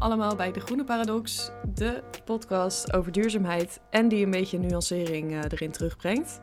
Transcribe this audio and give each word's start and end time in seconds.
allemaal 0.00 0.36
bij 0.36 0.52
De 0.52 0.60
Groene 0.60 0.84
Paradox, 0.84 1.50
de 1.74 2.02
podcast 2.24 2.92
over 2.92 3.12
duurzaamheid 3.12 3.80
en 3.90 4.08
die 4.08 4.24
een 4.24 4.30
beetje 4.30 4.58
nuancering 4.58 5.32
uh, 5.32 5.38
erin 5.38 5.70
terugbrengt. 5.70 6.40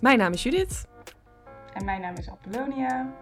Mijn 0.00 0.18
naam 0.18 0.32
is 0.32 0.42
Judith. 0.42 0.86
En 1.74 1.84
mijn 1.84 2.00
naam 2.00 2.14
is 2.16 2.28
Apollonia. 2.28 3.14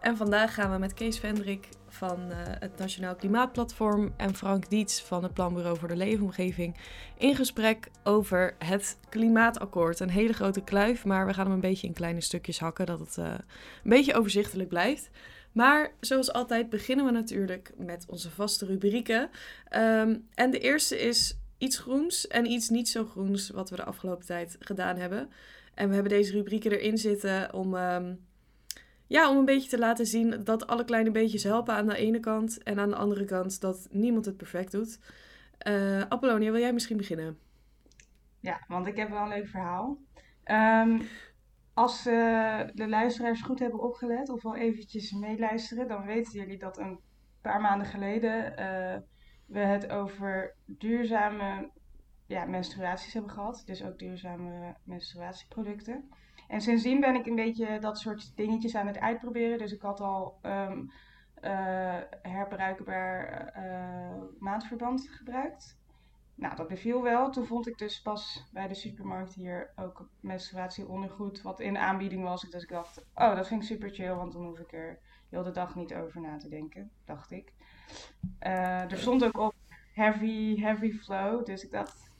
En 0.00 0.16
vandaag 0.16 0.54
gaan 0.54 0.72
we 0.72 0.78
met 0.78 0.94
Kees 0.94 1.18
Vendrik 1.18 1.68
van 1.88 2.20
uh, 2.30 2.36
het 2.36 2.78
Nationaal 2.78 3.14
Klimaatplatform 3.14 4.12
en 4.16 4.34
Frank 4.34 4.70
Diets 4.70 5.02
van 5.02 5.22
het 5.22 5.34
Planbureau 5.34 5.78
voor 5.78 5.88
de 5.88 5.96
Leefomgeving 5.96 6.76
in 7.16 7.34
gesprek 7.34 7.88
over 8.02 8.54
het 8.58 8.98
Klimaatakkoord. 9.08 10.00
Een 10.00 10.10
hele 10.10 10.32
grote 10.32 10.60
kluif, 10.60 11.04
maar 11.04 11.26
we 11.26 11.34
gaan 11.34 11.44
hem 11.44 11.54
een 11.54 11.60
beetje 11.60 11.86
in 11.86 11.92
kleine 11.92 12.20
stukjes 12.20 12.60
hakken, 12.60 12.86
dat 12.86 12.98
het 12.98 13.16
uh, 13.18 13.26
een 13.26 13.40
beetje 13.82 14.14
overzichtelijk 14.14 14.68
blijft. 14.68 15.10
Maar 15.52 15.92
zoals 16.00 16.32
altijd 16.32 16.70
beginnen 16.70 17.04
we 17.04 17.10
natuurlijk 17.10 17.72
met 17.76 18.04
onze 18.08 18.30
vaste 18.30 18.66
rubrieken. 18.66 19.30
Um, 19.76 20.28
en 20.34 20.50
de 20.50 20.58
eerste 20.58 20.98
is 20.98 21.38
iets 21.58 21.78
groens 21.78 22.26
en 22.26 22.46
iets 22.46 22.68
niet 22.68 22.88
zo 22.88 23.04
groens, 23.04 23.50
wat 23.50 23.70
we 23.70 23.76
de 23.76 23.84
afgelopen 23.84 24.26
tijd 24.26 24.56
gedaan 24.60 24.96
hebben. 24.96 25.30
En 25.74 25.88
we 25.88 25.94
hebben 25.94 26.12
deze 26.12 26.32
rubrieken 26.32 26.70
erin 26.72 26.98
zitten 26.98 27.54
om, 27.54 27.74
um, 27.74 28.26
ja, 29.06 29.30
om 29.30 29.36
een 29.36 29.44
beetje 29.44 29.68
te 29.68 29.78
laten 29.78 30.06
zien 30.06 30.44
dat 30.44 30.66
alle 30.66 30.84
kleine 30.84 31.10
beetjes 31.10 31.42
helpen 31.42 31.74
aan 31.74 31.86
de 31.86 31.96
ene 31.96 32.20
kant. 32.20 32.62
En 32.62 32.78
aan 32.78 32.90
de 32.90 32.96
andere 32.96 33.24
kant 33.24 33.60
dat 33.60 33.88
niemand 33.90 34.24
het 34.24 34.36
perfect 34.36 34.72
doet. 34.72 34.98
Uh, 35.68 36.00
Apollonia, 36.00 36.50
wil 36.50 36.60
jij 36.60 36.72
misschien 36.72 36.96
beginnen? 36.96 37.38
Ja, 38.40 38.64
want 38.68 38.86
ik 38.86 38.96
heb 38.96 39.10
wel 39.10 39.22
een 39.22 39.28
leuk 39.28 39.48
verhaal. 39.48 39.98
Um, 40.44 41.02
als 41.78 42.06
uh, 42.06 42.60
de 42.74 42.88
luisteraars 42.88 43.42
goed 43.42 43.58
hebben 43.58 43.80
opgelet 43.80 44.28
of 44.28 44.44
al 44.44 44.56
eventjes 44.56 45.12
meeluisteren, 45.12 45.88
dan 45.88 46.04
weten 46.04 46.32
jullie 46.32 46.58
dat 46.58 46.78
een 46.78 47.00
paar 47.42 47.60
maanden 47.60 47.86
geleden 47.86 48.50
uh, 48.50 48.96
we 49.46 49.58
het 49.58 49.90
over 49.90 50.54
duurzame 50.66 51.70
ja, 52.26 52.44
menstruaties 52.44 53.12
hebben 53.12 53.30
gehad. 53.30 53.62
Dus 53.66 53.84
ook 53.84 53.98
duurzame 53.98 54.76
menstruatieproducten. 54.82 56.08
En 56.48 56.60
sindsdien 56.60 57.00
ben 57.00 57.14
ik 57.14 57.26
een 57.26 57.34
beetje 57.34 57.78
dat 57.78 57.98
soort 57.98 58.36
dingetjes 58.36 58.74
aan 58.74 58.86
het 58.86 58.98
uitproberen. 58.98 59.58
Dus 59.58 59.72
ik 59.72 59.82
had 59.82 60.00
al 60.00 60.38
um, 60.42 60.90
uh, 61.42 62.00
herbruikbaar 62.22 63.52
maandverband 64.38 65.08
gebruikt. 65.10 65.77
Nou, 66.38 66.56
dat 66.56 66.68
beviel 66.68 67.02
wel. 67.02 67.30
Toen 67.30 67.46
vond 67.46 67.68
ik 67.68 67.78
dus 67.78 68.02
pas 68.02 68.48
bij 68.52 68.68
de 68.68 68.74
supermarkt 68.74 69.34
hier 69.34 69.72
ook 69.76 70.08
menstruatieondergoed 70.20 71.42
wat 71.42 71.60
in 71.60 71.78
aanbieding 71.78 72.22
was. 72.22 72.42
Dus 72.50 72.62
ik 72.62 72.68
dacht, 72.68 73.04
oh, 73.14 73.36
dat 73.36 73.46
vind 73.46 73.62
ik 73.62 73.68
super 73.68 73.90
chill, 73.90 74.14
want 74.14 74.32
dan 74.32 74.44
hoef 74.44 74.58
ik 74.58 74.72
er 74.72 74.98
heel 75.28 75.42
de 75.42 75.50
dag 75.50 75.74
niet 75.74 75.94
over 75.94 76.20
na 76.20 76.36
te 76.36 76.48
denken, 76.48 76.90
dacht 77.04 77.30
ik. 77.30 77.52
Uh, 78.42 78.90
er 78.90 78.98
stond 78.98 79.24
ook 79.24 79.38
op 79.38 79.54
heavy, 79.92 80.60
heavy 80.60 80.92
flow, 80.92 81.44
dus 81.44 81.64
ik 81.64 81.70
dacht, 81.70 82.10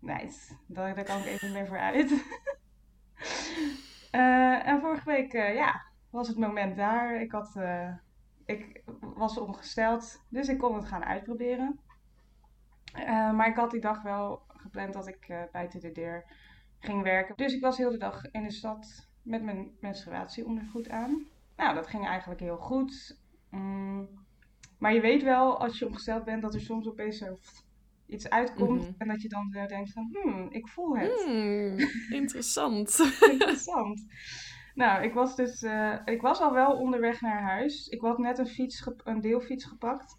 nice, 0.00 0.56
daar, 0.66 0.94
daar 0.94 1.04
kan 1.04 1.18
ik 1.18 1.26
even 1.26 1.52
mee 1.52 1.66
vooruit. 1.66 2.10
uh, 4.12 4.66
en 4.68 4.80
vorige 4.80 5.04
week, 5.04 5.32
uh, 5.32 5.54
ja, 5.54 5.82
was 6.10 6.28
het 6.28 6.38
moment 6.38 6.76
daar. 6.76 7.20
Ik, 7.20 7.32
had, 7.32 7.58
ik 8.44 8.82
was 9.00 9.38
omgesteld, 9.38 10.24
dus 10.28 10.48
ik 10.48 10.58
kon 10.58 10.74
het 10.74 10.84
gaan 10.84 11.04
uitproberen. 11.04 11.80
Uh, 12.96 13.32
maar 13.32 13.48
ik 13.48 13.56
had 13.56 13.70
die 13.70 13.80
dag 13.80 14.02
wel 14.02 14.42
gepland 14.48 14.92
dat 14.92 15.08
ik 15.08 15.28
uh, 15.28 15.42
buiten 15.52 15.80
de 15.80 15.92
deur 15.92 16.24
ging 16.78 17.02
werken. 17.02 17.36
Dus 17.36 17.54
ik 17.54 17.60
was 17.60 17.76
heel 17.76 17.90
de 17.90 17.98
dag 17.98 18.30
in 18.30 18.42
de 18.42 18.52
stad 18.52 19.08
met 19.22 19.42
mijn 19.42 19.70
menstruatieondergoed 19.80 20.88
aan. 20.88 21.26
Nou, 21.56 21.74
dat 21.74 21.86
ging 21.86 22.06
eigenlijk 22.06 22.40
heel 22.40 22.56
goed. 22.56 23.20
Mm. 23.50 24.08
Maar 24.78 24.94
je 24.94 25.00
weet 25.00 25.22
wel, 25.22 25.60
als 25.60 25.78
je 25.78 25.86
omgesteld 25.86 26.24
bent, 26.24 26.42
dat 26.42 26.54
er 26.54 26.60
soms 26.60 26.88
opeens 26.88 27.18
zo 27.18 27.36
iets 28.06 28.30
uitkomt. 28.30 28.80
Mm 28.80 28.86
-hmm. 28.86 28.94
En 28.98 29.08
dat 29.08 29.22
je 29.22 29.28
dan 29.28 29.50
denkt 29.50 29.92
van, 29.92 30.08
hmm, 30.12 30.46
ik 30.50 30.68
voel 30.68 30.96
het. 30.96 31.24
Hmm, 31.24 31.78
interessant. 32.20 32.98
interessant. 33.30 34.06
Nou, 34.74 35.02
ik 35.02 35.12
was 35.12 35.36
dus, 35.36 35.62
uh, 35.62 35.98
ik 36.04 36.20
was 36.20 36.40
al 36.40 36.52
wel 36.52 36.72
onderweg 36.72 37.20
naar 37.20 37.42
huis. 37.42 37.88
Ik 37.88 38.00
had 38.00 38.18
net 38.18 38.38
een, 38.38 38.46
fiets 38.46 38.90
een 39.04 39.20
deelfiets 39.20 39.64
gepakt. 39.64 40.18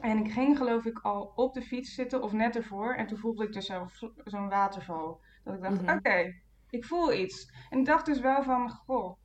En 0.00 0.18
ik 0.18 0.32
ging 0.32 0.56
geloof 0.56 0.84
ik 0.84 0.98
al 0.98 1.32
op 1.34 1.54
de 1.54 1.62
fiets 1.62 1.94
zitten 1.94 2.22
of 2.22 2.32
net 2.32 2.56
ervoor. 2.56 2.94
En 2.94 3.06
toen 3.06 3.18
voelde 3.18 3.44
ik 3.44 3.52
dus 3.52 3.66
zo'n 3.66 3.88
zo 4.24 4.48
waterval. 4.48 5.20
Dat 5.44 5.54
ik 5.54 5.62
dacht, 5.62 5.80
mm 5.80 5.88
-hmm. 5.88 5.96
oké, 5.96 6.34
ik 6.70 6.84
voel 6.84 7.12
iets. 7.12 7.52
En 7.70 7.78
ik 7.78 7.84
dacht 7.84 8.06
dus 8.06 8.20
wel 8.20 8.42
van, 8.42 8.70
goh, 8.70 9.18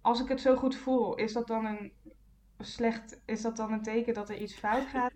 als 0.00 0.20
ik 0.20 0.28
het 0.28 0.40
zo 0.40 0.56
goed 0.56 0.76
voel, 0.76 1.14
is 1.14 1.32
dat 1.32 1.46
dan 1.46 1.64
een 1.64 1.92
slecht, 2.58 3.22
is 3.24 3.42
dat 3.42 3.56
dan 3.56 3.72
een 3.72 3.82
teken 3.82 4.14
dat 4.14 4.28
er 4.28 4.36
iets 4.36 4.54
fout 4.54 4.86
gaat? 4.86 5.12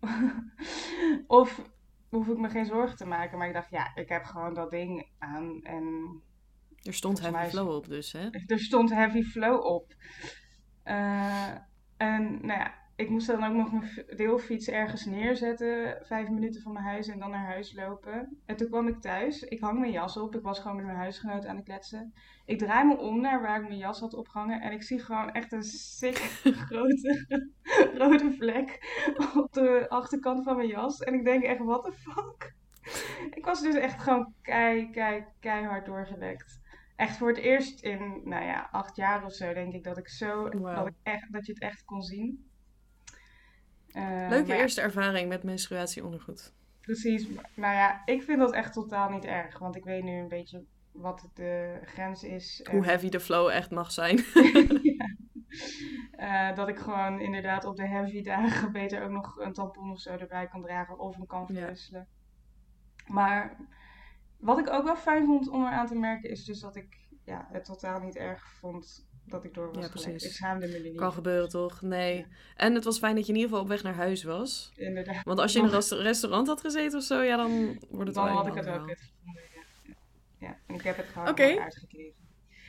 of 1.26 1.70
hoef 2.08 2.28
ik 2.28 2.38
me 2.38 2.48
geen 2.48 2.66
zorgen 2.66 2.96
te 2.96 3.06
maken? 3.06 3.38
Maar 3.38 3.46
ik 3.46 3.54
dacht, 3.54 3.70
ja, 3.70 3.94
ik 3.94 4.08
heb 4.08 4.24
gewoon 4.24 4.54
dat 4.54 4.70
ding 4.70 5.08
aan 5.18 5.62
en... 5.62 6.20
Er 6.82 6.94
stond 6.94 7.20
heavy 7.20 7.48
flow 7.48 7.74
op 7.74 7.88
dus, 7.88 8.12
hè? 8.12 8.28
Er 8.46 8.60
stond 8.60 8.90
heavy 8.90 9.22
flow 9.22 9.64
op. 9.64 9.94
Uh, 10.84 11.50
en 11.96 12.46
nou 12.46 12.60
ja, 12.60 12.74
ik 12.96 13.08
moest 13.08 13.26
dan 13.26 13.44
ook 13.44 13.54
nog 13.54 13.72
mijn 13.72 14.04
deelfiets 14.16 14.68
ergens 14.68 15.04
neerzetten, 15.04 15.98
vijf 16.02 16.28
minuten 16.28 16.62
van 16.62 16.72
mijn 16.72 16.84
huis 16.84 17.08
en 17.08 17.18
dan 17.18 17.30
naar 17.30 17.46
huis 17.46 17.74
lopen. 17.74 18.38
En 18.46 18.56
toen 18.56 18.68
kwam 18.68 18.88
ik 18.88 19.00
thuis, 19.00 19.42
ik 19.42 19.60
hang 19.60 19.78
mijn 19.78 19.92
jas 19.92 20.16
op, 20.16 20.34
ik 20.34 20.42
was 20.42 20.58
gewoon 20.58 20.76
met 20.76 20.84
mijn 20.84 20.98
huisgenoot 20.98 21.46
aan 21.46 21.56
het 21.56 21.64
kletsen. 21.64 22.14
Ik 22.44 22.58
draai 22.58 22.86
me 22.86 22.96
om 22.96 23.20
naar 23.20 23.42
waar 23.42 23.60
ik 23.60 23.68
mijn 23.68 23.78
jas 23.78 24.00
had 24.00 24.14
opgehangen 24.14 24.60
en 24.60 24.72
ik 24.72 24.82
zie 24.82 24.98
gewoon 24.98 25.32
echt 25.32 25.52
een 25.52 25.62
sick 25.62 26.16
grote 26.68 27.44
rode 27.98 28.32
vlek 28.32 28.78
op 29.34 29.52
de 29.52 29.86
achterkant 29.88 30.44
van 30.44 30.56
mijn 30.56 30.68
jas. 30.68 30.98
En 31.00 31.14
ik 31.14 31.24
denk 31.24 31.42
echt, 31.42 31.60
what 31.60 31.84
the 31.84 31.92
fuck? 31.92 32.54
Ik 33.34 33.44
was 33.44 33.62
dus 33.62 33.74
echt 33.74 34.02
gewoon 34.02 34.32
kei, 34.42 34.90
kei, 34.90 35.24
keihard 35.40 35.86
doorgelekt 35.86 36.64
echt 36.96 37.16
voor 37.16 37.28
het 37.28 37.38
eerst 37.38 37.80
in, 37.80 38.20
nou 38.24 38.44
ja, 38.44 38.68
acht 38.72 38.96
jaar 38.96 39.24
of 39.24 39.32
zo, 39.32 39.52
denk 39.52 39.72
ik 39.72 39.84
dat 39.84 39.98
ik 39.98 40.08
zo, 40.08 40.48
wow. 40.48 40.76
dat, 40.76 40.86
ik 40.86 40.94
echt, 41.02 41.32
dat 41.32 41.46
je 41.46 41.52
het 41.52 41.62
echt 41.62 41.84
kon 41.84 42.02
zien. 42.02 42.50
Uh, 43.96 44.26
Leuke 44.28 44.54
eerste 44.54 44.80
ja, 44.80 44.86
ervaring 44.86 45.28
met 45.28 45.42
menstruatieondergoed. 45.42 46.52
Precies. 46.80 47.28
Nou 47.54 47.74
ja, 47.74 48.02
ik 48.04 48.22
vind 48.22 48.38
dat 48.38 48.52
echt 48.52 48.72
totaal 48.72 49.10
niet 49.10 49.24
erg. 49.24 49.58
Want 49.58 49.76
ik 49.76 49.84
weet 49.84 50.02
nu 50.02 50.18
een 50.18 50.28
beetje 50.28 50.64
wat 50.92 51.28
de 51.34 51.80
grens 51.82 52.22
is. 52.22 52.66
Hoe 52.70 52.84
heavy 52.84 53.08
de 53.08 53.20
flow 53.20 53.48
echt 53.48 53.70
mag 53.70 53.92
zijn. 53.92 54.16
ja. 54.98 55.16
uh, 56.18 56.56
dat 56.56 56.68
ik 56.68 56.78
gewoon 56.78 57.20
inderdaad 57.20 57.64
op 57.64 57.76
de 57.76 57.88
heavy 57.88 58.22
dagen 58.22 58.72
beter 58.72 59.02
ook 59.02 59.10
nog 59.10 59.38
een 59.38 59.52
tampon 59.52 59.90
of 59.90 60.00
zo 60.00 60.10
erbij 60.10 60.46
kan 60.46 60.62
dragen. 60.62 60.98
Of 60.98 61.16
hem 61.16 61.26
kan 61.26 61.46
verwisselen. 61.46 62.08
Ja. 63.06 63.14
Maar 63.14 63.56
wat 64.38 64.58
ik 64.58 64.70
ook 64.70 64.84
wel 64.84 64.96
fijn 64.96 65.26
vond 65.26 65.48
om 65.48 65.66
eraan 65.66 65.86
te 65.86 65.98
merken 65.98 66.30
is 66.30 66.44
dus 66.44 66.60
dat 66.60 66.76
ik 66.76 67.08
ja, 67.24 67.48
het 67.52 67.64
totaal 67.64 68.00
niet 68.00 68.16
erg 68.16 68.52
vond 68.52 69.05
dat 69.28 69.44
ik 69.44 69.54
door 69.54 69.72
was 69.72 69.84
ja, 69.84 69.90
precies. 69.90 70.24
Ik 70.24 70.32
schaamde 70.32 70.66
me 70.66 70.78
niet. 70.78 70.96
Kan 70.96 71.12
gebeuren 71.12 71.48
toch? 71.48 71.82
Nee. 71.82 72.16
Ja. 72.16 72.24
En 72.56 72.74
het 72.74 72.84
was 72.84 72.98
fijn 72.98 73.14
dat 73.14 73.26
je 73.26 73.32
in 73.32 73.38
ieder 73.38 73.50
geval 73.50 73.64
op 73.64 73.70
weg 73.70 73.82
naar 73.82 73.94
huis 73.94 74.22
was. 74.22 74.72
Inderdaad. 74.76 75.24
Want 75.24 75.38
als 75.38 75.52
je 75.52 75.58
in 75.58 75.64
een 75.64 75.70
rest 75.80 75.92
restaurant 75.92 76.46
had 76.46 76.60
gezeten 76.60 76.98
of 76.98 77.04
zo, 77.04 77.20
ja, 77.20 77.36
dan 77.36 77.78
wordt 77.90 78.06
het 78.06 78.14
dan 78.14 78.24
wel 78.24 78.34
had 78.34 78.46
ik 78.46 78.54
het 78.54 78.68
ook 78.68 78.88
het 78.88 79.12
ja. 79.22 79.92
ja. 80.38 80.56
en 80.66 80.74
ik 80.74 80.82
heb 80.82 80.96
het 80.96 81.06
gewoon 81.06 81.28
okay. 81.28 81.58
uitgekregen. 81.58 82.24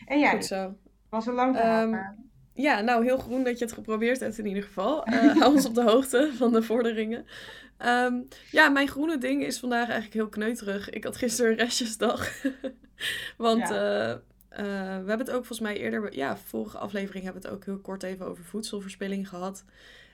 En 0.05 0.19
jij? 0.19 0.31
Goed 0.31 0.45
zo. 0.45 0.75
Was 1.09 1.25
een 1.25 1.33
lang 1.33 1.55
verhaal, 1.55 1.83
um, 1.83 1.89
maar... 1.89 2.17
Ja, 2.53 2.81
nou, 2.81 3.03
heel 3.03 3.17
groen 3.17 3.43
dat 3.43 3.59
je 3.59 3.65
het 3.65 3.73
geprobeerd 3.73 4.19
hebt 4.19 4.37
in 4.37 4.45
ieder 4.45 4.63
geval. 4.63 5.07
Uh, 5.07 5.35
hou 5.39 5.53
ons 5.53 5.65
op 5.65 5.75
de 5.75 5.83
hoogte 5.83 6.31
van 6.35 6.51
de 6.51 6.63
vorderingen. 6.63 7.25
Um, 7.85 8.27
ja, 8.51 8.69
mijn 8.69 8.87
groene 8.87 9.17
ding 9.17 9.43
is 9.43 9.59
vandaag 9.59 9.85
eigenlijk 9.85 10.13
heel 10.13 10.29
kneuterig. 10.29 10.89
Ik 10.89 11.03
had 11.03 11.17
gisteren 11.17 11.51
een 11.51 11.57
restjesdag. 11.57 12.41
Want... 13.37 13.67
Ja. 13.67 14.09
Uh, 14.09 14.15
uh, 14.51 14.57
we 14.57 14.63
hebben 15.07 15.19
het 15.19 15.29
ook 15.29 15.45
volgens 15.45 15.59
mij 15.59 15.77
eerder, 15.77 16.15
ja, 16.15 16.37
vorige 16.37 16.77
aflevering 16.77 17.23
hebben 17.23 17.41
we 17.41 17.47
het 17.47 17.57
ook 17.57 17.65
heel 17.65 17.79
kort 17.79 18.03
even 18.03 18.25
over 18.25 18.43
voedselverspilling 18.43 19.29
gehad. 19.29 19.63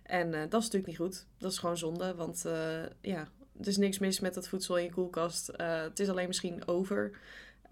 En 0.03 0.27
uh, 0.27 0.39
dat 0.39 0.61
is 0.61 0.69
natuurlijk 0.69 0.85
niet 0.85 0.97
goed. 0.97 1.27
Dat 1.37 1.51
is 1.51 1.57
gewoon 1.57 1.77
zonde, 1.77 2.15
want 2.15 2.43
uh, 2.45 2.83
ja, 3.01 3.27
er 3.59 3.67
is 3.67 3.77
niks 3.77 3.99
mis 3.99 4.19
met 4.19 4.33
dat 4.33 4.47
voedsel 4.47 4.77
in 4.77 4.83
je 4.83 4.91
koelkast. 4.91 5.51
het 5.57 5.99
is 5.99 6.09
alleen 6.09 6.27
misschien 6.27 6.67
over. 6.67 7.19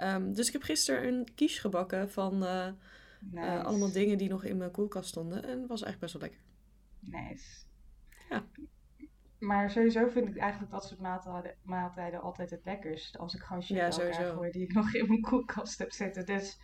Um, 0.01 0.33
dus 0.33 0.47
ik 0.47 0.53
heb 0.53 0.63
gisteren 0.63 1.07
een 1.07 1.27
quiche 1.35 1.59
gebakken 1.59 2.09
van 2.09 2.37
nice. 3.19 3.63
allemaal 3.63 3.91
dingen 3.91 4.17
die 4.17 4.29
nog 4.29 4.43
in 4.43 4.57
mijn 4.57 4.71
koelkast 4.71 5.09
stonden. 5.09 5.43
En 5.43 5.67
was 5.67 5.83
eigenlijk 5.83 5.99
best 5.99 6.13
wel 6.13 6.21
lekker. 6.21 6.39
Nice. 6.99 7.65
Ja. 8.29 8.45
Maar 9.41 9.71
sowieso 9.71 10.07
vind 10.07 10.27
ik 10.27 10.38
eigenlijk 10.38 10.71
dat 10.71 10.85
soort 10.85 10.99
maaltijden, 10.99 11.55
maaltijden 11.63 12.21
altijd 12.21 12.49
het 12.49 12.65
lekkerst. 12.65 13.17
Als 13.17 13.33
ik 13.33 13.41
gewoon 13.41 13.63
shit 13.63 13.77
ja, 13.77 13.89
elkaar 13.89 14.33
gooi 14.33 14.51
die 14.51 14.63
ik 14.63 14.73
nog 14.73 14.93
in 14.93 15.07
mijn 15.07 15.21
koelkast 15.21 15.77
heb 15.77 15.91
zitten. 15.91 16.25
Dus 16.25 16.59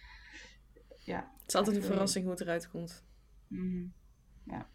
ja. 0.98 1.32
Het 1.40 1.48
is 1.48 1.56
altijd 1.56 1.76
een 1.76 1.84
verrassing 1.84 2.24
hoe 2.24 2.34
het 2.34 2.42
eruit 2.42 2.70
komt. 2.70 3.06
Mm, 3.48 3.94
ja. 4.44 4.68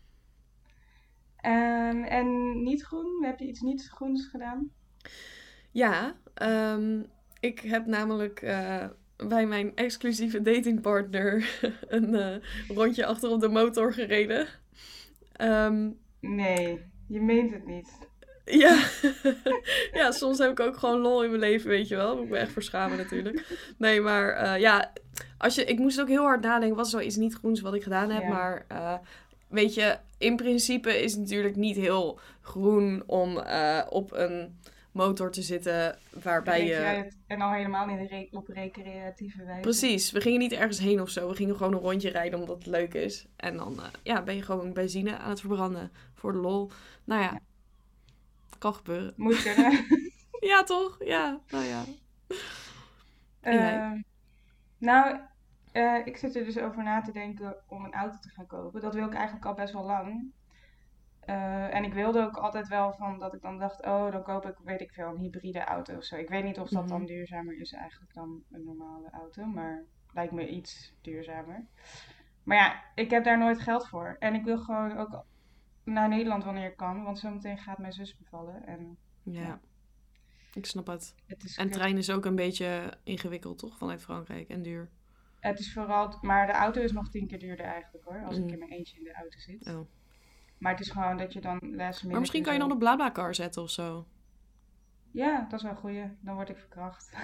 Um, 1.91 2.05
en 2.05 2.63
niet 2.63 2.83
groen? 2.83 3.25
Heb 3.25 3.39
je 3.39 3.47
iets 3.47 3.61
niet 3.61 3.89
groens 3.89 4.27
gedaan? 4.27 4.71
Ja, 5.71 6.17
um, 6.75 7.07
ik 7.41 7.61
heb 7.61 7.87
namelijk 7.87 8.43
uh, 8.43 8.87
bij 9.17 9.47
mijn 9.47 9.75
exclusieve 9.75 10.43
datingpartner 10.43 11.59
een 11.89 12.15
uh, 12.15 12.37
rondje 12.77 13.07
achter 13.07 13.31
op 13.31 13.41
de 13.41 13.49
motor 13.49 13.93
gereden. 13.93 14.49
Um, 15.41 15.99
nee. 16.21 16.91
Je 17.13 17.21
meent 17.21 17.53
het 17.53 17.67
niet. 17.67 17.89
Ja. 18.45 18.85
ja, 20.01 20.11
soms 20.11 20.39
heb 20.39 20.51
ik 20.51 20.61
ook 20.61 20.77
gewoon 20.77 21.01
lol 21.01 21.25
in 21.25 21.29
mijn 21.29 21.41
leven, 21.41 21.69
weet 21.69 21.89
je 21.89 21.97
wel. 21.97 22.15
Moet 22.15 22.25
ik 22.25 22.31
me 22.31 22.37
echt 22.37 22.53
verschamen 22.53 22.97
natuurlijk. 22.97 23.47
Nee, 23.77 24.01
maar 24.01 24.29
eh, 24.29 24.61
ja, 24.61 24.93
als 25.39 25.55
je, 25.55 25.65
ik 25.65 25.79
moest 25.79 26.01
ook 26.01 26.09
heel 26.09 26.23
hard 26.23 26.43
nadenken. 26.43 26.77
Was 26.77 26.93
wel 26.93 27.01
iets 27.01 27.17
niet 27.17 27.35
groens 27.35 27.61
wat 27.61 27.75
ik 27.75 27.83
gedaan 27.83 28.11
heb. 28.11 28.23
Ja. 28.23 28.29
Maar 28.29 28.65
eh, 28.69 28.95
weet 29.49 29.75
je, 29.75 29.97
in 30.19 30.37
principe 30.37 31.03
is 31.03 31.13
het 31.13 31.21
natuurlijk 31.21 31.57
niet 31.57 31.77
heel 31.77 32.19
groen 32.41 33.03
om 33.07 33.39
eh, 33.39 33.81
op 33.89 34.13
een 34.13 34.59
motor 34.93 35.31
te 35.31 35.43
zitten 35.43 35.99
waarbij 36.23 36.67
je... 36.67 37.11
En 37.27 37.41
al 37.41 37.53
helemaal 37.53 37.87
niet 37.87 38.11
re- 38.11 38.29
op 38.31 38.49
recreatieve 38.49 39.45
wijze. 39.45 39.61
Precies, 39.61 40.11
we 40.11 40.21
gingen 40.21 40.39
niet 40.39 40.53
ergens 40.53 40.79
heen 40.79 41.01
of 41.01 41.09
zo. 41.09 41.29
We 41.29 41.35
gingen 41.35 41.57
gewoon 41.57 41.73
een 41.73 41.79
rondje 41.79 42.11
rijden 42.11 42.41
omdat 42.41 42.57
het 42.57 42.67
leuk 42.67 42.95
is. 42.95 43.27
En 43.37 43.57
dan 43.57 43.81
eh, 43.81 43.87
ja, 44.03 44.23
ben 44.23 44.35
je 44.37 44.43
gewoon 44.43 44.73
benzine 44.73 45.19
aan 45.19 45.31
het 45.31 45.41
verbranden 45.41 45.93
voor 46.15 46.33
de 46.33 46.39
lol. 46.39 46.71
Nou 47.05 47.23
ja, 47.23 47.41
kan 48.59 48.75
gebeuren. 48.75 49.13
Moet 49.17 49.43
kunnen. 49.43 49.85
Ja, 50.41 50.63
toch? 50.63 50.97
Ja, 51.05 51.41
nou 51.51 51.65
ja. 51.65 51.85
Ehm, 53.41 54.01
nou, 54.79 55.21
eh, 55.73 55.99
ik 56.05 56.17
zit 56.17 56.37
er 56.37 56.45
dus 56.45 56.59
over 56.59 56.83
na 56.83 57.01
te 57.01 57.13
denken 57.13 57.57
om 57.67 57.85
een 57.85 57.93
auto 57.93 58.19
te 58.21 58.29
gaan 58.29 58.47
kopen. 58.47 58.81
Dat 58.81 58.95
wil 58.95 59.07
ik 59.07 59.15
eigenlijk 59.15 59.47
al 59.47 59.55
best 59.55 59.73
wel 59.73 59.85
lang. 59.85 60.33
Eh, 61.23 61.75
en 61.75 61.85
ik 61.85 61.93
wilde 61.95 62.23
ook 62.23 62.37
altijd 62.37 62.69
wel 62.69 62.93
van 62.93 63.19
dat 63.19 63.35
ik 63.35 63.41
dan 63.43 63.59
dacht, 63.59 63.85
oh, 63.85 64.13
dan 64.13 64.23
koop 64.23 64.47
ik, 64.47 64.57
weet 64.65 64.81
ik 64.81 64.93
veel, 64.93 65.07
een 65.09 65.17
hybride 65.19 65.65
auto 65.65 65.97
of 65.97 66.05
zo. 66.05 66.17
Ik 66.17 66.29
weet 66.29 66.45
niet 66.45 66.59
of 66.59 66.69
dat 66.69 66.89
dan 66.89 66.99
Mhm. 66.99 67.07
duurzamer 67.07 67.61
is 67.61 67.73
eigenlijk 67.73 68.15
dan 68.15 68.43
een 68.51 68.65
normale 68.65 69.11
auto, 69.11 69.45
maar 69.47 69.85
lijkt 70.13 70.33
me 70.33 70.49
iets 70.49 70.95
duurzamer. 71.01 71.67
Maar 72.43 72.57
ja, 72.57 72.83
ik 72.95 73.11
heb 73.11 73.25
daar 73.25 73.39
nooit 73.39 73.61
geld 73.61 73.89
voor. 73.89 74.17
En 74.19 74.35
ik 74.35 74.45
wil 74.45 74.59
gewoon 74.59 74.97
ook 74.97 75.25
naar 75.85 76.09
Nederland 76.09 76.45
wanneer 76.45 76.71
ik 76.71 76.77
kan, 76.77 77.03
want 77.03 77.19
zometeen 77.19 77.59
gaat 77.59 77.79
mijn 77.79 77.93
zus 77.93 78.17
bevallen. 78.17 78.67
En 78.67 78.97
Ja, 79.23 79.61
ik 80.55 80.67
snap 80.67 80.87
het. 80.87 81.15
En 81.57 81.71
trein 81.71 81.97
is 81.99 82.11
ook 82.11 82.25
een 82.25 82.37
beetje 82.37 82.99
ingewikkeld, 83.05 83.59
toch? 83.59 83.79
Vanuit 83.79 84.03
Frankrijk 84.03 84.49
en 84.49 84.63
duur. 84.63 84.91
Het 85.41 85.59
is 85.59 85.73
vooral, 85.73 86.19
maar 86.21 86.47
de 86.47 86.53
auto 86.53 86.81
is 86.81 86.93
nog 86.93 87.09
tien 87.11 87.27
keer 87.27 87.39
duurder 87.39 87.67
eigenlijk 87.67 88.05
hoor, 88.05 88.25
als 88.25 88.37
ik 88.37 88.43
Mhm. 88.45 88.53
in 88.53 88.59
mijn 88.59 88.71
eentje 88.71 88.99
in 88.99 89.05
de 89.05 89.13
auto 89.15 89.39
zit. 89.39 89.67
Oh. 89.67 89.81
Maar 90.63 90.73
het 90.73 90.81
is 90.81 90.91
gewoon 90.91 91.17
dat 91.17 91.33
je 91.33 91.41
dan 91.41 91.59
minute 91.61 92.07
Maar 92.07 92.21
misschien 92.21 92.43
kan 92.43 92.53
je 92.53 92.59
dan 92.59 92.73
op 92.73 92.79
BlaBlaCar 92.79 93.35
zetten 93.35 93.63
of 93.63 93.71
zo. 93.71 94.07
Ja, 95.11 95.47
dat 95.49 95.59
is 95.59 95.63
wel 95.63 95.71
een 95.73 95.79
goeie. 95.79 96.05
Dan 96.21 96.35
word 96.35 96.49
ik 96.49 96.57
verkracht. 96.59 97.13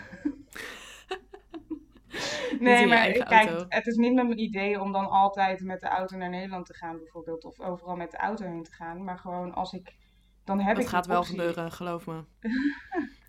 nee, 2.60 2.80
je 2.80 2.86
maar 2.86 3.10
kijk, 3.10 3.48
auto. 3.48 3.64
het 3.68 3.86
is 3.86 3.96
niet 3.96 4.14
met 4.14 4.26
mijn 4.26 4.38
idee 4.38 4.80
om 4.80 4.92
dan 4.92 5.08
altijd 5.08 5.60
met 5.60 5.80
de 5.80 5.88
auto 5.88 6.16
naar 6.16 6.28
Nederland 6.28 6.66
te 6.66 6.74
gaan 6.74 6.98
bijvoorbeeld. 6.98 7.44
Of 7.44 7.60
overal 7.60 7.96
met 7.96 8.10
de 8.10 8.16
auto 8.16 8.44
heen 8.44 8.62
te 8.62 8.72
gaan. 8.72 9.04
Maar 9.04 9.18
gewoon 9.18 9.54
als 9.54 9.72
ik, 9.72 9.94
dan 10.44 10.60
heb 10.60 10.74
Dat 10.74 10.84
ik 10.84 10.90
gaat 10.90 11.06
wel 11.06 11.24
gebeuren, 11.24 11.72
geloof 11.72 12.06
me. 12.06 12.24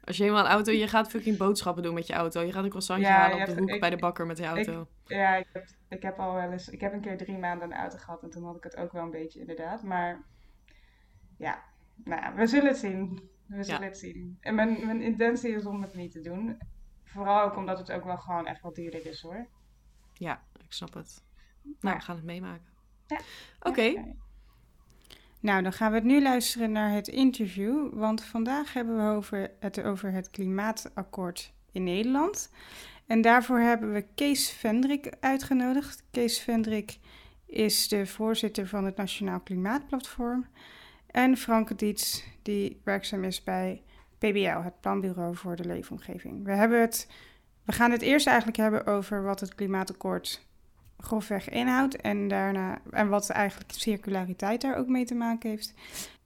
Als 0.04 0.18
je 0.18 0.24
helemaal 0.24 0.46
een 0.46 0.52
auto, 0.52 0.72
je 0.72 0.88
gaat 0.88 1.10
fucking 1.10 1.38
boodschappen 1.38 1.84
doen 1.84 1.94
met 1.94 2.08
je 2.08 2.14
auto. 2.14 2.42
Je 2.42 2.52
gaat 2.52 2.64
een 2.64 2.70
croissantje 2.70 3.06
Ja, 3.08 3.12
halen 3.18 3.38
je 3.38 3.44
op 3.48 3.50
de 3.56 3.60
hoek 3.60 3.70
ik- 3.70 3.80
bij 3.80 3.90
de 3.90 3.98
bakker 3.98 4.26
met 4.26 4.38
de 4.38 4.46
auto. 4.46 4.88
Ja, 5.06 5.36
ik 5.36 5.48
heb, 5.54 5.66
ik 5.90 6.02
heb 6.02 6.20
al 6.20 6.34
wel 6.34 6.52
eens, 6.52 6.70
ik 6.70 6.82
heb 6.82 6.94
een 6.94 7.02
keer 7.02 7.18
drie 7.18 7.38
maanden 7.38 7.72
een 7.72 7.78
auto 7.78 7.98
gehad 7.98 8.24
en 8.24 8.30
toen 8.30 8.44
had 8.44 8.56
ik 8.56 8.64
het 8.64 8.76
ook 8.76 8.92
wel 8.92 9.04
een 9.04 9.12
beetje 9.12 9.40
inderdaad. 9.40 9.84
Maar 9.84 10.24
ja, 11.38 11.64
nou 11.96 12.22
ja, 12.22 12.34
we 12.34 12.48
zullen 12.48 12.68
het 12.68 12.78
zien. 12.78 13.30
We 13.46 13.64
zullen 13.64 13.84
het 13.84 13.98
zien. 13.98 14.38
En 14.42 14.56
mijn, 14.56 14.86
mijn 14.86 15.02
intentie 15.02 15.56
is 15.56 15.66
om 15.66 15.82
het 15.82 15.96
niet 15.96 16.12
te 16.12 16.22
doen. 16.22 16.58
Vooral 17.04 17.42
ook 17.42 17.56
omdat 17.56 17.78
het 17.78 17.92
ook 17.92 18.04
wel 18.04 18.18
gewoon 18.18 18.48
echt 18.48 18.62
wat 18.62 18.76
duurder 18.76 19.06
is 19.06 19.22
hoor. 19.22 19.48
Ja, 20.14 20.44
ik 20.64 20.74
snap 20.74 20.94
het. 20.94 21.24
Nou, 21.80 21.98
we 21.98 22.04
gaan 22.04 22.16
het 22.16 22.26
meemaken. 22.26 22.74
Ja. 23.08 23.20
Oké, 23.60 23.82
Ja. 23.82 24.06
Nou, 25.42 25.64
dan 25.64 25.74
gaan 25.74 25.92
we 25.92 26.00
nu 26.00 26.22
luisteren 26.22 26.72
naar 26.72 26.92
het 26.92 27.08
interview, 27.08 27.94
want 27.94 28.24
vandaag 28.24 28.74
hebben 28.74 28.98
we 28.98 29.16
over 29.16 29.52
het 29.60 29.84
over 29.84 30.12
het 30.12 30.30
klimaatakkoord 30.30 31.54
in 31.72 31.84
Nederland. 31.84 32.52
En 33.10 33.22
daarvoor 33.22 33.60
hebben 33.60 33.94
we 33.94 34.06
Kees 34.16 34.52
Vendrik 34.52 35.14
uitgenodigd. 35.20 36.04
Kees 36.12 36.40
Vendrik 36.40 37.00
is 37.46 37.88
de 37.88 38.06
voorzitter 38.06 38.68
van 38.68 38.86
het 38.86 38.96
Nationaal 38.96 39.40
Klimaatplatform. 39.40 40.46
En 41.08 41.38
Franke 41.38 41.76
Diets, 41.76 42.24
die 42.42 42.82
werkzaam 42.84 43.24
is 43.24 43.44
bij 43.44 43.82
PBL, 44.18 44.62
het 44.62 44.80
Planbureau 44.82 45.36
voor 45.36 45.56
de 45.56 45.66
Leefomgeving. 45.66 46.44
We, 46.46 46.52
hebben 46.52 46.82
het, 46.82 47.08
we 47.66 47.72
gaan 47.72 47.92
het 47.92 48.02
eerst 48.02 48.28
eigenlijk 48.28 48.58
hebben 48.58 48.86
over 48.86 49.24
wat 49.24 49.40
het 49.40 49.56
klimaatakkoord 49.56 50.48
grofweg 50.98 51.50
inhoudt 51.50 51.96
en, 51.96 52.28
daarna, 52.28 52.82
en 52.92 53.10
wat 53.10 53.30
eigenlijk 53.30 53.72
circulariteit 53.72 54.62
daar 54.62 54.78
ook 54.78 54.88
mee 54.88 55.06
te 55.06 55.16
maken 55.16 55.50
heeft. 55.50 55.74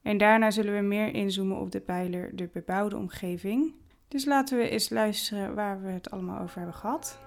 En 0.02 0.18
daarna 0.18 0.52
zullen 0.52 0.76
we 0.76 0.82
meer 0.82 1.14
inzoomen 1.14 1.58
op 1.58 1.72
de 1.72 1.82
pijler 1.82 2.36
de 2.36 2.50
bebouwde 2.54 2.98
omgeving. 2.98 3.74
Dus 4.14 4.26
laten 4.26 4.58
we 4.58 4.70
eens 4.70 4.90
luisteren 4.90 5.56
waar 5.56 5.82
we 5.82 5.90
het 5.90 6.12
allemaal 6.12 6.42
over 6.42 6.58
hebben 6.58 6.76
gehad. 6.76 7.20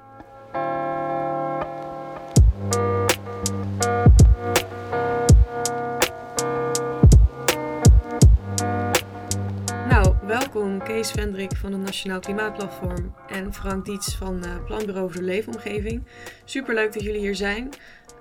nou, 9.89 10.15
welkom 10.27 10.83
Kees 10.83 11.11
Vendrik 11.11 11.57
van 11.57 11.73
het 11.73 11.81
Nationaal 11.81 12.21
Klimaatplatform 12.21 13.15
en 13.29 13.55
Frank 13.55 13.85
Diets 13.85 14.17
van 14.17 14.45
eh 14.45 14.65
Planbureau 14.65 15.13
voor 15.13 15.21
de 15.21 15.27
Leefomgeving. 15.27 16.03
Superleuk 16.45 16.93
dat 16.93 17.03
jullie 17.03 17.21
hier 17.21 17.37
zijn. 17.37 17.71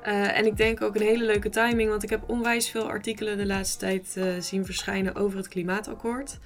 Eh, 0.01 0.38
en 0.38 0.45
ik 0.45 0.57
denk 0.57 0.81
ook 0.81 0.95
een 0.95 1.01
hele 1.01 1.25
leuke 1.25 1.50
timing, 1.50 1.89
want 1.89 2.03
ik 2.03 2.09
heb 2.09 2.29
onwijs 2.29 2.69
veel 2.69 2.89
artikelen 2.89 3.38
de 3.38 3.45
laatste 3.45 3.77
tijd 3.77 4.13
eh, 4.17 4.25
zien 4.39 4.65
verschijnen 4.65 5.15
over 5.15 5.38
het 5.38 5.47
klimaatakkoord. 5.47 6.39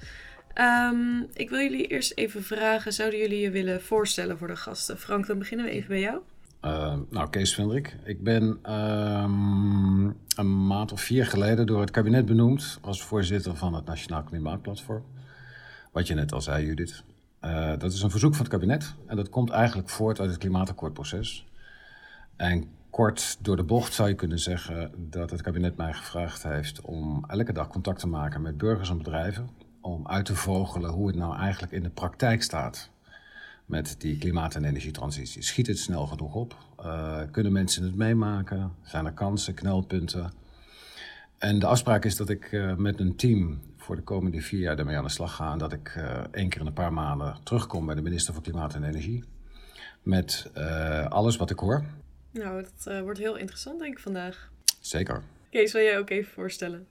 Ehm, 0.54 1.20
ik 1.32 1.50
wil 1.50 1.58
jullie 1.58 1.86
eerst 1.86 2.12
even 2.14 2.42
vragen, 2.42 2.92
zouden 2.92 3.18
jullie 3.18 3.40
je 3.40 3.50
willen 3.50 3.82
voorstellen 3.82 4.38
voor 4.38 4.46
de 4.46 4.56
gasten? 4.56 4.98
Frank, 4.98 5.26
dan 5.26 5.38
beginnen 5.38 5.66
we 5.66 5.72
even 5.72 5.88
bij 5.88 6.00
jou. 6.00 6.20
Uh, 6.64 6.98
nou, 7.10 7.30
Kees 7.30 7.54
Vendrik. 7.54 7.96
Ik 8.04 8.22
ben 8.22 8.42
um, 8.42 10.16
een 10.36 10.66
maand 10.66 10.92
of 10.92 11.00
vier 11.00 11.26
geleden 11.26 11.66
door 11.66 11.80
het 11.80 11.90
kabinet 11.90 12.26
benoemd 12.26 12.78
als 12.80 13.02
voorzitter 13.02 13.56
van 13.56 13.74
het 13.74 13.84
Nationaal 13.84 14.22
Klimaatplatform. 14.22 15.04
Wat 15.92 16.06
je 16.06 16.14
net 16.14 16.32
al 16.32 16.40
zei, 16.40 16.66
Judith. 16.66 17.02
Uh, 17.44 17.72
dat 17.78 17.92
is 17.92 18.02
een 18.02 18.10
verzoek 18.10 18.32
van 18.32 18.44
het 18.44 18.52
kabinet 18.52 18.94
en 19.06 19.16
dat 19.16 19.28
komt 19.28 19.50
eigenlijk 19.50 19.88
voort 19.88 20.20
uit 20.20 20.30
het 20.30 20.38
klimaatakkoordproces. 20.38 21.46
En 22.36 22.64
kort 22.90 23.38
door 23.40 23.56
de 23.56 23.62
bocht 23.62 23.92
zou 23.92 24.08
je 24.08 24.14
kunnen 24.14 24.38
zeggen 24.38 24.92
dat 24.96 25.30
het 25.30 25.42
kabinet 25.42 25.76
mij 25.76 25.92
gevraagd 25.92 26.42
heeft 26.42 26.80
om 26.80 27.24
elke 27.28 27.52
dag 27.52 27.68
contact 27.68 28.00
te 28.00 28.08
maken 28.08 28.42
met 28.42 28.58
burgers 28.58 28.90
en 28.90 28.98
bedrijven. 28.98 29.48
Om 29.80 30.08
uit 30.08 30.24
te 30.24 30.34
vogelen 30.34 30.90
hoe 30.90 31.06
het 31.06 31.16
nou 31.16 31.36
eigenlijk 31.36 31.72
in 31.72 31.82
de 31.82 31.90
praktijk 31.90 32.42
staat 32.42 32.90
met 33.66 33.94
die 33.98 34.18
klimaat- 34.18 34.54
en 34.54 34.64
energietransitie. 34.64 35.42
Schiet 35.42 35.66
het 35.66 35.78
snel 35.78 36.06
genoeg 36.06 36.34
op? 36.34 36.56
Uh, 36.80 37.20
kunnen 37.30 37.52
mensen 37.52 37.82
het 37.82 37.94
meemaken? 37.94 38.74
Zijn 38.82 39.06
er 39.06 39.12
kansen, 39.12 39.54
knelpunten? 39.54 40.32
En 41.38 41.58
de 41.58 41.66
afspraak 41.66 42.04
is 42.04 42.16
dat 42.16 42.28
ik 42.28 42.52
uh, 42.52 42.76
met 42.76 43.00
een 43.00 43.16
team 43.16 43.60
voor 43.76 43.96
de 43.96 44.02
komende 44.02 44.40
vier 44.40 44.60
jaar 44.60 44.76
daarmee 44.76 44.96
aan 44.96 45.04
de 45.04 45.10
slag 45.10 45.34
ga. 45.34 45.52
En 45.52 45.58
dat 45.58 45.72
ik 45.72 45.94
uh, 45.96 46.18
één 46.30 46.48
keer 46.48 46.60
in 46.60 46.66
een 46.66 46.72
paar 46.72 46.92
maanden 46.92 47.36
terugkom 47.42 47.86
bij 47.86 47.94
de 47.94 48.02
minister 48.02 48.34
van 48.34 48.42
Klimaat 48.42 48.74
en 48.74 48.84
Energie. 48.84 49.24
Met 50.02 50.50
alles 51.08 51.36
wat 51.36 51.50
ik 51.50 51.58
hoor. 51.58 51.84
Nou, 52.30 52.62
dat 52.62 53.02
wordt 53.02 53.18
heel 53.18 53.36
interessant 53.36 53.78
denk 53.78 53.92
ik 53.92 53.98
vandaag. 53.98 54.50
Zeker. 54.80 55.22
Kees, 55.50 55.72
wil 55.72 55.82
jij 55.82 55.98
ook 55.98 56.10
even 56.10 56.32
voorstellen? 56.32 56.86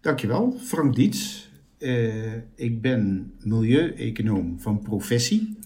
Dankjewel, 0.00 0.56
Frank 0.60 0.94
Diets. 0.94 1.52
Ik 2.54 2.80
ben 2.80 3.32
milieueconoom 3.38 4.60
van 4.60 4.82
professie. 4.82 5.58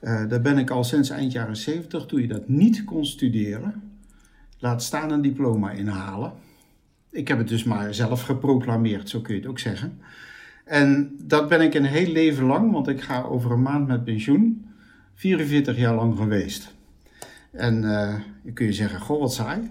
Uh, 0.00 0.28
daar 0.28 0.40
ben 0.40 0.58
ik 0.58 0.70
al 0.70 0.84
sinds 0.84 1.10
eind 1.10 1.32
jaren 1.32 1.56
70, 1.56 2.06
toen 2.06 2.20
je 2.20 2.28
dat 2.28 2.48
niet 2.48 2.84
kon 2.84 3.06
studeren. 3.06 3.82
Laat 4.58 4.82
staan 4.82 5.10
een 5.10 5.22
diploma 5.22 5.70
inhalen. 5.70 6.32
Ik 7.10 7.28
heb 7.28 7.38
het 7.38 7.48
dus 7.48 7.64
maar 7.64 7.94
zelf 7.94 8.22
geproclameerd, 8.22 9.08
zo 9.08 9.20
kun 9.20 9.34
je 9.34 9.40
het 9.40 9.50
ook 9.50 9.58
zeggen. 9.58 9.98
En 10.64 11.16
dat 11.22 11.48
ben 11.48 11.60
ik 11.60 11.74
een 11.74 11.84
heel 11.84 12.12
leven 12.12 12.44
lang, 12.44 12.72
want 12.72 12.88
ik 12.88 13.00
ga 13.00 13.22
over 13.22 13.50
een 13.50 13.62
maand 13.62 13.86
met 13.86 14.04
pensioen. 14.04 14.66
44 15.14 15.76
jaar 15.76 15.94
lang 15.94 16.16
geweest. 16.16 16.74
En 17.50 17.82
uh, 17.82 18.14
kun 18.54 18.66
je 18.66 18.72
zeggen, 18.72 19.00
goh, 19.00 19.20
wat 19.20 19.34
saai. 19.34 19.70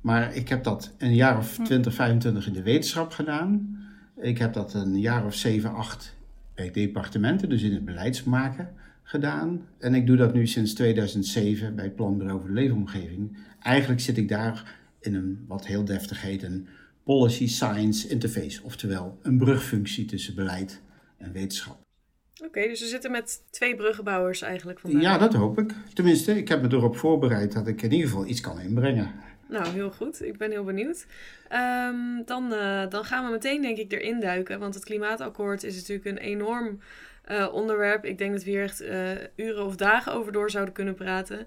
Maar 0.00 0.34
ik 0.34 0.48
heb 0.48 0.64
dat 0.64 0.94
een 0.98 1.14
jaar 1.14 1.38
of 1.38 1.58
20, 1.62 1.94
25 1.94 2.46
in 2.46 2.52
de 2.52 2.62
wetenschap 2.62 3.12
gedaan. 3.12 3.78
Ik 4.20 4.38
heb 4.38 4.52
dat 4.52 4.74
een 4.74 5.00
jaar 5.00 5.26
of 5.26 5.34
7, 5.34 5.74
8 5.74 6.16
bij 6.54 6.70
departementen, 6.70 7.48
dus 7.48 7.62
in 7.62 7.72
het 7.72 7.84
beleidsmaken 7.84 8.74
gedaan. 9.02 9.66
En 9.78 9.94
ik 9.94 10.06
doe 10.06 10.16
dat 10.16 10.34
nu 10.34 10.46
sinds 10.46 10.74
2007 10.74 11.74
bij 11.74 11.90
Planbureau 11.90 12.40
voor 12.40 12.48
de 12.48 12.54
Leefomgeving. 12.54 13.38
Eigenlijk 13.60 14.00
zit 14.00 14.16
ik 14.16 14.28
daar 14.28 14.78
in 15.00 15.14
een, 15.14 15.44
wat 15.48 15.66
heel 15.66 15.84
deftig 15.84 16.22
heet, 16.22 16.42
een 16.42 16.68
policy 17.04 17.48
science 17.48 18.08
interface. 18.08 18.62
Oftewel 18.62 19.18
een 19.22 19.38
brugfunctie 19.38 20.04
tussen 20.04 20.34
beleid 20.34 20.80
en 21.18 21.32
wetenschap. 21.32 21.78
Oké, 22.34 22.48
okay, 22.48 22.68
dus 22.68 22.80
we 22.80 22.86
zitten 22.86 23.10
met 23.10 23.42
twee 23.50 23.76
bruggenbouwers 23.76 24.42
eigenlijk 24.42 24.80
vandaag. 24.80 25.02
Ja, 25.02 25.18
dat 25.18 25.34
hoop 25.34 25.58
ik. 25.58 25.74
Tenminste, 25.92 26.36
ik 26.36 26.48
heb 26.48 26.62
me 26.62 26.68
erop 26.72 26.96
voorbereid 26.96 27.52
dat 27.52 27.66
ik 27.66 27.82
in 27.82 27.92
ieder 27.92 28.08
geval 28.08 28.26
iets 28.26 28.40
kan 28.40 28.60
inbrengen. 28.60 29.10
Nou, 29.50 29.68
heel 29.68 29.90
goed. 29.90 30.24
Ik 30.24 30.36
ben 30.38 30.50
heel 30.50 30.64
benieuwd. 30.64 31.06
Ehm, 31.48 32.24
dan, 32.24 32.52
eh, 32.52 32.88
dan 32.88 33.04
gaan 33.04 33.24
we 33.24 33.30
meteen, 33.30 33.62
denk 33.62 33.78
ik, 33.78 33.92
erin 33.92 34.20
duiken. 34.20 34.58
Want 34.58 34.74
het 34.74 34.84
klimaatakkoord 34.84 35.62
is 35.62 35.76
natuurlijk 35.76 36.06
een 36.06 36.18
enorm 36.18 36.80
eh, 37.24 37.48
onderwerp. 37.52 38.04
Ik 38.04 38.18
denk 38.18 38.32
dat 38.32 38.44
we 38.44 38.50
hier 38.50 38.62
echt 38.62 38.80
eh, 38.80 39.10
uren 39.36 39.64
of 39.64 39.76
dagen 39.76 40.12
over 40.12 40.32
door 40.32 40.50
zouden 40.50 40.74
kunnen 40.74 40.94
praten. 40.94 41.46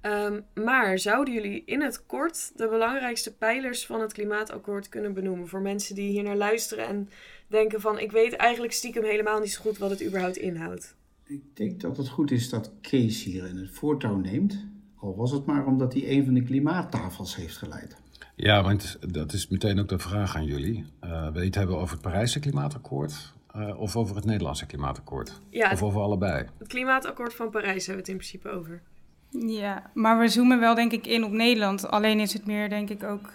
Ehm, 0.00 0.40
maar 0.54 0.98
zouden 0.98 1.34
jullie 1.34 1.62
in 1.66 1.82
het 1.82 2.06
kort 2.06 2.52
de 2.56 2.68
belangrijkste 2.68 3.36
pijlers 3.36 3.86
van 3.86 4.00
het 4.00 4.12
klimaatakkoord 4.12 4.88
kunnen 4.88 5.14
benoemen? 5.14 5.48
Voor 5.48 5.60
mensen 5.60 5.94
die 5.94 6.10
hier 6.10 6.22
naar 6.22 6.36
luisteren 6.36 6.86
en 6.86 7.08
denken 7.46 7.80
van... 7.80 7.98
ik 7.98 8.12
weet 8.12 8.32
eigenlijk 8.32 8.72
stiekem 8.72 9.04
helemaal 9.04 9.40
niet 9.40 9.52
zo 9.52 9.60
goed 9.60 9.78
wat 9.78 9.90
het 9.90 10.04
überhaupt 10.04 10.36
inhoudt. 10.36 10.94
Ik 11.26 11.42
denk 11.52 11.80
dat 11.80 11.96
het 11.96 12.08
goed 12.08 12.30
is 12.30 12.48
dat 12.48 12.72
Kees 12.80 13.24
hier 13.24 13.46
in 13.46 13.56
het 13.56 13.70
voortouw 13.70 14.16
neemt. 14.16 14.66
Al 15.04 15.16
was 15.16 15.30
het 15.30 15.46
maar 15.46 15.66
omdat 15.66 15.92
hij 15.92 16.10
een 16.10 16.24
van 16.24 16.34
de 16.34 16.42
klimaattafels 16.42 17.36
heeft 17.36 17.56
geleid. 17.56 17.96
Ja, 18.34 18.62
want 18.62 18.98
dat 19.12 19.32
is 19.32 19.48
meteen 19.48 19.78
ook 19.80 19.88
de 19.88 19.98
vraag 19.98 20.36
aan 20.36 20.44
jullie. 20.44 20.84
Uh, 21.04 21.28
wil 21.30 21.40
je 21.40 21.46
het 21.46 21.54
hebben 21.54 21.78
over 21.78 21.92
het 21.92 22.02
Parijse 22.02 22.40
klimaatakkoord 22.40 23.32
uh, 23.56 23.80
of 23.80 23.96
over 23.96 24.16
het 24.16 24.24
Nederlandse 24.24 24.66
klimaatakkoord? 24.66 25.40
Ja, 25.50 25.72
of 25.72 25.82
over 25.82 26.00
allebei? 26.00 26.46
Het 26.58 26.68
klimaatakkoord 26.68 27.34
van 27.34 27.50
Parijs 27.50 27.86
hebben 27.86 28.04
we 28.04 28.10
het 28.10 28.22
in 28.22 28.28
principe 28.28 28.48
over. 28.48 28.82
Ja, 29.30 29.90
maar 29.94 30.18
we 30.18 30.28
zoomen 30.28 30.60
wel 30.60 30.74
denk 30.74 30.92
ik 30.92 31.06
in 31.06 31.24
op 31.24 31.32
Nederland. 31.32 31.88
Alleen 31.88 32.20
is 32.20 32.32
het 32.32 32.46
meer 32.46 32.68
denk 32.68 32.90
ik 32.90 33.02
ook 33.02 33.32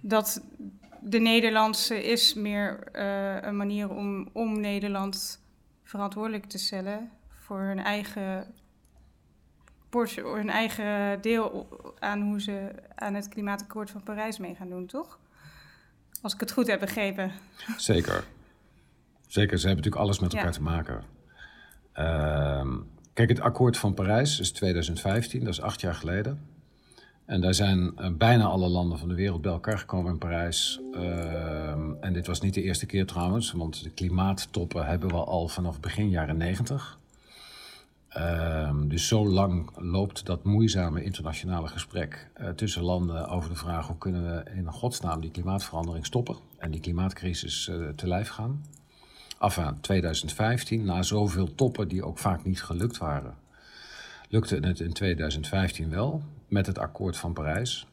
dat 0.00 0.42
de 1.00 1.18
Nederlandse 1.18 2.04
is 2.04 2.34
meer 2.34 2.88
uh, 2.92 3.42
een 3.42 3.56
manier 3.56 3.90
om, 3.90 4.28
om 4.32 4.60
Nederland 4.60 5.40
verantwoordelijk 5.82 6.44
te 6.44 6.58
stellen 6.58 7.10
voor 7.28 7.60
hun 7.60 7.78
eigen, 7.78 8.46
hun 10.22 10.50
eigen 10.50 11.20
deel 11.20 11.68
aan 11.98 12.20
hoe 12.22 12.40
ze 12.40 12.70
aan 12.94 13.14
het 13.14 13.28
klimaatakkoord 13.28 13.90
van 13.90 14.02
Parijs 14.02 14.38
mee 14.38 14.54
gaan 14.54 14.68
doen, 14.68 14.86
toch? 14.86 15.18
Als 16.22 16.34
ik 16.34 16.40
het 16.40 16.52
goed 16.52 16.66
heb 16.66 16.80
begrepen. 16.80 17.32
Zeker. 17.76 18.24
Zeker, 19.26 19.58
ze 19.58 19.66
hebben 19.66 19.84
natuurlijk 19.84 20.02
alles 20.02 20.18
met 20.18 20.32
elkaar 20.32 20.46
ja. 20.46 20.52
te 20.52 20.62
maken. 20.62 21.02
Uh, 21.94 22.76
kijk, 23.12 23.28
het 23.28 23.40
akkoord 23.40 23.76
van 23.76 23.94
Parijs 23.94 24.40
is 24.40 24.52
2015, 24.52 25.44
dat 25.44 25.52
is 25.52 25.60
acht 25.60 25.80
jaar 25.80 25.94
geleden. 25.94 26.40
En 27.26 27.40
daar 27.40 27.54
zijn 27.54 27.92
uh, 27.98 28.08
bijna 28.12 28.44
alle 28.44 28.68
landen 28.68 28.98
van 28.98 29.08
de 29.08 29.14
wereld 29.14 29.42
bij 29.42 29.52
elkaar 29.52 29.78
gekomen 29.78 30.12
in 30.12 30.18
Parijs. 30.18 30.80
Uh, 30.92 31.70
en 32.00 32.12
dit 32.12 32.26
was 32.26 32.40
niet 32.40 32.54
de 32.54 32.62
eerste 32.62 32.86
keer 32.86 33.06
trouwens, 33.06 33.52
want 33.52 33.82
de 33.82 33.90
klimaattoppen 33.90 34.86
hebben 34.86 35.08
we 35.08 35.24
al 35.24 35.48
vanaf 35.48 35.80
begin 35.80 36.10
jaren 36.10 36.36
90. 36.36 36.98
Uh, 38.16 38.70
dus 38.84 39.08
zo 39.08 39.28
lang 39.28 39.70
loopt 39.74 40.26
dat 40.26 40.44
moeizame 40.44 41.02
internationale 41.02 41.68
gesprek 41.68 42.30
uh, 42.40 42.48
tussen 42.48 42.82
landen 42.82 43.28
over 43.28 43.50
de 43.50 43.56
vraag 43.56 43.86
hoe 43.86 43.98
kunnen 43.98 44.22
we 44.22 44.50
in 44.50 44.72
godsnaam 44.72 45.20
die 45.20 45.30
klimaatverandering 45.30 46.06
stoppen 46.06 46.36
en 46.58 46.70
die 46.70 46.80
klimaatcrisis 46.80 47.68
uh, 47.68 47.88
te 47.88 48.08
lijf 48.08 48.28
gaan. 48.28 48.64
Enfin, 49.40 49.80
2015, 49.80 50.84
na 50.84 51.02
zoveel 51.02 51.54
toppen 51.54 51.88
die 51.88 52.04
ook 52.04 52.18
vaak 52.18 52.44
niet 52.44 52.62
gelukt 52.62 52.98
waren, 52.98 53.34
lukte 54.28 54.56
het 54.56 54.80
in 54.80 54.92
2015 54.92 55.90
wel 55.90 56.22
met 56.48 56.66
het 56.66 56.78
akkoord 56.78 57.16
van 57.16 57.32
Parijs. 57.32 57.86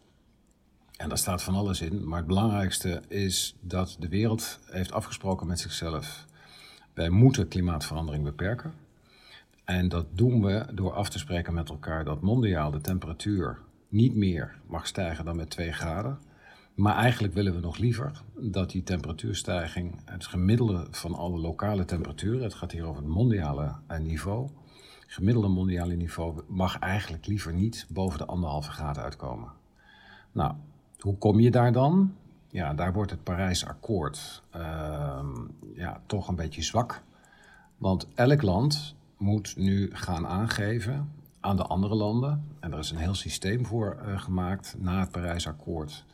En 0.97 1.09
daar 1.09 1.17
staat 1.17 1.43
van 1.43 1.55
alles 1.55 1.81
in, 1.81 2.07
maar 2.07 2.17
het 2.17 2.27
belangrijkste 2.27 3.01
is 3.07 3.55
dat 3.61 3.95
de 3.99 4.07
wereld 4.07 4.59
heeft 4.65 4.91
afgesproken 4.91 5.47
met 5.47 5.59
zichzelf. 5.59 6.25
Wij 6.93 7.09
moeten 7.09 7.47
klimaatverandering 7.47 8.23
beperken. 8.23 8.82
En 9.63 9.89
dat 9.89 10.05
doen 10.11 10.41
we 10.41 10.65
door 10.73 10.91
af 10.91 11.09
te 11.09 11.19
spreken 11.19 11.53
met 11.53 11.69
elkaar 11.69 12.03
dat 12.03 12.21
mondiaal 12.21 12.71
de 12.71 12.81
temperatuur 12.81 13.59
niet 13.89 14.15
meer 14.15 14.59
mag 14.67 14.87
stijgen 14.87 15.25
dan 15.25 15.35
met 15.35 15.49
2 15.49 15.71
graden. 15.71 16.19
Maar 16.75 16.95
eigenlijk 16.95 17.33
willen 17.33 17.53
we 17.53 17.59
nog 17.59 17.77
liever 17.77 18.21
dat 18.35 18.69
die 18.69 18.83
temperatuurstijging, 18.83 20.01
het 20.05 20.25
gemiddelde 20.25 20.87
van 20.91 21.13
alle 21.13 21.39
lokale 21.39 21.85
temperaturen, 21.85 22.43
het 22.43 22.53
gaat 22.53 22.71
hier 22.71 22.85
over 22.85 23.01
het 23.01 23.11
mondiale 23.11 23.75
niveau, 23.99 24.49
gemiddelde 25.07 25.47
mondiale 25.47 25.95
niveau 25.95 26.41
mag 26.47 26.79
eigenlijk 26.79 27.25
liever 27.25 27.53
niet 27.53 27.85
boven 27.89 28.19
de 28.19 28.25
anderhalve 28.25 28.71
graden 28.71 29.03
uitkomen. 29.03 29.51
Nou, 30.31 30.53
hoe 30.99 31.17
kom 31.17 31.39
je 31.39 31.51
daar 31.51 31.71
dan? 31.71 32.15
Ja, 32.47 32.73
daar 32.73 32.93
wordt 32.93 33.11
het 33.11 33.23
Parijs 33.23 33.65
akkoord 33.65 34.43
uh, 34.55 35.19
ja, 35.75 36.01
toch 36.05 36.27
een 36.27 36.35
beetje 36.35 36.61
zwak. 36.61 37.03
Want 37.77 38.07
elk 38.13 38.41
land 38.41 38.95
moet 39.23 39.57
nu 39.57 39.89
gaan 39.93 40.27
aangeven 40.27 41.11
aan 41.39 41.55
de 41.55 41.63
andere 41.63 41.95
landen, 41.95 42.43
en 42.59 42.71
er 42.71 42.79
is 42.79 42.91
een 42.91 42.97
heel 42.97 43.15
systeem 43.15 43.65
voor 43.65 43.97
uh, 44.05 44.21
gemaakt 44.21 44.75
na 44.79 44.99
het 44.99 45.11
Parijsakkoord. 45.11 46.05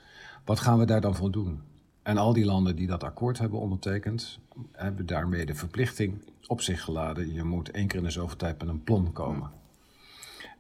Wat 0.46 0.60
gaan 0.60 0.80
we 0.80 0.86
daar 0.86 1.01
dan 1.01 1.16
voor 1.16 1.32
doen? 1.32 1.62
En 2.04 2.18
al 2.18 2.34
die 2.34 2.46
landen 2.46 2.75
die 2.75 2.88
dat 2.88 3.04
akkoord 3.04 3.38
hebben 3.38 3.60
ondertekend, 3.60 4.39
hebben 4.72 5.06
daarmee 5.06 5.46
de 5.46 5.56
verplichting 5.56 6.32
op 6.48 6.62
zich 6.62 6.84
geladen. 6.84 7.34
Je 7.34 7.44
moet 7.44 7.72
één 7.72 7.88
keer 7.88 7.98
in 7.98 8.04
de 8.04 8.12
zoveel 8.12 8.38
tijd 8.38 8.60
met 8.60 8.70
een 8.70 8.84
plan 8.84 9.13
komen. 9.13 9.51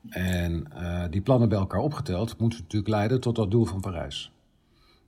En 0.09 0.67
uh, 0.73 1.03
die 1.09 1.21
plannen 1.21 1.49
bij 1.49 1.57
elkaar 1.57 1.81
opgeteld 1.81 2.37
moeten 2.37 2.59
natuurlijk 2.59 2.91
leiden 2.91 3.21
tot 3.21 3.35
dat 3.35 3.51
doel 3.51 3.65
van 3.65 3.81
Parijs. 3.81 4.31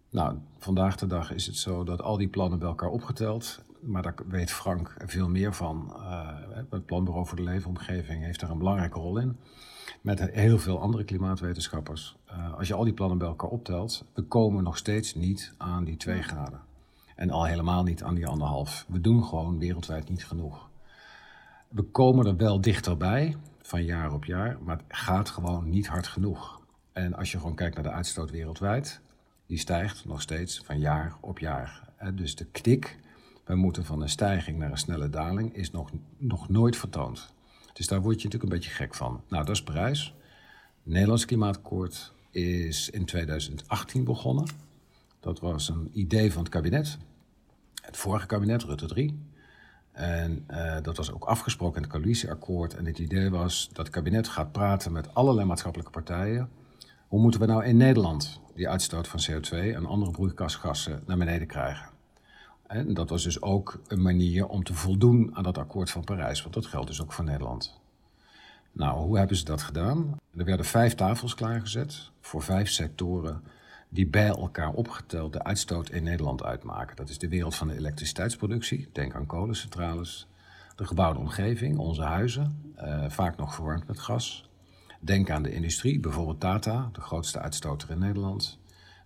Nou, 0.09 0.37
vandaag 0.57 0.95
de 0.95 1.07
dag 1.07 1.33
is 1.33 1.45
het 1.45 1.57
zo 1.57 1.83
dat 1.83 2.01
al 2.01 2.17
die 2.17 2.27
plannen 2.27 2.59
bij 2.59 2.67
elkaar 2.67 2.89
opgeteld, 2.89 3.63
maar 3.81 4.01
daar 4.01 4.15
weet 4.27 4.51
Frank 4.51 4.95
veel 5.05 5.29
meer 5.29 5.53
van. 5.53 5.93
Uh, 5.97 6.29
het 6.69 6.85
Planbureau 6.85 7.27
voor 7.27 7.37
de 7.37 7.43
Leefomgeving 7.43 8.23
heeft 8.23 8.39
daar 8.39 8.49
een 8.49 8.57
belangrijke 8.57 8.99
rol 8.99 9.17
in. 9.17 9.37
Met 10.01 10.31
heel 10.31 10.57
veel 10.57 10.79
andere 10.79 11.03
klimaatwetenschappers. 11.03 12.17
Uh, 12.31 12.53
als 12.53 12.67
je 12.67 12.73
al 12.73 12.83
die 12.83 12.93
plannen 12.93 13.17
bij 13.17 13.27
elkaar 13.27 13.49
optelt, 13.49 14.05
we 14.13 14.21
komen 14.21 14.63
nog 14.63 14.77
steeds 14.77 15.15
niet 15.15 15.53
aan 15.57 15.83
die 15.83 15.97
2 15.97 16.21
graden. 16.21 16.61
En 17.15 17.29
al 17.29 17.45
helemaal 17.45 17.83
niet 17.83 18.03
aan 18.03 18.15
die 18.15 18.27
anderhalf. 18.27 18.85
We 18.87 19.01
doen 19.01 19.23
gewoon 19.23 19.59
wereldwijd 19.59 20.09
niet 20.09 20.25
genoeg. 20.25 20.69
We 21.67 21.83
komen 21.83 22.25
er 22.25 22.35
wel 22.35 22.61
dichterbij, 22.61 23.37
van 23.61 23.83
jaar 23.83 24.13
op 24.13 24.25
jaar, 24.25 24.57
maar 24.63 24.77
het 24.77 24.85
gaat 24.87 25.29
gewoon 25.29 25.69
niet 25.69 25.87
hard 25.87 26.07
genoeg. 26.07 26.61
En 26.91 27.13
als 27.13 27.31
je 27.31 27.37
gewoon 27.37 27.55
kijkt 27.55 27.75
naar 27.75 27.83
de 27.83 27.91
uitstoot 27.91 28.31
wereldwijd, 28.31 29.01
die 29.45 29.57
stijgt 29.57 30.05
nog 30.05 30.21
steeds 30.21 30.61
van 30.65 30.79
jaar 30.79 31.15
op 31.19 31.39
jaar. 31.39 31.89
Dus 32.13 32.35
de 32.35 32.45
knik, 32.45 32.97
we 33.51 33.57
moeten 33.57 33.85
van 33.85 34.01
een 34.01 34.09
stijging 34.09 34.57
naar 34.57 34.71
een 34.71 34.77
snelle 34.77 35.09
daling, 35.09 35.55
is 35.55 35.71
nog, 35.71 35.89
nog 36.17 36.49
nooit 36.49 36.77
vertoond. 36.77 37.33
Dus 37.73 37.87
daar 37.87 38.01
word 38.01 38.21
je 38.21 38.23
natuurlijk 38.23 38.53
een 38.53 38.59
beetje 38.59 38.75
gek 38.75 38.95
van. 38.95 39.21
Nou, 39.27 39.45
dat 39.45 39.55
is 39.55 39.63
Parijs. 39.63 40.15
Het 40.83 40.93
Nederlands 40.93 41.25
Klimaatakkoord 41.25 42.13
is 42.29 42.89
in 42.89 43.05
2018 43.05 44.03
begonnen. 44.03 44.45
Dat 45.19 45.39
was 45.39 45.69
een 45.69 45.89
idee 45.93 46.31
van 46.31 46.41
het 46.41 46.51
kabinet. 46.51 46.97
Het 47.81 47.97
vorige 47.97 48.25
kabinet, 48.25 48.63
Rutte 48.63 48.85
3. 48.85 49.19
En 49.91 50.45
uh, 50.51 50.77
dat 50.81 50.97
was 50.97 51.11
ook 51.11 51.23
afgesproken 51.23 51.75
in 51.75 51.83
het 51.83 51.91
coalitieakkoord. 51.91 52.73
En 52.73 52.85
het 52.85 52.99
idee 52.99 53.29
was 53.29 53.67
dat 53.67 53.85
het 53.85 53.95
kabinet 53.95 54.27
gaat 54.27 54.51
praten 54.51 54.91
met 54.91 55.13
allerlei 55.13 55.47
maatschappelijke 55.47 55.91
partijen. 55.91 56.49
Hoe 57.07 57.21
moeten 57.21 57.39
we 57.39 57.45
nou 57.45 57.65
in 57.65 57.77
Nederland 57.77 58.39
die 58.55 58.69
uitstoot 58.69 59.07
van 59.07 59.19
CO2 59.31 59.49
en 59.49 59.85
andere 59.85 60.11
broeikasgassen 60.11 61.03
naar 61.05 61.17
beneden 61.17 61.47
krijgen? 61.47 61.90
En 62.71 62.93
dat 62.93 63.09
was 63.09 63.23
dus 63.23 63.41
ook 63.41 63.81
een 63.87 64.01
manier 64.01 64.47
om 64.47 64.63
te 64.63 64.73
voldoen 64.73 65.35
aan 65.35 65.43
dat 65.43 65.57
akkoord 65.57 65.89
van 65.89 66.03
Parijs, 66.03 66.41
want 66.41 66.53
dat 66.53 66.65
geldt 66.65 66.87
dus 66.87 67.01
ook 67.01 67.13
voor 67.13 67.23
Nederland. 67.23 67.79
Nou, 68.71 68.99
hoe 68.99 69.17
hebben 69.17 69.37
ze 69.37 69.43
dat 69.43 69.61
gedaan? 69.61 70.17
Er 70.37 70.45
werden 70.45 70.65
vijf 70.65 70.95
tafels 70.95 71.35
klaargezet 71.35 72.11
voor 72.21 72.41
vijf 72.41 72.69
sectoren 72.69 73.43
die 73.89 74.07
bij 74.07 74.27
elkaar 74.27 74.71
opgeteld 74.73 75.33
de 75.33 75.43
uitstoot 75.43 75.89
in 75.89 76.03
Nederland 76.03 76.43
uitmaken. 76.43 76.95
Dat 76.95 77.09
is 77.09 77.17
de 77.17 77.27
wereld 77.27 77.55
van 77.55 77.67
de 77.67 77.75
elektriciteitsproductie, 77.75 78.89
denk 78.91 79.15
aan 79.15 79.25
kolencentrales, 79.25 80.27
de 80.75 80.85
gebouwde 80.85 81.19
omgeving, 81.19 81.77
onze 81.77 82.03
huizen, 82.03 82.73
uh, 82.77 83.09
vaak 83.09 83.37
nog 83.37 83.55
verwarmd 83.55 83.87
met 83.87 83.99
gas. 83.99 84.49
Denk 84.99 85.29
aan 85.29 85.43
de 85.43 85.53
industrie, 85.53 85.99
bijvoorbeeld 85.99 86.39
Tata, 86.39 86.89
de 86.91 87.01
grootste 87.01 87.39
uitstoter 87.39 87.89
in 87.89 87.99
Nederland. 87.99 88.59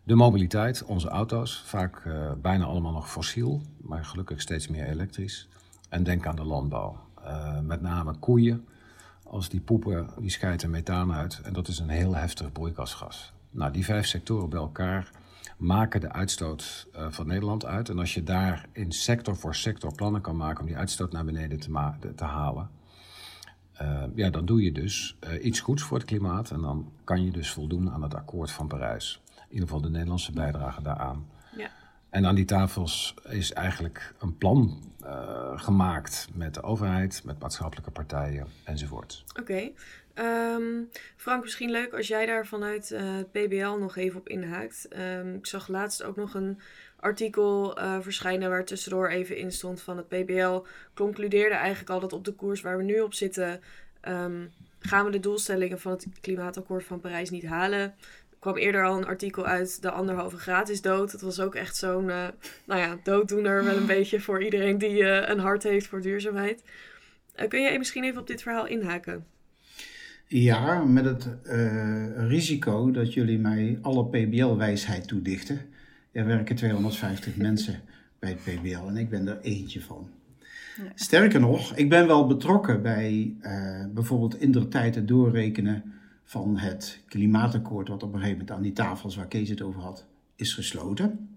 De 0.06 0.16
mobiliteit, 0.16 0.84
onze 0.84 1.08
auto's, 1.08 1.62
vaak 1.66 2.04
uh, 2.06 2.32
bijna 2.42 2.66
allemaal 2.66 2.92
nog 2.92 3.12
fossiel, 3.12 3.62
maar 3.82 4.06
gelukkig 4.06 4.42
steeds 4.42 4.68
meer 4.68 4.86
elektrisch. 4.86 5.50
En 5.90 6.04
denk 6.04 6.28
aan 6.28 6.36
de 6.36 6.44
landbouw, 6.44 6.98
uh, 7.24 7.60
met 7.60 7.82
name 7.82 8.16
koeien. 8.16 8.68
Als 9.24 9.50
die 9.50 9.60
poepen, 9.60 10.10
die 10.20 10.30
scheiden 10.30 10.70
methaan 10.70 11.14
uit 11.14 11.42
en 11.44 11.54
dat 11.54 11.68
is 11.68 11.80
een 11.80 11.90
heel 11.90 12.16
heftig 12.16 12.52
broeikasgas. 12.52 13.34
Nou, 13.52 13.72
die 13.72 13.86
vijf 13.86 14.06
sectoren 14.06 14.50
bij 14.50 14.60
elkaar 14.60 15.12
maken 15.58 16.02
de 16.02 16.12
uitstoot 16.12 16.88
uh, 16.96 17.08
van 17.10 17.28
Nederland 17.28 17.66
uit. 17.66 17.90
En 17.90 18.00
als 18.00 18.14
je 18.14 18.24
daar 18.24 18.66
in 18.72 18.92
sector 18.92 19.36
voor 19.36 19.56
sector 19.56 19.96
plannen 19.96 20.22
kan 20.22 20.38
maken 20.38 20.60
om 20.60 20.68
die 20.68 20.78
uitstoot 20.78 21.12
naar 21.12 21.26
beneden 21.26 21.60
te, 21.60 22.14
te 22.16 22.24
halen, 22.24 22.70
ja, 24.16 24.30
dan 24.30 24.46
doe 24.46 24.64
je 24.64 24.72
dus 24.72 25.18
iets 25.42 25.60
goeds 25.60 25.84
voor 25.84 25.98
het 25.98 26.08
klimaat. 26.08 26.52
En 26.52 26.62
dan 26.62 26.92
kan 27.04 27.26
je 27.26 27.32
dus 27.32 27.52
voldoen 27.52 27.92
aan 27.92 28.02
het 28.02 28.16
akkoord 28.16 28.52
van 28.52 28.68
Parijs. 28.68 29.24
In 29.48 29.54
ieder 29.54 29.68
geval 29.68 29.82
de 29.82 29.90
Nederlandse 29.90 30.32
bijdrage 30.32 30.82
daaraan. 30.82 31.30
Ja. 31.58 31.70
En 32.10 32.26
aan 32.26 32.36
die 32.36 32.46
tafels 32.46 33.14
is 33.24 33.54
eigenlijk 33.54 34.14
een 34.20 34.38
plan 34.38 34.84
gemaakt 35.56 36.28
met 36.34 36.54
de 36.54 36.64
overheid, 36.64 37.22
met 37.26 37.40
maatschappelijke 37.40 37.92
partijen 37.92 38.48
enzovoort. 38.64 39.24
Oké. 39.40 39.72
Ehm, 40.14 40.84
Frank, 41.16 41.44
misschien 41.44 41.72
leuk 41.72 41.94
als 41.94 42.08
jij 42.08 42.26
daar 42.26 42.48
vanuit 42.48 42.90
het 42.90 43.32
PBL 43.32 43.78
nog 43.78 43.96
even 43.96 44.20
op 44.20 44.30
inhaakt. 44.30 44.88
Ehm, 44.88 45.34
ik 45.36 45.46
zag 45.46 45.68
laatst 45.68 46.04
ook 46.04 46.16
nog 46.16 46.34
een 46.34 46.60
artikel 47.06 47.80
uh, 47.80 47.98
verschijnen 48.02 48.50
waar 48.50 48.66
tussendoor 48.66 49.10
even 49.10 49.38
in 49.38 49.52
stond 49.52 49.82
van 49.82 49.98
het 49.98 50.08
PBL. 50.08 50.66
Concludeerde 50.94 51.56
eigenlijk 51.56 51.90
al 51.90 52.00
dat 52.00 52.14
op 52.14 52.26
de 52.26 52.34
koers 52.34 52.62
waar 52.62 52.78
we 52.78 52.84
nu 52.84 53.00
op 53.00 53.14
zitten, 53.14 53.62
um, 54.08 54.52
gaan 54.80 55.06
we 55.06 55.12
de 55.12 55.20
doelstellingen 55.20 55.80
van 55.80 55.92
het 55.92 56.08
klimaatakkoord 56.22 56.84
van 56.84 57.00
Parijs 57.00 57.30
niet 57.30 57.46
halen. 57.46 57.96
Kwam 58.46 58.58
eerder 58.58 58.86
al 58.86 58.98
een 58.98 59.06
artikel 59.06 59.46
uit, 59.46 59.82
de 59.82 59.92
anderhalve 59.92 60.38
graad 60.38 60.70
is 60.70 60.82
dood. 60.82 61.12
Dat 61.12 61.22
was 61.22 61.40
ook 61.40 61.56
echt 61.56 61.76
zo'n, 61.76 62.08
uh, 62.08 62.28
nou 62.66 62.82
ja, 62.82 62.98
dooddoener 63.04 63.64
wel 63.64 63.78
een 63.78 63.86
beetje 63.98 64.20
voor 64.20 64.44
iedereen 64.44 64.78
die 64.78 65.02
uh, 65.02 65.28
een 65.28 65.40
hart 65.40 65.64
heeft 65.64 65.88
voor 65.88 66.02
duurzaamheid. 66.02 66.64
kun 67.48 67.62
jij 67.62 67.78
misschien 67.78 68.04
even 68.04 68.22
op 68.22 68.28
dit 68.28 68.42
verhaal 68.42 68.68
inhaken? 68.68 69.26
Ja, 70.28 70.84
met 70.84 71.06
het 71.06 71.28
risico 72.16 72.92
dat 72.92 73.14
jullie 73.14 73.40
mij 73.40 73.80
alle 73.82 74.06
PBL-wijsheid 74.06 75.08
toedichten. 75.08 75.62
Er 76.12 76.26
werken 76.26 76.56
250 76.56 77.36
mensen 77.48 77.82
bij 78.20 78.30
het 78.30 78.40
PBL 78.44 78.88
en 78.88 78.98
ik 78.98 79.10
ben 79.10 79.28
er 79.28 79.40
eentje 79.42 79.82
van. 79.82 80.10
Ja. 80.78 80.92
Sterker 80.96 81.40
nog, 81.40 81.76
ik 81.76 81.90
ben 81.90 82.08
wel 82.08 82.28
betrokken 82.28 82.82
bij 82.82 83.36
bijvoorbeeld 83.94 84.42
in 84.42 84.52
de 84.52 84.68
tijd 84.68 84.96
het 84.96 85.08
doorrekenen 85.08 85.94
van 86.26 86.58
het 86.58 87.00
klimaatakkoord, 87.08 87.88
wat 87.88 88.04
op 88.04 88.14
een 88.14 88.20
gegeven 88.20 88.38
moment 88.38 88.58
aan 88.58 88.64
die 88.64 88.74
tafels 88.74 89.16
waar 89.16 89.28
Kees 89.28 89.50
het 89.50 89.62
over 89.62 89.82
had, 89.82 90.06
is 90.36 90.54
gesloten. 90.54 91.30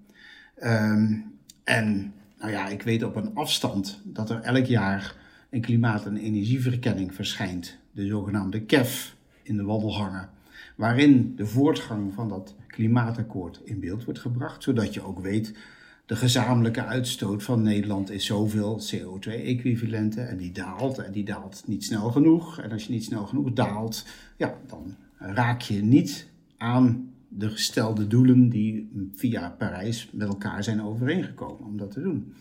Um, 0.63 1.33
en 1.65 2.13
nou 2.39 2.51
ja, 2.51 2.69
ik 2.69 2.83
weet 2.83 3.03
op 3.03 3.17
een 3.17 3.35
afstand 3.35 4.01
dat 4.05 4.31
er 4.31 4.41
elk 4.41 4.65
jaar 4.65 5.17
een 5.51 5.61
klimaat- 5.61 6.07
en 6.07 6.17
energieverkenning 6.17 7.15
verschijnt, 7.15 7.79
de 7.93 8.07
zogenaamde 8.07 8.63
KEF, 8.63 9.17
in 9.43 9.57
de 9.57 9.65
wandelgangen, 9.65 10.29
waarin 10.77 11.37
de 11.37 11.47
voortgang 11.47 12.15
van 12.15 12.29
dat 12.29 12.55
klimaatakkoord 12.67 13.61
in 13.65 13.81
beeld 13.81 14.05
wordt 14.05 14.21
gebracht, 14.21 14.63
zodat 14.63 14.95
je 14.95 15.03
ook 15.03 15.21
weet 15.21 15.55
de 16.09 16.17
gezamenlijke 16.17 16.85
uitstoot 16.85 17.43
van 17.43 17.63
Nederland 17.63 18.11
is 18.11 18.25
zoveel 18.25 18.81
CO2-equivalenten 18.81 20.29
en 20.29 20.37
die 20.37 20.53
daalt 20.53 20.99
en 20.99 21.13
die 21.13 21.25
daalt 21.25 21.63
niet 21.67 21.85
snel 21.85 22.11
genoeg. 22.11 22.61
En 22.61 22.73
als 22.73 22.87
je 22.87 22.93
niet 22.93 23.05
snel 23.05 23.27
genoeg 23.27 23.53
daalt, 23.53 24.07
ja, 24.37 24.55
dan 24.67 24.97
raak 25.19 25.61
je 25.61 25.83
niet 25.83 26.29
aan 26.57 27.11
de 27.29 27.49
gestelde 27.51 28.07
doelen 28.07 28.49
die 28.49 28.91
via 29.15 29.55
Parijs 29.59 30.09
met 30.13 30.29
elkaar 30.29 30.65
zijn 30.65 30.83
overeengekomen 30.83 31.67
om 31.67 31.77
dat 31.77 31.91
te 31.91 32.01
doen. 32.01 32.33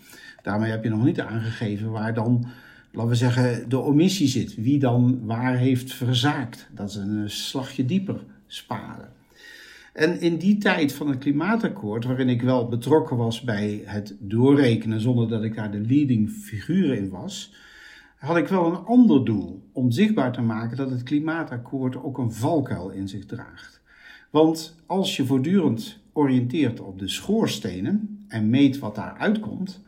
Daarmee 0.44 0.72
heb 0.72 0.84
je 0.84 0.90
nog 0.90 1.04
niet 1.04 1.22
aangegeven 1.22 1.92
waar 1.92 2.14
dan, 2.14 2.48
laten 2.92 3.10
we 3.10 3.16
zeggen, 3.16 3.70
de 3.70 3.80
omissie 3.80 4.28
zit. 4.28 4.56
Wie 4.56 4.80
dan 4.80 5.26
waar 5.26 5.58
heeft 5.58 5.94
verzaakt. 5.94 6.68
Dat 6.74 6.90
is 6.90 6.96
een 6.96 7.30
slagje 7.30 7.86
dieper 7.86 8.24
sparen. 8.46 9.16
En 9.98 10.22
in 10.22 10.38
die 10.38 10.58
tijd 10.58 10.94
van 10.94 11.10
het 11.10 11.18
klimaatakkoord, 11.18 12.06
waarin 12.06 12.30
ik 12.30 12.42
wel 12.42 12.68
betrokken 12.68 13.18
was 13.18 13.42
bij 13.42 13.82
het 13.86 14.16
doorrekenen 14.20 15.02
zonder 15.02 15.28
dat 15.28 15.44
ik 15.44 15.56
daar 15.56 15.72
de 15.72 15.82
leading 15.82 16.30
figuur 16.30 16.94
in 16.94 17.10
was, 17.10 17.54
had 18.18 18.38
ik 18.38 18.48
wel 18.48 18.66
een 18.66 18.86
ander 18.86 19.26
doel 19.26 19.70
om 19.72 19.92
zichtbaar 19.92 20.32
te 20.32 20.42
maken 20.42 20.78
dat 20.78 20.90
het 20.90 21.04
klimaatakkoord 21.04 22.04
ook 22.04 22.18
een 22.18 22.32
valkuil 22.32 22.90
in 22.90 23.08
zich 23.08 23.26
draagt. 23.26 23.82
Want 24.30 24.76
als 24.86 25.16
je 25.16 25.26
voortdurend 25.26 26.00
oriënteert 26.14 26.80
op 26.80 27.00
de 27.00 27.08
schoorstenen 27.08 28.26
en 28.28 28.50
meet 28.50 28.80
wat 28.80 28.96
daaruit 28.96 29.40
komt, 29.40 29.84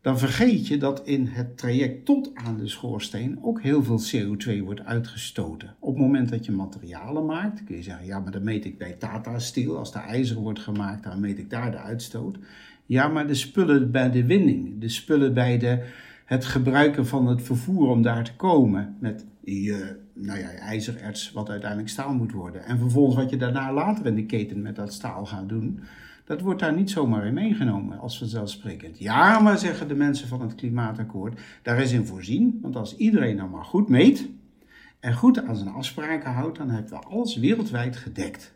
dan 0.00 0.18
vergeet 0.18 0.66
je 0.66 0.76
dat 0.76 1.06
in 1.06 1.26
het 1.26 1.58
traject 1.58 2.04
tot 2.04 2.30
aan 2.34 2.56
de 2.56 2.68
schoorsteen 2.68 3.38
ook 3.42 3.62
heel 3.62 3.84
veel 3.84 4.00
CO2 4.00 4.62
wordt 4.64 4.84
uitgestoten. 4.84 5.74
Op 5.78 5.94
het 5.94 6.02
moment 6.02 6.28
dat 6.28 6.44
je 6.44 6.52
materialen 6.52 7.26
maakt, 7.26 7.64
kun 7.64 7.76
je 7.76 7.82
zeggen, 7.82 8.06
ja, 8.06 8.18
maar 8.18 8.32
dan 8.32 8.44
meet 8.44 8.64
ik 8.64 8.78
bij 8.78 8.92
Tata 8.92 9.38
Steel, 9.38 9.78
als 9.78 9.94
er 9.94 10.00
ijzer 10.00 10.36
wordt 10.36 10.60
gemaakt, 10.60 11.02
dan 11.02 11.20
meet 11.20 11.38
ik 11.38 11.50
daar 11.50 11.70
de 11.70 11.78
uitstoot. 11.78 12.38
Ja, 12.86 13.08
maar 13.08 13.26
de 13.26 13.34
spullen 13.34 13.90
bij 13.90 14.10
de 14.10 14.24
winning, 14.24 14.80
de 14.80 14.88
spullen 14.88 15.34
bij 15.34 15.58
de, 15.58 15.84
het 16.24 16.44
gebruiken 16.44 17.06
van 17.06 17.26
het 17.26 17.42
vervoer 17.42 17.88
om 17.88 18.02
daar 18.02 18.24
te 18.24 18.36
komen 18.36 18.96
met 19.00 19.24
je, 19.44 19.96
nou 20.14 20.38
ja, 20.38 20.50
ijzererts 20.50 21.32
wat 21.32 21.50
uiteindelijk 21.50 21.90
staal 21.90 22.14
moet 22.14 22.32
worden. 22.32 22.64
En 22.64 22.78
vervolgens 22.78 23.16
wat 23.16 23.30
je 23.30 23.36
daarna 23.36 23.72
later 23.72 24.06
in 24.06 24.14
de 24.14 24.26
keten 24.26 24.62
met 24.62 24.76
dat 24.76 24.92
staal 24.92 25.26
gaat 25.26 25.48
doen, 25.48 25.80
dat 26.30 26.40
wordt 26.40 26.60
daar 26.60 26.74
niet 26.74 26.90
zomaar 26.90 27.26
in 27.26 27.34
meegenomen 27.34 27.98
als 27.98 28.18
vanzelfsprekend. 28.18 28.98
Ja, 28.98 29.38
maar 29.38 29.58
zeggen 29.58 29.88
de 29.88 29.94
mensen 29.94 30.28
van 30.28 30.40
het 30.40 30.54
klimaatakkoord, 30.54 31.40
daar 31.62 31.78
is 31.78 31.92
in 31.92 32.06
voorzien. 32.06 32.58
Want 32.62 32.76
als 32.76 32.96
iedereen 32.96 33.36
nou 33.36 33.50
maar 33.50 33.64
goed 33.64 33.88
meet 33.88 34.28
en 35.00 35.14
goed 35.14 35.44
aan 35.44 35.56
zijn 35.56 35.68
afspraken 35.68 36.32
houdt, 36.32 36.58
dan 36.58 36.70
hebben 36.70 36.90
we 36.90 37.06
alles 37.06 37.36
wereldwijd 37.36 37.96
gedekt. 37.96 38.52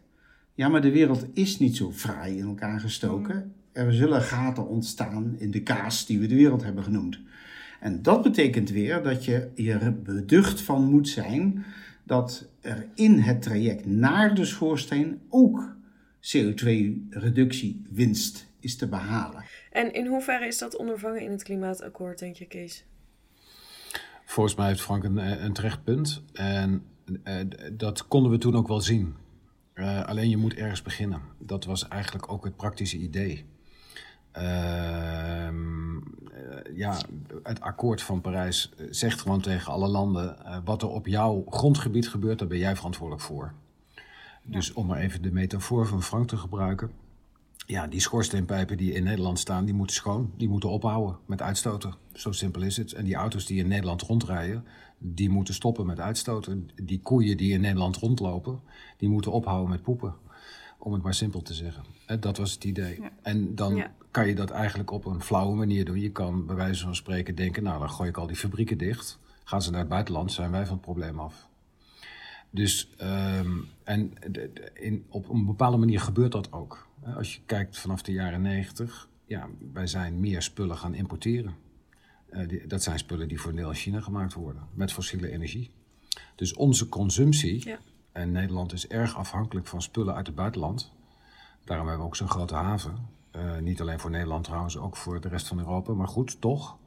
Ja, 0.55 0.69
maar 0.69 0.81
de 0.81 0.91
wereld 0.91 1.27
is 1.33 1.59
niet 1.59 1.77
zo 1.77 1.93
fraai 1.93 2.39
in 2.39 2.47
elkaar 2.47 2.81
gestoken. 2.81 3.53
Er 3.73 3.93
zullen 3.93 4.23
gaten 4.23 4.69
ontstaan 4.69 5.35
in 5.39 5.51
de 5.51 5.63
kaas 5.63 6.07
die 6.07 6.19
we 6.19 6.27
de 6.27 6.37
wereld 6.37 6.63
hebben 6.63 6.85
genoemd. 6.85 7.19
En 7.81 8.03
dat 8.03 8.23
betekent 8.23 8.71
weer 8.71 9.03
dat 9.03 9.25
je 9.25 9.51
er 9.57 10.03
beducht 10.03 10.61
van 10.61 10.85
moet 10.85 11.09
zijn 11.09 11.65
dat 12.05 12.49
er 12.61 12.87
in 12.95 13.19
het 13.19 13.43
traject 13.43 13.87
naar 13.87 14.35
de 14.35 14.45
schoorsteen 14.45 15.21
ook 15.29 15.74
CO2-reductiewinst 16.25 18.47
is 18.61 18.77
te 18.77 18.89
behalen. 18.89 19.45
En 19.71 19.93
in 19.93 20.07
hoeverre 20.07 20.47
is 20.47 20.59
dat 20.59 20.77
ondervangen 20.77 21.23
in 21.23 21.31
het 21.31 21.43
klimaatakkoord, 21.43 22.19
denk 22.19 22.37
je, 22.37 22.47
Kees? 22.47 22.85
Volgens 24.25 24.55
mij 24.55 24.67
heeft 24.67 24.81
Frank 24.81 25.05
een, 25.05 25.45
een 25.45 25.53
terecht 25.53 25.85
punt. 25.85 26.23
En 26.33 26.85
uh, 27.25 27.41
dat 27.73 28.09
konden 28.09 28.31
we 28.31 28.39
toen 28.39 28.57
ook 28.57 28.69
wel 28.69 28.81
zien. 28.81 29.15
Uh, 29.75 30.05
alleen 30.05 30.29
je 30.29 30.37
moet 30.37 30.55
ergens 30.55 30.83
beginnen. 30.83 31.21
Dat 31.39 31.65
was 31.65 31.89
eigenlijk 31.89 32.33
ook 32.33 32.45
het 32.45 32.57
praktische 32.57 32.97
idee. 32.97 33.45
Uh, 34.37 35.49
ja, 36.75 37.01
het 37.43 37.61
akkoord 37.61 38.03
van 38.03 38.21
Parijs 38.21 38.73
zegt 38.91 39.21
gewoon 39.21 39.41
tegen 39.41 39.73
alle 39.73 39.89
landen: 39.89 40.37
wat 40.65 40.83
er 40.83 40.89
op 40.89 41.07
jouw 41.07 41.45
grondgebied 41.49 42.09
gebeurt, 42.09 42.39
daar 42.39 42.49
ben 42.49 42.59
jij 42.59 42.77
verantwoordelijk 42.77 43.25
voor. 43.25 43.55
Dus 44.47 44.73
om 44.73 44.87
maar 44.87 44.99
even 44.99 45.23
de 45.23 45.33
metafoor 45.33 45.87
van 45.87 46.03
Frank 46.03 46.29
te 46.29 46.37
gebruiken. 46.37 46.91
Ja, 47.67 47.87
die 47.87 48.01
schoorsteenpijpen 48.01 48.77
die 48.77 48.93
in 48.93 49.05
Nederland 49.05 49.39
staan, 49.39 49.65
die 49.65 49.75
moeten 49.75 49.97
schoon. 49.97 50.33
Die 50.37 50.49
moeten 50.49 50.71
ophouden 50.71 51.17
met 51.27 51.43
uitstoten. 51.43 51.95
Zo 52.13 52.33
simpel 52.33 52.63
is 52.63 52.77
het. 52.77 52.93
En 52.93 53.05
die 53.05 53.15
auto's 53.15 53.47
die 53.47 53.59
in 53.59 53.69
Nederland 53.69 54.03
rondrijden, 54.03 54.65
die 54.99 55.31
moeten 55.31 55.55
stoppen 55.55 55.87
met 55.87 56.01
uitstoten. 56.01 56.71
Die 56.83 57.01
koeien 57.01 57.37
die 57.37 57.53
in 57.53 57.61
Nederland 57.61 57.97
rondlopen, 57.97 58.61
die 58.97 59.09
moeten 59.09 59.33
ophouden 59.33 59.71
met 59.71 59.83
poepen. 59.83 60.15
Om 60.79 60.93
het 60.93 61.03
maar 61.03 61.15
simpel 61.15 61.43
te 61.43 61.55
zeggen. 61.55 61.85
Dat 62.21 62.37
was 62.37 62.53
het 62.53 62.65
idee. 62.65 63.01
En 63.23 63.55
dan 63.55 63.85
kan 64.11 64.29
je 64.29 64.35
dat 64.35 64.51
eigenlijk 64.51 64.91
op 64.91 65.05
een 65.05 65.23
flauwe 65.23 65.57
manier 65.57 65.85
doen. 65.85 66.01
Je 66.01 66.11
kan 66.11 66.47
bij 66.47 66.57
wijze 66.57 66.85
van 66.85 66.95
spreken 66.95 67.35
denken, 67.35 67.63
nou 67.63 67.79
dan 67.79 67.91
gooi 67.91 68.09
ik 68.09 68.17
al 68.17 68.27
die 68.27 68.37
fabrieken 68.37 68.79
dicht. 68.79 69.19
Gaan 69.45 69.63
ze 69.63 69.71
naar 69.71 69.81
het 69.81 69.89
buitenland, 69.89 70.33
zijn 70.33 70.51
wij 70.51 70.65
van 70.65 70.75
het 70.75 70.85
probleem 70.85 71.19
af. 71.19 71.49
Dus, 72.55 72.89
um, 73.03 73.69
en 73.85 74.13
in, 74.75 75.05
op 75.09 75.29
een 75.29 75.47
bepaalde 75.47 75.77
manier 75.77 76.01
gebeurt 76.01 76.33
dat 76.33 76.53
ook. 76.53 76.87
Als 77.17 77.35
je 77.35 77.41
kijkt 77.47 77.79
vanaf 77.79 78.03
de 78.03 78.13
jaren 78.13 78.43
90, 78.43 79.09
ja, 79.27 79.49
wij 79.73 79.87
zijn 79.87 80.21
meer 80.21 80.43
spullen 80.43 80.77
gaan 80.77 80.95
importeren. 80.95 81.55
Uh, 82.31 82.49
die, 82.49 82.67
dat 82.67 82.83
zijn 82.83 82.99
spullen 82.99 83.29
die 83.29 83.41
voor 83.41 83.55
deel 83.55 83.69
in 83.69 83.75
China 83.75 84.01
gemaakt 84.01 84.35
worden, 84.35 84.63
met 84.73 84.93
fossiele 84.93 85.31
energie. 85.31 85.71
Dus 86.35 86.55
onze 86.55 86.89
consumptie, 86.89 87.69
ja. 87.69 87.79
en 88.13 88.33
Nederland 88.33 88.73
is 88.73 88.87
erg 88.87 89.17
afhankelijk 89.17 89.67
van 89.67 89.83
spullen 89.83 90.15
uit 90.15 90.27
het 90.27 90.37
buitenland. 90.37 90.93
Daarom 91.65 91.87
hebben 91.87 92.05
we 92.05 92.11
ook 92.11 92.17
zo'n 92.17 92.31
grote 92.31 92.55
haven. 92.55 93.09
Uh, 93.37 93.59
niet 93.59 93.81
alleen 93.81 94.01
voor 94.01 94.11
Nederland 94.11 94.45
trouwens, 94.45 94.77
ook 94.79 94.97
voor 94.97 95.21
de 95.21 95.29
rest 95.29 95.47
van 95.47 95.59
Europa. 95.59 95.93
Maar 95.93 96.09
goed, 96.09 96.41
toch, 96.41 96.79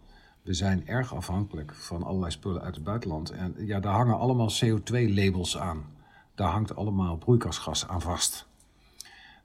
we 0.47 0.53
zijn 0.53 0.87
erg 0.87 1.15
afhankelijk 1.15 1.73
van 1.73 2.03
allerlei 2.03 2.31
spullen 2.31 2.61
uit 2.61 2.75
het 2.75 2.83
buitenland. 2.83 3.29
En 3.29 3.55
ja, 3.57 3.79
daar 3.79 3.93
hangen 3.93 4.17
allemaal 4.17 4.51
CO2-labels 4.51 5.57
aan. 5.57 5.85
Daar 6.35 6.49
hangt 6.49 6.75
allemaal 6.75 7.17
broeikasgas 7.17 7.87
aan 7.87 8.01
vast. 8.01 8.47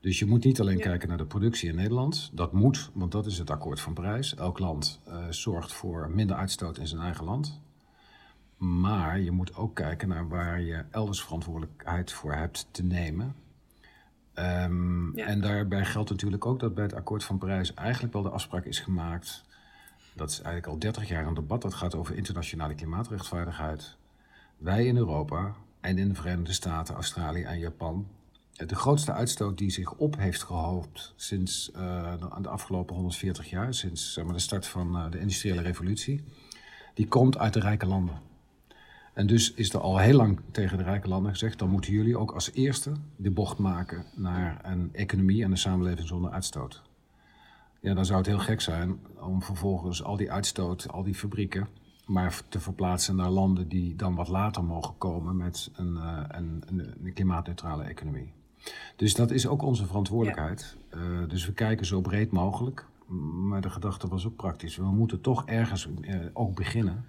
Dus 0.01 0.19
je 0.19 0.27
moet 0.27 0.45
niet 0.45 0.61
alleen 0.61 0.77
ja. 0.77 0.83
kijken 0.83 1.09
naar 1.09 1.17
de 1.17 1.25
productie 1.25 1.69
in 1.69 1.75
Nederland. 1.75 2.31
Dat 2.33 2.53
moet, 2.53 2.91
want 2.93 3.13
dat 3.13 3.27
is 3.27 3.39
het 3.39 3.51
akkoord 3.51 3.81
van 3.81 3.93
Parijs. 3.93 4.35
Elk 4.35 4.59
land 4.59 5.01
uh, 5.09 5.15
zorgt 5.31 5.73
voor 5.73 6.11
minder 6.11 6.37
uitstoot 6.37 6.79
in 6.79 6.87
zijn 6.87 7.01
eigen 7.01 7.25
land. 7.25 7.61
Maar 8.57 9.21
je 9.21 9.31
moet 9.31 9.57
ook 9.57 9.75
kijken 9.75 10.09
naar 10.09 10.29
waar 10.29 10.61
je 10.61 10.85
elders 10.91 11.23
verantwoordelijkheid 11.23 12.13
voor 12.13 12.33
hebt 12.33 12.69
te 12.71 12.83
nemen. 12.83 13.35
Um, 14.35 15.17
ja. 15.17 15.27
En 15.27 15.41
daarbij 15.41 15.85
geldt 15.85 16.11
natuurlijk 16.11 16.47
ook 16.47 16.61
dat 16.61 16.75
bij 16.75 16.85
het 16.85 16.95
akkoord 16.95 17.25
van 17.25 17.39
Parijs 17.39 17.75
eigenlijk 17.75 18.13
wel 18.13 18.23
de 18.23 18.29
afspraak 18.29 18.65
is 18.65 18.81
gemaakt 18.81 19.45
dat 20.15 20.31
is 20.31 20.37
eigenlijk 20.37 20.67
al 20.67 20.79
30 20.79 21.09
jaar 21.09 21.27
een 21.27 21.35
debat 21.35 21.63
dat 21.63 21.75
gaat 21.75 21.95
over 21.95 22.17
internationale 22.17 22.75
klimaatrechtvaardigheid. 22.75 23.97
Wij 24.57 24.87
in 24.87 24.97
Europa 24.97 25.55
en 25.81 25.99
in 25.99 26.09
de 26.09 26.15
Verenigde 26.15 26.53
Staten, 26.53 26.95
Australië 26.95 27.43
en 27.43 27.59
Japan 27.59 28.07
de 28.57 28.75
grootste 28.75 29.13
uitstoot 29.13 29.59
die 29.59 29.71
zich 29.71 29.93
op 29.93 30.17
heeft 30.17 30.43
gehoopt 30.43 31.13
sinds 31.17 31.71
uh, 31.77 32.13
de, 32.41 32.49
afgelopen 32.49 32.95
140 32.95 33.51
jaar, 33.51 33.75
sinds 33.75 34.13
zeg 34.13 34.25
maar, 34.25 34.35
de 34.35 34.41
start 34.41 34.67
van 34.67 34.97
uh, 34.97 35.11
de 35.11 35.21
industriële 35.21 35.63
revolutie, 35.63 36.25
die 36.95 37.09
komt 37.09 37.39
uit 37.39 37.53
de 37.53 37.61
rijke 37.61 37.87
landen. 37.87 38.21
En 39.15 39.27
dus 39.27 39.53
is 39.55 39.73
er 39.73 39.81
al 39.81 39.99
heel 39.99 40.17
lang 40.17 40.41
tegen 40.51 40.79
de 40.79 40.85
rijke 40.85 41.09
landen 41.09 41.33
gezegd: 41.33 41.59
dan 41.59 41.71
moeten 41.71 41.93
jullie 41.93 42.19
ook 42.19 42.33
als 42.33 42.53
eerste 42.53 42.93
de 43.17 43.31
bocht 43.31 43.59
maken 43.59 44.05
naar 44.15 44.61
een 44.63 44.91
economie 44.93 45.45
en 45.45 45.51
een 45.51 45.59
samenleving 45.59 46.09
zonder 46.09 46.31
uitstoot. 46.31 46.83
Ja, 47.83 47.95
dan 47.95 48.05
zou 48.05 48.19
het 48.19 48.27
heel 48.27 48.39
gek 48.39 48.61
zijn 48.61 49.01
om 49.21 49.43
vervolgens 49.43 50.03
al 50.03 50.17
die 50.17 50.33
uitstoot, 50.33 50.89
al 50.89 51.03
die 51.03 51.15
fabrieken, 51.15 51.69
maar 52.07 52.43
te 52.49 52.61
verplaatsen 52.61 53.17
naar 53.17 53.31
landen 53.31 53.69
die 53.69 53.97
dan 53.97 54.15
wat 54.15 54.29
later 54.29 54.65
mogen 54.65 54.99
komen 54.99 55.37
met 55.37 55.71
een, 55.75 55.95
uh, 55.95 56.25
een, 56.29 56.63
een, 56.67 56.95
een 57.05 57.13
klimaatneutrale 57.13 57.85
economie. 57.85 58.33
Dus 58.97 59.15
dat 59.15 59.31
is 59.31 59.47
ook 59.47 59.63
onze 59.63 59.87
verantwoordelijkheid. 59.87 60.77
Ja. 60.91 60.99
Uh, 60.99 61.29
dus 61.29 61.47
we 61.47 61.53
kijken 61.53 61.87
zo 61.87 62.01
breed 62.01 62.31
mogelijk. 62.31 62.87
Maar 63.49 63.61
de 63.61 63.71
gedachte 63.71 64.09
was 64.09 64.27
ook 64.27 64.37
praktisch. 64.37 64.77
We 64.77 64.85
moeten 64.85 65.21
toch 65.21 65.47
ergens 65.47 65.89
uh, 66.01 66.21
ook 66.33 66.55
beginnen. 66.55 67.05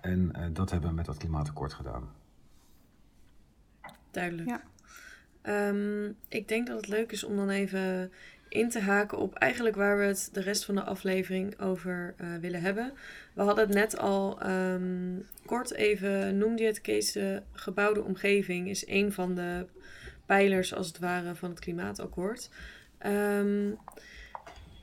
En 0.00 0.32
uh, 0.36 0.44
dat 0.52 0.70
hebben 0.70 0.88
we 0.88 0.94
met 0.94 1.06
dat 1.06 1.16
klimaatakkoord 1.16 1.72
gedaan. 1.72 2.08
Duidelijk. 4.10 4.48
Ja. 4.48 4.62
Um, 5.68 6.16
ik 6.28 6.48
denk 6.48 6.66
dat 6.66 6.76
het 6.76 6.88
leuk 6.88 7.12
is 7.12 7.24
om 7.24 7.36
dan 7.36 7.48
even 7.48 8.12
in 8.54 8.68
te 8.68 8.80
haken 8.80 9.18
op 9.18 9.34
eigenlijk 9.34 9.76
waar 9.76 9.98
we 9.98 10.04
het 10.04 10.28
de 10.32 10.40
rest 10.40 10.64
van 10.64 10.74
de 10.74 10.82
aflevering 10.82 11.60
over 11.60 12.14
uh, 12.20 12.26
willen 12.40 12.60
hebben. 12.60 12.92
We 13.32 13.42
hadden 13.42 13.66
het 13.66 13.74
net 13.74 13.98
al 13.98 14.46
um, 14.50 15.26
kort 15.46 15.72
even, 15.72 16.38
noemde 16.38 16.62
je 16.62 16.68
het 16.68 16.80
Kees, 16.80 17.12
de 17.12 17.42
gebouwde 17.52 18.02
omgeving 18.02 18.68
is 18.68 18.86
een 18.86 19.12
van 19.12 19.34
de 19.34 19.66
pijlers 20.26 20.74
als 20.74 20.86
het 20.86 20.98
ware 20.98 21.34
van 21.34 21.50
het 21.50 21.58
klimaatakkoord. 21.58 22.50
Um, 23.06 23.78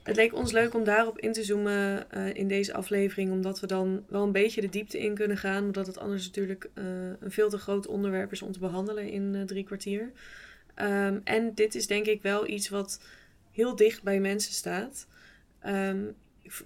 het 0.04 0.16
leek 0.16 0.34
ons 0.34 0.52
leuk 0.52 0.74
om 0.74 0.84
daarop 0.84 1.20
in 1.20 1.32
te 1.32 1.44
zoomen 1.44 2.06
uh, 2.18 2.34
in 2.34 2.48
deze 2.48 2.74
aflevering, 2.74 3.32
omdat 3.32 3.60
we 3.60 3.68
dan 3.68 4.04
wel 4.08 4.24
een 4.24 4.32
beetje 4.32 4.62
de 4.62 4.70
diepte 4.70 5.00
in 5.00 5.16
kunnen 5.16 5.38
gaan, 5.38 5.64
omdat 5.64 5.88
het 5.88 6.00
anders 6.00 6.26
natuurlijk 6.26 6.70
uh, 6.76 6.84
een 7.20 7.32
veel 7.32 7.50
te 7.50 7.58
groot 7.58 7.88
onderwerp 7.88 8.32
is 8.32 8.42
om 8.42 8.52
te 8.52 8.60
behandelen 8.60 9.10
in 9.10 9.44
drie 9.46 9.64
kwartier. 9.64 10.12
Um, 10.76 11.22
en 11.24 11.54
dit 11.54 11.76
is 11.76 11.88
denk 11.88 12.06
ik 12.06 12.22
wel 12.22 12.48
iets 12.48 12.70
wat 12.70 13.00
heel 13.52 13.76
dicht 13.76 14.04
bij 14.04 14.20
mensen 14.20 14.54
staat. 14.54 15.08
Um, 15.66 16.16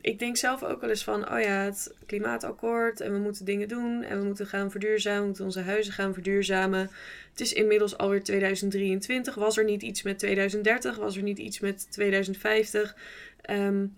ik 0.02 0.19
denk 0.19 0.38
zelf 0.38 0.63
ook 0.63 0.82
wel 0.82 0.89
eens 0.89 1.04
van, 1.04 1.32
oh 1.32 1.39
ja, 1.39 1.63
het 1.63 1.93
klimaatakkoord 2.06 3.02
en 3.02 3.12
we 3.13 3.19
moeten 3.19 3.45
dingen 3.45 3.67
doen 3.67 4.04
en 4.04 4.19
we 4.19 4.26
moeten 4.26 4.48
gaan 4.48 4.71
verduurzamen, 4.71 5.19
we 5.19 5.26
moeten 5.26 5.45
onze 5.45 5.62
huizen 5.62 5.93
gaan 5.93 6.13
verduurzamen. 6.13 6.89
Het 7.32 7.41
is 7.41 7.54
inmiddels 7.54 7.98
alweer 7.98 8.24
2023. 8.24 9.36
Was 9.36 9.58
er 9.58 9.63
niet 9.63 9.82
iets 9.82 10.04
met 10.04 10.19
2030? 10.19 10.95
Was 10.95 11.17
er 11.17 11.24
niet 11.24 11.38
iets 11.38 11.60
met 11.60 11.88
2050? 11.91 12.95
Um, 13.50 13.95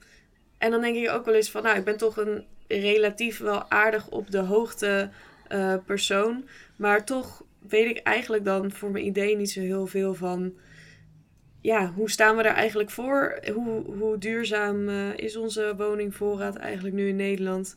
en 0.58 0.72
dan 0.72 0.82
denk 0.82 0.96
ik 0.96 1.10
ook 1.10 1.26
wel 1.26 1.34
eens 1.34 1.52
van, 1.52 1.64
nou, 1.64 1.78
ik 1.78 1.84
ben 1.84 1.98
toch 1.98 2.18
een 2.18 2.46
relatief 2.68 3.38
wel 3.40 3.70
aardig 3.70 4.10
op 4.10 4.32
de 4.32 4.40
hoogte 4.40 5.10
uh, 5.52 5.76
persoon. 5.86 6.48
Maar 6.76 7.06
toch 7.06 7.44
weet 7.68 7.90
ik 7.90 7.98
eigenlijk 7.98 8.46
dan 8.46 8.72
voor 8.72 8.92
mijn 8.92 9.06
idee 9.06 9.36
niet 9.36 9.52
zo 9.52 9.60
heel 9.60 9.88
veel 9.88 10.14
van 10.14 10.54
ja, 11.68 11.92
hoe 11.96 12.10
staan 12.10 12.36
we 12.36 12.44
daar 12.44 12.56
eigenlijk 12.56 12.90
voor? 12.90 13.40
Hoe, 13.54 13.96
hoe 13.98 14.18
duurzaam 14.18 14.90
uh, 14.90 15.18
is 15.18 15.38
onze 15.38 15.74
woningvoorraad 15.78 16.56
eigenlijk 16.56 16.96
nu 16.96 17.08
in 17.08 17.16
Nederland? 17.16 17.76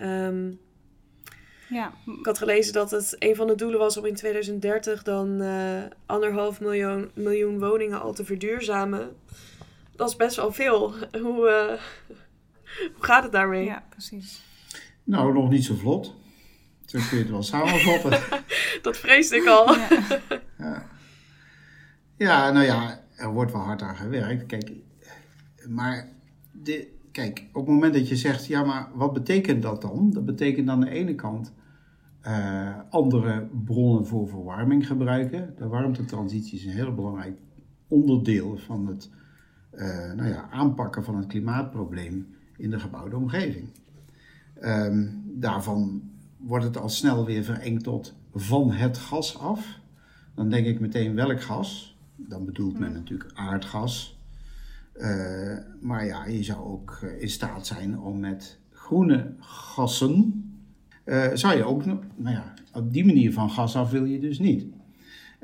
Um, 0.00 0.60
ja. 1.68 1.92
Ik 2.18 2.26
had 2.26 2.38
gelezen 2.38 2.72
dat 2.72 2.90
het 2.90 3.16
een 3.18 3.36
van 3.36 3.46
de 3.46 3.54
doelen 3.54 3.78
was 3.78 3.96
om 3.96 4.06
in 4.06 4.14
2030 4.14 5.02
dan 5.02 5.42
uh, 5.42 5.82
anderhalf 6.06 6.60
miljoen, 6.60 7.10
miljoen 7.14 7.58
woningen 7.58 8.00
al 8.00 8.12
te 8.12 8.24
verduurzamen. 8.24 9.16
Dat 9.96 10.08
is 10.08 10.16
best 10.16 10.36
wel 10.36 10.52
veel. 10.52 10.94
Hoe, 11.24 11.68
uh, 11.68 11.80
hoe 12.94 13.04
gaat 13.04 13.22
het 13.22 13.32
daarmee? 13.32 13.64
Ja, 13.64 13.84
precies. 13.88 14.42
Nou, 15.04 15.32
nog 15.32 15.50
niet 15.50 15.64
zo 15.64 15.74
vlot. 15.74 16.14
Zo 16.84 16.98
kun 17.08 17.16
je 17.16 17.22
het 17.22 17.32
wel 17.32 17.42
samenvatten. 17.42 18.20
dat 18.82 18.96
vreesde 18.96 19.36
ik 19.36 19.46
al. 19.46 19.74
Ja. 19.74 19.88
ja. 20.58 20.86
ja, 22.16 22.50
nou 22.50 22.64
ja, 22.64 23.03
er 23.16 23.32
wordt 23.32 23.52
wel 23.52 23.60
hard 23.60 23.82
aan 23.82 23.96
gewerkt. 23.96 24.46
Kijk, 24.46 24.72
maar 25.68 26.08
de, 26.52 26.88
kijk, 27.12 27.46
op 27.52 27.66
het 27.66 27.74
moment 27.74 27.94
dat 27.94 28.08
je 28.08 28.16
zegt, 28.16 28.46
ja, 28.46 28.64
maar 28.64 28.88
wat 28.94 29.12
betekent 29.12 29.62
dat 29.62 29.82
dan? 29.82 30.10
Dat 30.10 30.24
betekent 30.24 30.68
aan 30.68 30.80
de 30.80 30.90
ene 30.90 31.14
kant 31.14 31.52
uh, 32.26 32.78
andere 32.90 33.48
bronnen 33.64 34.06
voor 34.06 34.28
verwarming 34.28 34.86
gebruiken. 34.86 35.54
De 35.56 35.68
warmtetransitie 35.68 36.58
is 36.58 36.64
een 36.64 36.72
heel 36.72 36.94
belangrijk 36.94 37.38
onderdeel 37.88 38.56
van 38.56 38.86
het 38.86 39.10
uh, 39.72 40.12
nou 40.12 40.28
ja, 40.28 40.48
aanpakken 40.50 41.04
van 41.04 41.16
het 41.16 41.26
klimaatprobleem 41.26 42.26
in 42.56 42.70
de 42.70 42.78
gebouwde 42.78 43.16
omgeving. 43.16 43.68
Um, 44.60 45.22
daarvan 45.26 46.02
wordt 46.36 46.64
het 46.64 46.76
al 46.76 46.88
snel 46.88 47.24
weer 47.24 47.44
verengd 47.44 47.84
tot 47.84 48.14
van 48.34 48.72
het 48.72 48.98
gas 48.98 49.38
af. 49.38 49.80
Dan 50.34 50.48
denk 50.48 50.66
ik 50.66 50.80
meteen 50.80 51.14
welk 51.14 51.40
gas? 51.40 51.93
Dan 52.16 52.44
bedoelt 52.44 52.78
men 52.78 52.92
natuurlijk 52.92 53.30
aardgas. 53.34 54.18
Uh, 54.96 55.58
maar 55.80 56.06
ja, 56.06 56.26
je 56.26 56.42
zou 56.42 56.64
ook 56.64 56.98
eh, 57.02 57.22
in 57.22 57.28
staat 57.28 57.66
zijn 57.66 57.98
om 57.98 58.20
met 58.20 58.58
groene 58.70 59.34
gassen, 59.38 60.44
uh, 61.04 61.26
zou 61.34 61.56
je 61.56 61.64
ook, 61.64 61.84
nou 61.84 62.04
ja, 62.16 62.54
op 62.72 62.92
die 62.92 63.04
manier 63.04 63.32
van 63.32 63.50
gas 63.50 63.76
af 63.76 63.90
wil 63.90 64.04
je 64.04 64.18
dus 64.18 64.38
niet. 64.38 64.66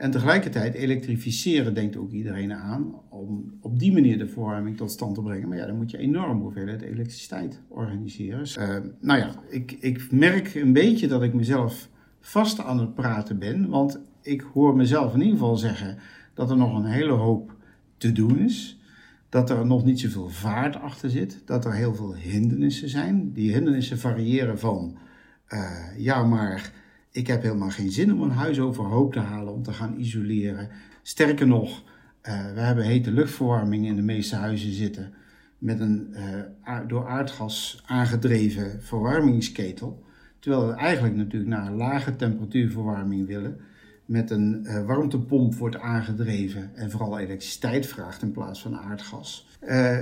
En 0.00 0.10
tegelijkertijd 0.10 0.74
elektrificeren 0.74 1.74
denkt 1.74 1.96
ook 1.96 2.10
iedereen 2.10 2.52
aan 2.52 2.94
om 3.08 3.52
op 3.60 3.78
die 3.78 3.92
manier 3.92 4.18
de 4.18 4.28
verwarming 4.28 4.76
tot 4.76 4.90
stand 4.90 5.14
te 5.14 5.22
brengen. 5.22 5.48
Maar 5.48 5.56
ja, 5.56 5.66
dan 5.66 5.76
moet 5.76 5.90
je 5.90 5.98
enorm 5.98 6.40
hoeveelheid 6.40 6.82
elektriciteit 6.82 7.60
organiseren. 7.68 8.46
Uh, 8.58 8.90
nou 9.00 9.18
ja, 9.18 9.34
ik, 9.48 9.72
ik 9.80 10.12
merk 10.12 10.54
een 10.54 10.72
beetje 10.72 11.08
dat 11.08 11.22
ik 11.22 11.34
mezelf 11.34 11.88
vast 12.20 12.60
aan 12.60 12.78
het 12.78 12.94
praten 12.94 13.38
ben, 13.38 13.68
want 13.68 14.00
ik 14.22 14.40
hoor 14.40 14.76
mezelf 14.76 15.14
in 15.14 15.20
ieder 15.20 15.38
geval 15.38 15.56
zeggen 15.56 15.98
dat 16.40 16.50
er 16.50 16.56
nog 16.56 16.76
een 16.76 16.90
hele 16.90 17.12
hoop 17.12 17.56
te 17.96 18.12
doen 18.12 18.38
is. 18.38 18.80
Dat 19.28 19.50
er 19.50 19.66
nog 19.66 19.84
niet 19.84 20.00
zoveel 20.00 20.28
vaart 20.28 20.76
achter 20.76 21.10
zit. 21.10 21.42
Dat 21.44 21.64
er 21.64 21.72
heel 21.74 21.94
veel 21.94 22.14
hindernissen 22.14 22.88
zijn. 22.88 23.32
Die 23.32 23.52
hindernissen 23.52 23.98
variëren 23.98 24.58
van, 24.58 24.98
uh, 25.48 25.70
ja 25.96 26.24
maar 26.24 26.72
ik 27.10 27.26
heb 27.26 27.42
helemaal 27.42 27.70
geen 27.70 27.90
zin 27.90 28.12
om 28.12 28.22
een 28.22 28.30
huis 28.30 28.60
overhoop 28.60 29.12
te 29.12 29.18
halen 29.18 29.52
om 29.52 29.62
te 29.62 29.72
gaan 29.72 29.98
isoleren. 29.98 30.68
Sterker 31.02 31.46
nog, 31.46 31.82
uh, 32.28 32.52
we 32.54 32.60
hebben 32.60 32.84
hete 32.84 33.10
luchtverwarming 33.10 33.86
in 33.86 33.96
de 33.96 34.02
meeste 34.02 34.36
huizen 34.36 34.72
zitten. 34.72 35.12
Met 35.58 35.80
een 35.80 36.14
uh, 36.64 36.78
door 36.86 37.06
aardgas 37.06 37.82
aangedreven 37.86 38.82
verwarmingsketel. 38.82 40.04
Terwijl 40.38 40.66
we 40.66 40.72
eigenlijk 40.72 41.16
natuurlijk 41.16 41.50
naar 41.50 41.66
een 41.66 41.76
lage 41.76 42.16
temperatuurverwarming 42.16 43.26
willen 43.26 43.60
met 44.10 44.30
een 44.30 44.60
uh, 44.62 44.86
warmtepomp 44.86 45.54
wordt 45.54 45.78
aangedreven 45.78 46.70
en 46.74 46.90
vooral 46.90 47.18
elektriciteit 47.18 47.86
vraagt 47.86 48.22
in 48.22 48.32
plaats 48.32 48.62
van 48.62 48.76
aardgas. 48.76 49.48
Uh, 49.68 49.98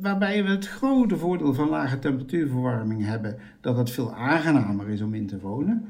waarbij 0.00 0.44
we 0.44 0.50
het 0.50 0.68
grote 0.68 1.16
voordeel 1.16 1.54
van 1.54 1.68
lage 1.68 1.98
temperatuurverwarming 1.98 3.04
hebben 3.04 3.36
dat 3.60 3.76
het 3.76 3.90
veel 3.90 4.14
aangenamer 4.14 4.88
is 4.88 5.00
om 5.00 5.14
in 5.14 5.26
te 5.26 5.40
wonen. 5.40 5.84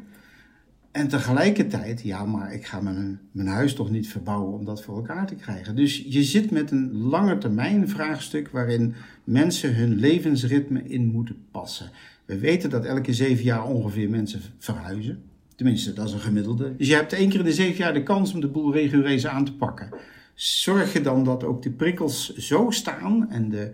En 0.90 1.08
tegelijkertijd, 1.08 2.02
ja, 2.02 2.24
maar 2.24 2.52
ik 2.52 2.66
ga 2.66 2.80
mijn, 2.80 3.20
mijn 3.32 3.48
huis 3.48 3.74
toch 3.74 3.90
niet 3.90 4.08
verbouwen 4.08 4.52
om 4.52 4.64
dat 4.64 4.82
voor 4.82 4.96
elkaar 4.96 5.26
te 5.26 5.34
krijgen. 5.34 5.76
Dus 5.76 6.04
je 6.08 6.22
zit 6.22 6.50
met 6.50 6.70
een 6.70 6.92
lange 6.96 7.38
termijn 7.38 7.88
vraagstuk 7.88 8.48
waarin 8.48 8.94
mensen 9.24 9.74
hun 9.74 9.94
levensritme 9.94 10.82
in 10.82 11.06
moeten 11.06 11.36
passen. 11.50 11.90
We 12.24 12.38
weten 12.38 12.70
dat 12.70 12.84
elke 12.84 13.12
zeven 13.12 13.44
jaar 13.44 13.64
ongeveer 13.64 14.10
mensen 14.10 14.40
verhuizen. 14.58 15.22
Tenminste, 15.56 15.92
dat 15.92 16.06
is 16.06 16.12
een 16.12 16.20
gemiddelde. 16.20 16.76
Dus 16.76 16.88
je 16.88 16.94
hebt 16.94 17.12
één 17.12 17.28
keer 17.28 17.38
in 17.38 17.44
de 17.44 17.52
zeven 17.52 17.76
jaar 17.76 17.94
de 17.94 18.02
kans 18.02 18.34
om 18.34 18.40
de 18.40 18.48
boel 18.48 18.72
rigoureus 18.72 19.26
aan 19.26 19.44
te 19.44 19.56
pakken. 19.56 19.88
Zorg 20.34 20.92
je 20.92 21.00
dan 21.00 21.24
dat 21.24 21.44
ook 21.44 21.62
de 21.62 21.70
prikkels 21.70 22.34
zo 22.34 22.70
staan 22.70 23.30
en 23.30 23.48
de 23.48 23.72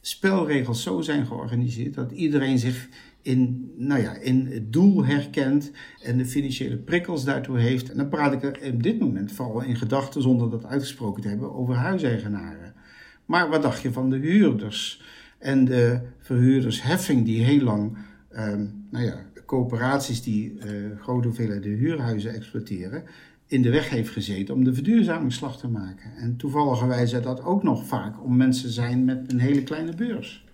spelregels 0.00 0.82
zo 0.82 1.00
zijn 1.00 1.26
georganiseerd 1.26 1.94
dat 1.94 2.12
iedereen 2.12 2.58
zich 2.58 2.88
in, 3.22 3.72
nou 3.76 4.02
ja, 4.02 4.14
in 4.14 4.46
het 4.46 4.72
doel 4.72 5.04
herkent 5.04 5.72
en 6.02 6.18
de 6.18 6.26
financiële 6.26 6.76
prikkels 6.76 7.24
daartoe 7.24 7.58
heeft. 7.58 7.90
En 7.90 7.96
dan 7.96 8.08
praat 8.08 8.32
ik 8.32 8.42
er 8.42 8.72
op 8.72 8.82
dit 8.82 8.98
moment 8.98 9.32
vooral 9.32 9.60
in 9.60 9.76
gedachten, 9.76 10.22
zonder 10.22 10.50
dat 10.50 10.64
uitgesproken 10.64 11.22
te 11.22 11.28
hebben, 11.28 11.54
over 11.54 11.74
huiseigenaren. 11.74 12.74
Maar 13.24 13.48
wat 13.48 13.62
dacht 13.62 13.82
je 13.82 13.92
van 13.92 14.10
de 14.10 14.16
huurders 14.18 15.02
en 15.38 15.64
de 15.64 16.00
verhuurdersheffing 16.18 17.24
die 17.24 17.44
heel 17.44 17.60
lang, 17.60 17.96
um, 18.36 18.86
nou 18.90 19.04
ja, 19.04 19.29
coöperaties 19.50 20.22
die 20.22 20.52
uh, 20.52 21.00
grote 21.00 21.26
hoeveelheden 21.26 21.72
huurhuizen 21.72 22.34
exploiteren, 22.34 23.04
in 23.46 23.62
de 23.62 23.70
weg 23.70 23.88
heeft 23.88 24.10
gezeten 24.10 24.54
om 24.54 24.64
de 24.64 24.74
verduurzamingsslag 24.74 25.58
te 25.58 25.68
maken. 25.68 26.16
En 26.16 26.36
toevalligerwijze 26.36 27.20
dat 27.20 27.44
ook 27.44 27.62
nog 27.62 27.86
vaak 27.86 28.24
om 28.24 28.36
mensen 28.36 28.70
zijn 28.70 29.04
met 29.04 29.32
een 29.32 29.38
hele 29.38 29.62
kleine 29.62 29.94
beurs. 29.94 30.44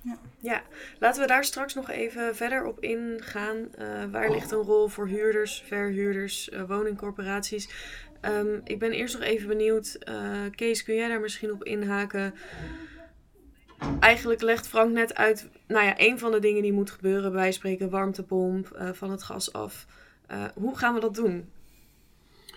Ja. 0.00 0.18
ja, 0.38 0.62
laten 0.98 1.22
we 1.22 1.28
daar 1.28 1.44
straks 1.44 1.74
nog 1.74 1.90
even 1.90 2.36
verder 2.36 2.64
op 2.64 2.80
ingaan. 2.80 3.56
Uh, 3.56 3.86
waar 4.10 4.30
ligt 4.30 4.50
een 4.50 4.58
rol 4.58 4.88
voor 4.88 5.08
huurders, 5.08 5.62
verhuurders, 5.66 6.50
uh, 6.52 6.62
woningcorporaties? 6.68 7.68
Ehm, 8.20 8.60
ik 8.64 8.78
ben 8.78 8.92
eerst 8.92 9.14
nog 9.14 9.22
even 9.22 9.48
benieuwd, 9.48 9.98
Kees, 10.54 10.82
kun 10.82 10.94
jij 10.94 11.08
daar 11.08 11.20
misschien 11.20 11.52
op 11.52 11.64
inhaken? 11.64 12.34
Eigenlijk 14.00 14.42
legt 14.42 14.68
Frank 14.68 14.92
net 14.92 15.14
uit, 15.14 15.48
nou 15.66 15.84
ja, 15.84 15.94
een 15.96 16.18
van 16.18 16.30
de 16.30 16.38
dingen 16.38 16.62
die 16.62 16.72
moet 16.72 16.90
gebeuren, 16.90 17.32
bij 17.32 17.52
spreken 17.52 17.90
warmtepomp 17.90 18.76
uh, 18.76 18.88
van 18.92 19.10
het 19.10 19.22
gas 19.22 19.52
af. 19.52 19.86
Uh, 20.30 20.44
hoe 20.54 20.78
gaan 20.78 20.94
we 20.94 21.00
dat 21.00 21.14
doen? 21.14 21.50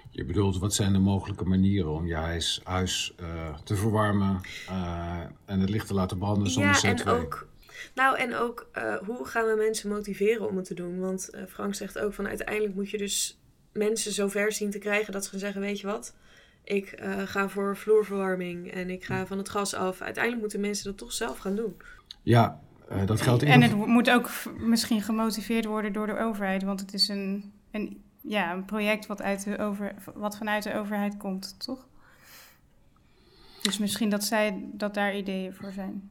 Je 0.10 0.26
bedoelt, 0.26 0.60
wat 0.60 0.74
zijn 0.74 0.94
de 0.94 1.00
mogelijke 1.00 1.46
manieren 1.46 1.92
om 1.92 2.08
je 2.08 2.16
huis, 2.16 2.62
huis 2.64 3.16
uh, 3.22 3.56
te 3.64 3.76
verwarmen 3.76 4.42
en 5.46 5.60
het 5.60 5.70
licht 5.70 5.88
te 5.88 5.94
laten 5.94 6.18
branden 6.18 6.50
zonder 6.50 6.80
ja, 6.84 6.94
CO2? 6.94 7.06
En 7.06 7.08
ook, 7.08 7.48
nou, 7.96 8.18
en 8.18 8.36
ook 8.36 8.70
hoe 9.06 9.26
gaan 9.26 9.46
we 9.46 9.56
mensen 9.56 9.90
motiveren 9.90 10.48
om 10.48 10.56
het 10.56 10.66
te 10.66 10.74
doen? 10.74 11.00
Want 11.00 11.30
Frank 11.48 11.76
zegt 11.76 12.00
ook 12.00 12.14
van 12.14 12.28
uiteindelijk 12.28 12.76
moet 12.76 12.90
je 12.90 12.98
dus 12.98 13.40
mensen 13.74 14.12
zover 14.12 14.52
zien 14.52 14.72
te 14.72 14.78
krijgen 14.78 15.14
dat 15.14 15.24
ze 15.24 15.30
gaan 15.30 15.40
zeggen, 15.40 15.62
weet 15.62 15.80
je 15.80 15.88
wat, 15.88 16.14
ik 16.66 17.02
ga 17.26 17.50
voor 17.50 17.78
vloerverwarming 17.78 18.72
en 18.72 18.90
ik 18.90 19.04
ga 19.04 19.26
van 19.26 19.38
het 19.38 19.50
gas 19.50 19.74
af. 19.74 20.02
Uiteindelijk 20.02 20.42
moeten 20.42 20.62
mensen 20.62 20.86
dat 20.86 20.98
toch 20.98 21.14
zelf 21.14 21.38
gaan 21.38 21.56
doen. 21.56 21.76
Ja, 22.22 22.60
dat 23.06 23.22
geldt 23.22 23.44
in 23.44 23.50
En 23.50 23.62
het 23.62 23.76
moet 23.76 24.10
ook 24.10 24.30
misschien 24.60 25.02
gemotiveerd 25.02 25.66
worden 25.66 25.94
door 25.94 26.08
de 26.08 26.18
overheid, 26.18 26.64
want 26.64 26.80
het 26.80 26.94
is 26.94 27.08
een, 27.08 27.54
een 27.72 28.04
ja, 28.22 28.54
een 28.54 28.66
project 28.66 29.06
wat, 29.06 29.22
uit 29.22 29.44
de 29.44 29.58
over, 29.58 29.96
wat 30.16 30.38
vanuit 30.38 30.64
de 30.64 30.76
overheid 30.76 31.18
komt, 31.18 31.56
toch? 31.60 31.88
Dus 33.62 33.78
misschien 33.78 34.10
dat, 34.10 34.24
zij, 34.24 34.70
dat 34.74 34.94
daar 34.94 35.18
ideeën 35.18 35.54
voor 35.54 35.72
zijn. 35.72 36.10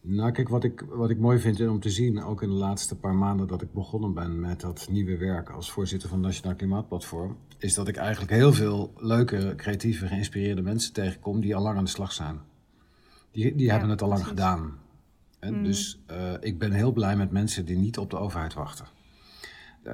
Nou, 0.00 0.32
kijk, 0.32 0.48
wat 0.48 0.64
ik, 0.64 0.84
wat 0.88 1.10
ik 1.10 1.18
mooi 1.18 1.38
vind 1.38 1.60
om 1.60 1.80
te 1.80 1.90
zien, 1.90 2.22
ook 2.22 2.42
in 2.42 2.48
de 2.48 2.54
laatste 2.54 2.98
paar 2.98 3.14
maanden 3.14 3.46
dat 3.46 3.62
ik 3.62 3.72
begonnen 3.72 4.14
ben 4.14 4.40
met 4.40 4.60
dat 4.60 4.88
nieuwe 4.90 5.16
werk 5.16 5.50
als 5.50 5.72
voorzitter 5.72 6.08
van 6.08 6.18
het 6.18 6.26
Nationaal 6.26 6.56
Klimaatplatform, 6.56 7.36
is 7.62 7.74
dat 7.74 7.88
ik 7.88 7.96
eigenlijk 7.96 8.32
heel 8.32 8.52
veel 8.52 8.92
leuke, 8.96 9.54
creatieve, 9.56 10.06
geïnspireerde 10.06 10.62
mensen 10.62 10.92
tegenkom 10.92 11.40
die 11.40 11.56
al 11.56 11.62
lang 11.62 11.76
aan 11.76 11.84
de 11.84 11.90
slag 11.90 12.12
zijn. 12.12 12.40
Die, 13.30 13.54
die 13.54 13.66
ja, 13.66 13.70
hebben 13.70 13.90
het 13.90 14.02
al 14.02 14.08
lang 14.08 14.26
gedaan. 14.26 14.78
En 15.38 15.54
mm. 15.54 15.64
Dus 15.64 16.00
uh, 16.10 16.32
ik 16.40 16.58
ben 16.58 16.72
heel 16.72 16.92
blij 16.92 17.16
met 17.16 17.30
mensen 17.30 17.64
die 17.64 17.76
niet 17.76 17.98
op 17.98 18.10
de 18.10 18.18
overheid 18.18 18.54
wachten. 18.54 18.86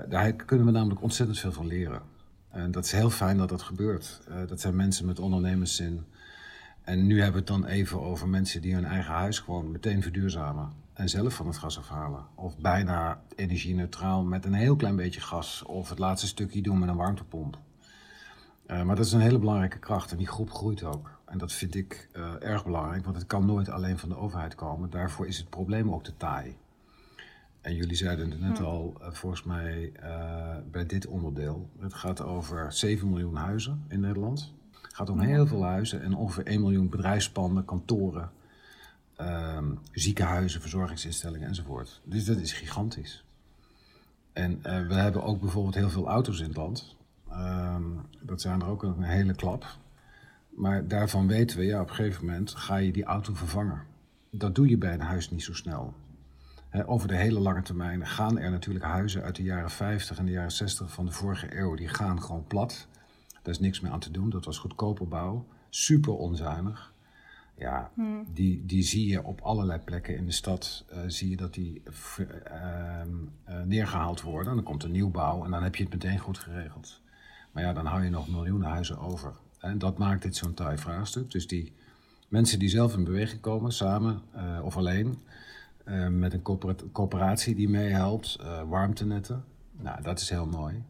Daar 0.08 0.32
kunnen 0.32 0.66
we 0.66 0.72
namelijk 0.72 1.02
ontzettend 1.02 1.38
veel 1.38 1.52
van 1.52 1.66
leren. 1.66 2.02
En 2.50 2.70
dat 2.70 2.84
is 2.84 2.92
heel 2.92 3.10
fijn 3.10 3.36
dat 3.36 3.48
dat 3.48 3.62
gebeurt. 3.62 4.20
Uh, 4.28 4.36
dat 4.46 4.60
zijn 4.60 4.76
mensen 4.76 5.06
met 5.06 5.18
ondernemerszin. 5.18 6.04
En 6.82 7.06
nu 7.06 7.14
hebben 7.22 7.44
we 7.44 7.52
het 7.52 7.62
dan 7.62 7.70
even 7.70 8.00
over 8.00 8.28
mensen 8.28 8.62
die 8.62 8.74
hun 8.74 8.84
eigen 8.84 9.12
huis 9.12 9.38
gewoon 9.38 9.70
meteen 9.70 10.02
verduurzamen. 10.02 10.72
En 10.98 11.08
zelf 11.08 11.34
van 11.34 11.46
het 11.46 11.56
gas 11.56 11.78
afhalen. 11.78 12.26
Of 12.34 12.58
bijna 12.58 13.22
energie-neutraal 13.36 14.22
met 14.22 14.44
een 14.44 14.52
heel 14.52 14.76
klein 14.76 14.96
beetje 14.96 15.20
gas. 15.20 15.62
Of 15.62 15.88
het 15.88 15.98
laatste 15.98 16.26
stukje 16.26 16.62
doen 16.62 16.78
met 16.78 16.88
een 16.88 16.96
warmtepomp. 16.96 17.58
Uh, 18.66 18.82
maar 18.82 18.96
dat 18.96 19.04
is 19.06 19.12
een 19.12 19.20
hele 19.20 19.38
belangrijke 19.38 19.78
kracht. 19.78 20.10
En 20.10 20.16
die 20.16 20.26
groep 20.26 20.50
groeit 20.50 20.84
ook. 20.84 21.10
En 21.24 21.38
dat 21.38 21.52
vind 21.52 21.74
ik 21.74 22.08
uh, 22.12 22.32
erg 22.40 22.64
belangrijk. 22.64 23.04
Want 23.04 23.16
het 23.16 23.26
kan 23.26 23.46
nooit 23.46 23.68
alleen 23.68 23.98
van 23.98 24.08
de 24.08 24.16
overheid 24.16 24.54
komen. 24.54 24.90
Daarvoor 24.90 25.26
is 25.26 25.38
het 25.38 25.48
probleem 25.48 25.92
ook 25.92 26.04
te 26.04 26.16
taai. 26.16 26.56
En 27.60 27.74
jullie 27.74 27.96
zeiden 27.96 28.30
het 28.30 28.40
net 28.40 28.60
al, 28.60 28.94
uh, 29.00 29.06
volgens 29.10 29.42
mij 29.42 29.92
bij 30.70 30.86
dit 30.86 31.06
onderdeel. 31.06 31.70
Het 31.78 31.94
gaat 31.94 32.22
over 32.22 32.72
7 32.72 33.08
miljoen 33.08 33.36
huizen 33.36 33.84
in 33.88 34.00
Nederland. 34.00 34.54
Het 34.82 34.94
gaat 34.94 35.10
om 35.10 35.20
heel 35.20 35.46
veel 35.46 35.64
huizen 35.64 36.02
en 36.02 36.14
ongeveer 36.14 36.46
1 36.46 36.60
miljoen 36.60 36.88
bedrijfspanden, 36.88 37.64
kantoren, 37.64 38.30
uh, 39.20 39.58
ziekenhuizen, 39.92 40.60
verzorgingsinstellingen 40.60 41.48
enzovoort. 41.48 42.00
Dus 42.04 42.24
dat 42.24 42.36
is 42.36 42.52
gigantisch. 42.52 43.24
En 44.32 44.52
uh, 44.52 44.86
we 44.86 44.94
hebben 44.94 45.22
ook 45.22 45.40
bijvoorbeeld 45.40 45.74
heel 45.74 45.90
veel 45.90 46.08
auto's 46.08 46.40
in 46.40 46.48
het 46.48 46.56
land. 46.56 46.96
Ehm, 47.30 47.82
dat 48.20 48.40
zijn 48.40 48.60
er 48.60 48.66
ook 48.66 48.82
een 48.82 49.02
hele 49.02 49.34
klap. 49.34 49.66
Maar 50.48 50.88
daarvan 50.88 51.26
weten 51.26 51.58
we, 51.58 51.64
ja, 51.64 51.80
op 51.80 51.88
een 51.88 51.94
gegeven 51.94 52.26
moment 52.26 52.54
ga 52.54 52.76
je 52.76 52.92
die 52.92 53.04
auto 53.04 53.34
vervangen. 53.34 53.82
Dat 54.30 54.54
doe 54.54 54.68
je 54.68 54.78
bij 54.78 54.92
een 54.92 55.00
huis 55.00 55.30
niet 55.30 55.42
zo 55.42 55.54
snel. 55.54 55.94
Over 56.86 57.08
de 57.08 57.16
hele 57.16 57.40
lange 57.40 57.62
termijn 57.62 58.06
gaan 58.06 58.38
er 58.38 58.50
natuurlijk 58.50 58.84
huizen 58.84 59.22
uit 59.22 59.36
de 59.36 59.42
jaren 59.42 59.70
50 59.70 60.18
en 60.18 60.24
de 60.24 60.30
jaren 60.30 60.52
60 60.52 60.92
van 60.92 61.04
de 61.04 61.12
vorige 61.12 61.58
eeuw, 61.58 61.74
die 61.74 61.88
gaan 61.88 62.22
gewoon 62.22 62.44
plat. 62.46 62.86
Daar 63.42 63.54
is 63.54 63.60
niks 63.60 63.80
meer 63.80 63.92
aan 63.92 64.00
te 64.00 64.10
doen. 64.10 64.30
Dat 64.30 64.44
was 64.44 64.58
goedkope 64.58 65.04
bouw, 65.04 65.46
super 65.68 66.16
onzuinig. 66.16 66.92
Ja, 67.58 67.90
hmm. 67.94 68.26
die, 68.34 68.66
die 68.66 68.82
zie 68.82 69.08
je 69.08 69.24
op 69.24 69.40
allerlei 69.40 69.78
plekken 69.78 70.16
in 70.16 70.24
de 70.24 70.32
stad, 70.32 70.84
uh, 70.92 70.98
zie 71.06 71.30
je 71.30 71.36
dat 71.36 71.54
die 71.54 71.82
uh, 72.18 72.26
uh, 73.48 73.62
neergehaald 73.64 74.20
worden. 74.20 74.48
En 74.48 74.54
dan 74.54 74.64
komt 74.64 74.82
er 74.82 74.88
nieuwbouw 74.88 75.44
en 75.44 75.50
dan 75.50 75.62
heb 75.62 75.76
je 75.76 75.82
het 75.82 75.92
meteen 75.92 76.18
goed 76.18 76.38
geregeld. 76.38 77.00
Maar 77.52 77.62
ja, 77.62 77.72
dan 77.72 77.86
hou 77.86 78.04
je 78.04 78.10
nog 78.10 78.28
miljoenen 78.28 78.68
huizen 78.68 78.98
over. 78.98 79.32
En 79.60 79.78
dat 79.78 79.98
maakt 79.98 80.22
dit 80.22 80.36
zo'n 80.36 80.54
taai 80.54 80.78
vraagstuk. 80.78 81.30
Dus 81.30 81.46
die 81.46 81.72
mensen 82.28 82.58
die 82.58 82.68
zelf 82.68 82.94
in 82.94 83.04
beweging 83.04 83.40
komen, 83.40 83.72
samen 83.72 84.22
of 84.62 84.76
alleen, 84.76 85.18
met 86.10 86.32
een 86.32 86.42
coöperatie 86.92 87.54
die 87.54 87.68
meehelpt, 87.68 88.38
warmtenetten. 88.68 89.44
Nou, 89.72 90.02
dat 90.02 90.20
is 90.20 90.30
heel 90.30 90.46
mooi. 90.46 90.82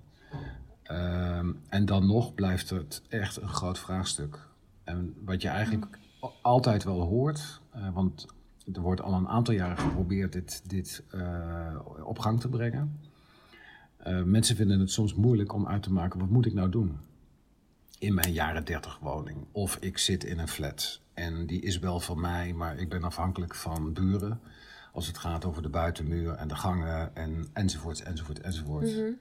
Uh, 0.91 1.39
en 1.69 1.85
dan 1.85 2.07
nog 2.07 2.35
blijft 2.35 2.71
het 2.71 3.03
echt 3.09 3.41
een 3.43 3.49
groot 3.49 3.79
vraagstuk. 3.79 4.47
En 4.85 5.15
wat 5.25 5.43
je 5.43 5.49
eigenlijk 5.49 5.99
altijd 6.43 6.85
wel 6.85 7.01
hoort, 7.01 7.61
uh, 7.77 7.95
want 7.95 8.27
er 8.73 8.81
wordt 8.81 9.01
al 9.01 9.13
een 9.13 9.29
aantal 9.29 9.55
jaren 9.55 9.79
geprobeerd 9.79 10.33
dit, 10.33 10.63
dit 10.67 11.03
op 12.05 12.19
gang 12.19 12.41
te 12.41 12.49
brengen. 12.49 13.01
mensen 14.25 14.57
vinden 14.57 14.81
het 14.81 14.91
soms 14.91 15.15
moeilijk 15.15 15.53
om 15.53 15.67
uit 15.67 15.83
te 15.83 15.93
maken, 15.93 16.21
wat 16.21 16.29
moet 16.29 16.47
ik 16.47 16.53
nou 16.53 16.71
doen? 16.71 16.99
In 17.99 18.15
mijn 18.15 18.33
jaren 18.33 18.65
30 18.65 18.99
woning. 18.99 19.47
Of 19.53 19.77
ik 19.77 19.99
zit 19.99 20.25
in 20.25 20.39
een 20.39 20.49
flat 20.49 21.01
en 21.15 21.47
die 21.47 21.61
is 21.61 21.79
wel 21.79 22.01
van 22.01 22.21
mij, 22.21 22.53
maar 22.53 22.79
ik 22.79 22.89
ben 22.89 23.05
afhankelijk 23.05 23.55
van 23.55 23.93
buren 23.93 24.41
als 24.93 25.07
het 25.07 25.19
gaat 25.19 25.45
over 25.45 25.63
de 25.63 25.69
buitenmuur 25.69 26.33
en 26.33 26.49
de 26.49 26.57
gangen 26.57 27.17
en 27.17 27.47
enzovoort, 27.53 28.03
enzovoort, 28.03 28.41
enzovoort. 28.41 28.87
Mm 28.87 28.95
-hmm. 28.95 29.19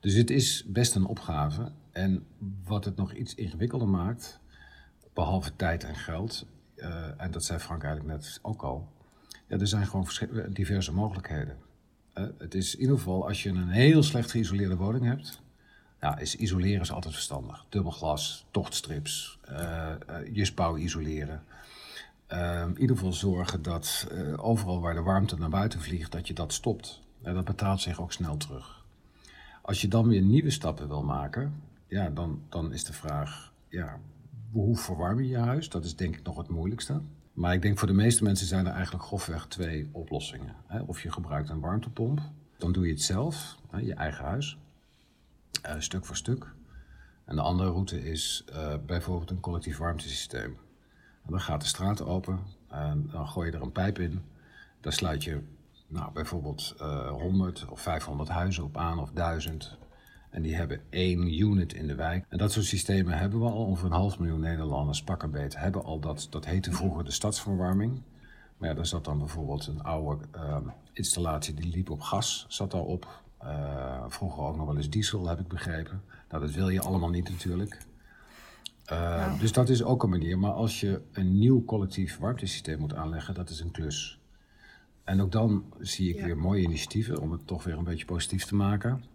Dus 0.00 0.14
het 0.14 0.30
is 0.30 0.64
best 0.66 0.94
een 0.94 1.04
opgave. 1.04 1.72
En 1.92 2.26
wat 2.64 2.84
het 2.84 2.96
nog 2.96 3.12
iets 3.12 3.34
ingewikkelder 3.34 3.88
maakt, 3.88 4.40
behalve 5.14 5.56
tijd 5.56 5.84
en 5.84 5.94
geld, 5.94 6.46
uh, 6.76 7.20
en 7.20 7.30
dat 7.30 7.44
zei 7.44 7.58
Frank 7.58 7.82
eigenlijk 7.82 8.16
net 8.16 8.38
ook 8.42 8.62
al, 8.62 8.88
ja, 9.48 9.58
er 9.58 9.66
zijn 9.66 9.86
gewoon 9.86 10.08
diverse 10.48 10.92
mogelijkheden. 10.92 11.56
Uh, 12.14 12.24
het 12.38 12.54
is 12.54 12.74
in 12.74 12.80
ieder 12.80 12.96
geval, 12.96 13.26
als 13.28 13.42
je 13.42 13.48
een 13.48 13.68
heel 13.68 14.02
slecht 14.02 14.30
geïsoleerde 14.30 14.76
woning 14.76 15.04
hebt, 15.04 15.42
is 16.18 16.36
isoleren 16.36 16.80
is 16.80 16.92
altijd 16.92 17.14
verstandig. 17.14 17.64
Dubbel 17.68 17.90
glas, 17.90 18.46
tochtstrips, 18.50 19.38
uh, 19.50 19.92
je 20.32 20.44
spouw 20.44 20.76
isoleren. 20.76 21.42
Uh, 22.32 22.60
in 22.60 22.80
ieder 22.80 22.96
geval 22.96 23.12
zorgen 23.12 23.62
dat 23.62 24.08
overal 24.36 24.80
waar 24.80 24.94
de 24.94 25.02
warmte 25.02 25.38
naar 25.38 25.48
buiten 25.48 25.80
vliegt, 25.80 26.12
dat 26.12 26.26
je 26.26 26.34
dat 26.34 26.52
stopt. 26.52 27.02
En 27.22 27.34
dat 27.34 27.44
betaalt 27.44 27.80
zich 27.80 28.00
ook 28.00 28.12
snel 28.12 28.36
terug. 28.36 28.84
Als 29.62 29.80
je 29.80 29.88
dan 29.88 30.08
weer 30.08 30.22
nieuwe 30.22 30.50
stappen 30.50 30.88
wil 30.88 31.02
maken, 31.02 31.62
ja, 31.86 32.10
dan, 32.10 32.42
dan 32.48 32.72
is 32.72 32.84
de 32.84 32.92
vraag, 32.92 33.52
ja, 33.68 33.98
hoe 34.54 34.76
verwarm 34.76 35.20
je 35.20 35.28
je 35.28 35.38
huis? 35.38 35.68
Dat 35.68 35.84
is 35.84 35.96
denk 35.96 36.16
ik 36.16 36.22
nog 36.22 36.36
het 36.36 36.48
moeilijkste. 36.48 37.00
Maar 37.32 37.54
ik 37.54 37.62
denk 37.62 37.78
voor 37.78 37.88
de 37.88 37.94
meeste 37.94 38.24
mensen 38.24 38.46
zijn 38.46 38.66
er 38.66 38.72
eigenlijk 38.72 39.04
grofweg 39.04 39.46
twee 39.46 39.88
oplossingen. 39.92 40.54
Of 40.86 41.02
je 41.02 41.12
gebruikt 41.12 41.48
een 41.48 41.60
warmtepomp, 41.60 42.20
dan 42.58 42.72
doe 42.72 42.86
je 42.86 42.92
het 42.92 43.02
zelf, 43.02 43.56
je 43.82 43.94
eigen 43.94 44.24
huis, 44.24 44.58
uh, 45.66 45.74
stuk 45.78 46.04
voor 46.04 46.16
stuk. 46.16 46.46
En 47.24 47.36
de 47.36 47.42
andere 47.42 47.70
route 47.70 48.10
is 48.10 48.44
uh, 48.52 48.74
bijvoorbeeld 48.86 49.30
een 49.30 49.40
collectief 49.40 49.78
warmtesysteem. 49.78 50.56
Dan 51.26 51.40
gaat 51.40 51.60
de 51.60 51.66
straat 51.66 52.02
open 52.02 52.38
en 52.68 53.08
dan 53.12 53.28
gooi 53.28 53.50
je 53.50 53.56
er 53.56 53.62
een 53.62 53.72
pijp 53.72 53.98
in. 53.98 54.22
Daar 54.80 54.92
sluit 54.92 55.24
je 55.24 55.42
nou, 55.86 56.12
bijvoorbeeld 56.12 56.74
uh, 56.80 57.10
100 57.10 57.66
of 57.68 57.80
500 57.80 58.28
huizen 58.28 58.64
op 58.64 58.76
aan 58.76 58.98
of 58.98 59.10
1000. 59.10 59.78
En 60.34 60.42
die 60.42 60.54
hebben 60.54 60.80
één 60.90 61.40
unit 61.40 61.72
in 61.72 61.86
de 61.86 61.94
wijk. 61.94 62.26
En 62.28 62.38
dat 62.38 62.52
soort 62.52 62.64
systemen 62.64 63.18
hebben 63.18 63.40
we 63.40 63.46
al. 63.46 63.64
Ongeveer 63.64 63.86
een 63.86 63.92
half 63.92 64.18
miljoen 64.18 64.40
Nederlanders, 64.40 65.02
pak 65.02 65.22
een 65.22 65.30
beet, 65.30 65.58
hebben 65.58 65.84
al 65.84 66.00
dat. 66.00 66.26
Dat 66.30 66.44
heette 66.44 66.72
vroeger 66.72 67.04
de 67.04 67.10
stadsverwarming. 67.10 68.02
Maar 68.56 68.68
ja, 68.68 68.74
daar 68.74 68.86
zat 68.86 69.04
dan 69.04 69.18
bijvoorbeeld 69.18 69.66
een 69.66 69.82
oude 69.82 70.24
uh, 70.36 70.56
installatie 70.92 71.54
die 71.54 71.70
liep 71.70 71.90
op 71.90 72.00
gas, 72.00 72.46
zat 72.48 72.70
daarop. 72.70 73.22
Uh, 73.42 74.04
vroeger 74.08 74.42
ook 74.42 74.56
nog 74.56 74.66
wel 74.66 74.76
eens 74.76 74.90
diesel, 74.90 75.28
heb 75.28 75.40
ik 75.40 75.48
begrepen. 75.48 76.02
Nou, 76.28 76.42
dat 76.42 76.54
wil 76.54 76.68
je 76.68 76.80
allemaal 76.80 77.10
niet 77.10 77.28
natuurlijk. 77.28 77.78
Uh, 78.92 78.98
nou. 78.98 79.38
Dus 79.38 79.52
dat 79.52 79.68
is 79.68 79.82
ook 79.82 80.02
een 80.02 80.10
manier. 80.10 80.38
Maar 80.38 80.52
als 80.52 80.80
je 80.80 81.00
een 81.12 81.38
nieuw 81.38 81.64
collectief 81.64 82.18
warmtesysteem 82.18 82.78
moet 82.78 82.94
aanleggen, 82.94 83.34
dat 83.34 83.50
is 83.50 83.60
een 83.60 83.70
klus. 83.70 84.20
En 85.04 85.20
ook 85.20 85.32
dan 85.32 85.64
zie 85.80 86.08
ik 86.08 86.16
ja. 86.16 86.24
weer 86.24 86.38
mooie 86.38 86.62
initiatieven 86.62 87.20
om 87.20 87.32
het 87.32 87.46
toch 87.46 87.64
weer 87.64 87.78
een 87.78 87.84
beetje 87.84 88.04
positief 88.04 88.44
te 88.44 88.54
maken. 88.54 89.12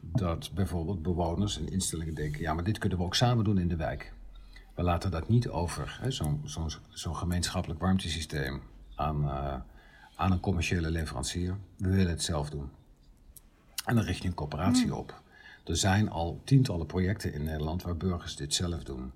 Dat 0.00 0.50
bijvoorbeeld 0.54 1.02
bewoners 1.02 1.58
en 1.58 1.68
instellingen 1.68 2.14
denken: 2.14 2.40
ja, 2.40 2.54
maar 2.54 2.64
dit 2.64 2.78
kunnen 2.78 2.98
we 2.98 3.04
ook 3.04 3.14
samen 3.14 3.44
doen 3.44 3.58
in 3.58 3.68
de 3.68 3.76
wijk. 3.76 4.12
We 4.74 4.82
laten 4.82 5.10
dat 5.10 5.28
niet 5.28 5.48
over, 5.48 6.00
zo'n 6.08 6.42
zo, 6.44 6.68
zo 6.88 7.12
gemeenschappelijk 7.12 7.80
warmtesysteem, 7.80 8.60
aan, 8.94 9.24
uh, 9.24 9.54
aan 10.14 10.32
een 10.32 10.40
commerciële 10.40 10.90
leverancier. 10.90 11.56
We 11.76 11.88
willen 11.88 12.10
het 12.10 12.22
zelf 12.22 12.50
doen. 12.50 12.70
En 13.84 13.94
dan 13.94 14.04
richt 14.04 14.22
je 14.22 14.28
een 14.28 14.34
coöperatie 14.34 14.94
op. 14.94 15.22
Er 15.64 15.76
zijn 15.76 16.10
al 16.10 16.40
tientallen 16.44 16.86
projecten 16.86 17.32
in 17.32 17.44
Nederland 17.44 17.82
waar 17.82 17.96
burgers 17.96 18.36
dit 18.36 18.54
zelf 18.54 18.82
doen. 18.84 19.12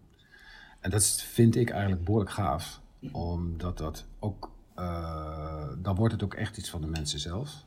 En 0.80 0.90
dat 0.90 1.04
vind 1.06 1.56
ik 1.56 1.70
eigenlijk 1.70 2.04
behoorlijk 2.04 2.30
gaaf, 2.30 2.80
omdat 3.12 3.78
dat 3.78 4.04
ook, 4.18 4.50
uh, 4.78 5.68
dan 5.78 5.94
wordt 5.94 6.12
het 6.12 6.22
ook 6.22 6.34
echt 6.34 6.56
iets 6.56 6.70
van 6.70 6.80
de 6.80 6.86
mensen 6.86 7.18
zelf. 7.18 7.64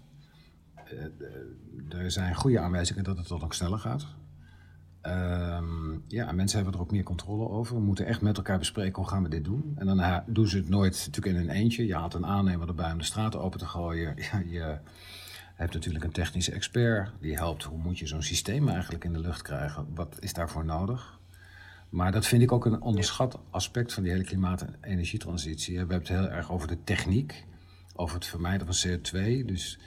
Uh, 0.93 2.01
er 2.01 2.11
zijn 2.11 2.35
goede 2.35 2.59
aanwijzingen 2.59 3.03
dat 3.03 3.17
het 3.17 3.27
dan 3.27 3.43
ook 3.43 3.53
sneller 3.53 3.79
gaat. 3.79 4.07
Um, 5.07 6.03
ja, 6.07 6.31
mensen 6.31 6.57
hebben 6.57 6.75
er 6.75 6.85
ook 6.85 6.91
meer 6.91 7.03
controle 7.03 7.49
over. 7.49 7.75
We 7.75 7.81
moeten 7.81 8.05
echt 8.05 8.21
met 8.21 8.37
elkaar 8.37 8.57
bespreken 8.57 8.95
hoe 8.95 9.09
gaan 9.09 9.23
we 9.23 9.29
dit 9.29 9.43
doen. 9.43 9.73
En 9.75 9.85
dan 9.85 10.23
doen 10.27 10.47
ze 10.47 10.57
het 10.57 10.69
nooit 10.69 11.03
natuurlijk 11.05 11.35
in 11.35 11.49
een 11.49 11.55
eentje. 11.55 11.85
Je 11.85 11.95
haalt 11.95 12.13
een 12.13 12.25
aannemer 12.25 12.67
erbij 12.67 12.91
om 12.91 12.97
de 12.97 13.03
straten 13.03 13.41
open 13.41 13.59
te 13.59 13.65
gooien. 13.65 14.15
Je 14.55 14.77
hebt 15.55 15.73
natuurlijk 15.73 16.03
een 16.03 16.11
technische 16.11 16.51
expert 16.51 17.11
die 17.19 17.35
helpt. 17.35 17.63
Hoe 17.63 17.77
moet 17.77 17.99
je 17.99 18.07
zo'n 18.07 18.21
systeem 18.21 18.69
eigenlijk 18.69 19.03
in 19.03 19.13
de 19.13 19.19
lucht 19.19 19.41
krijgen? 19.41 19.87
Wat 19.95 20.17
is 20.19 20.33
daarvoor 20.33 20.65
nodig? 20.65 21.19
Maar 21.89 22.11
dat 22.11 22.25
vind 22.25 22.41
ik 22.41 22.51
ook 22.51 22.65
een 22.65 22.81
onderschat 22.81 23.39
aspect 23.49 23.93
van 23.93 24.03
die 24.03 24.11
hele 24.11 24.23
klimaat- 24.23 24.61
en 24.61 24.75
energietransitie. 24.81 25.73
We 25.73 25.79
hebben 25.79 25.97
het 25.97 26.07
heel 26.07 26.29
erg 26.29 26.51
over 26.51 26.67
de 26.67 26.83
techniek, 26.83 27.45
over 27.95 28.15
het 28.15 28.25
vermijden 28.25 28.73
van 28.73 28.89
CO2. 28.89 29.45
Dus 29.45 29.79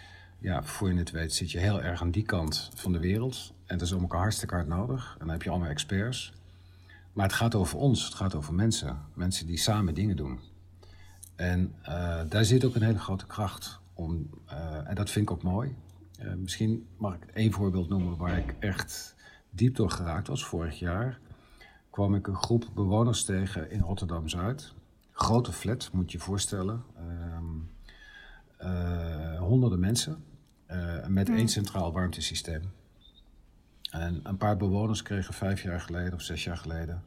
ja, 0.47 0.63
voor 0.63 0.93
je 0.93 0.99
het 0.99 1.11
weet 1.11 1.33
zit 1.33 1.51
je 1.51 1.59
heel 1.59 1.83
erg 1.83 2.01
aan 2.01 2.11
die 2.11 2.23
kant 2.23 2.71
van 2.75 2.93
de 2.93 2.99
wereld. 2.99 3.53
En 3.65 3.79
dat 3.79 3.87
is 3.87 3.93
om 3.93 4.01
elkaar 4.01 4.21
hartstikke 4.21 4.55
hard 4.55 4.67
nodig. 4.67 5.13
En 5.13 5.19
dan 5.19 5.29
heb 5.29 5.43
je 5.43 5.51
allemaal 5.51 5.69
experts. 5.69 6.33
Maar 7.13 7.27
het 7.27 7.35
gaat 7.35 7.55
over 7.55 7.79
ons, 7.79 8.05
het 8.05 8.15
gaat 8.15 8.35
over 8.35 8.55
mensen. 8.55 8.99
Mensen 9.15 9.47
die 9.47 9.59
samen 9.59 9.95
dingen 9.95 10.17
doen. 10.17 10.41
En 11.37 11.75
uh, 11.83 12.21
daar 12.29 12.45
zit 12.45 12.65
ook 12.65 12.75
een 12.75 12.83
hele 12.83 12.99
grote 12.99 13.27
kracht 13.27 13.81
om. 13.95 14.31
Uh, 14.51 14.89
en 14.89 14.95
dat 14.95 15.11
vind 15.11 15.31
ik 15.31 15.37
ook 15.37 15.43
mooi. 15.43 15.75
Uh, 16.21 16.35
misschien 16.35 16.87
mag 16.97 17.15
ik 17.15 17.25
één 17.25 17.53
voorbeeld 17.53 17.89
noemen 17.89 18.17
waar 18.17 18.39
ik 18.39 18.55
echt 18.59 19.15
diep 19.51 19.77
door 19.77 19.91
geraakt 19.91 20.29
was. 20.29 20.45
Vorig 20.45 20.79
jaar 20.79 21.19
kwam 21.91 22.15
ik 22.15 22.27
een 22.27 22.37
groep 22.37 22.71
bewoners 22.75 23.25
tegen 23.25 23.71
in 23.71 23.81
Rotterdam 23.81 24.29
Zuid. 24.29 24.73
Grote 25.13 25.53
flat, 25.53 25.91
moet 25.93 26.13
je 26.13 26.19
je 26.19 26.25
voorstellen. 26.25 26.83
honderden 29.39 29.81
mensen. 29.81 30.25
Met 31.09 31.29
één 31.29 31.49
centraal 31.49 31.93
warmtesysteem. 31.93 32.63
En 33.91 34.21
een 34.23 34.37
paar 34.37 34.57
bewoners 34.57 35.03
kregen 35.03 35.35
vijf 35.35 35.63
jaar 35.63 35.81
geleden 35.81 36.15
of 36.15 36.23
zes 36.23 36.45
jaar 36.45 36.57
geleden 36.57 37.03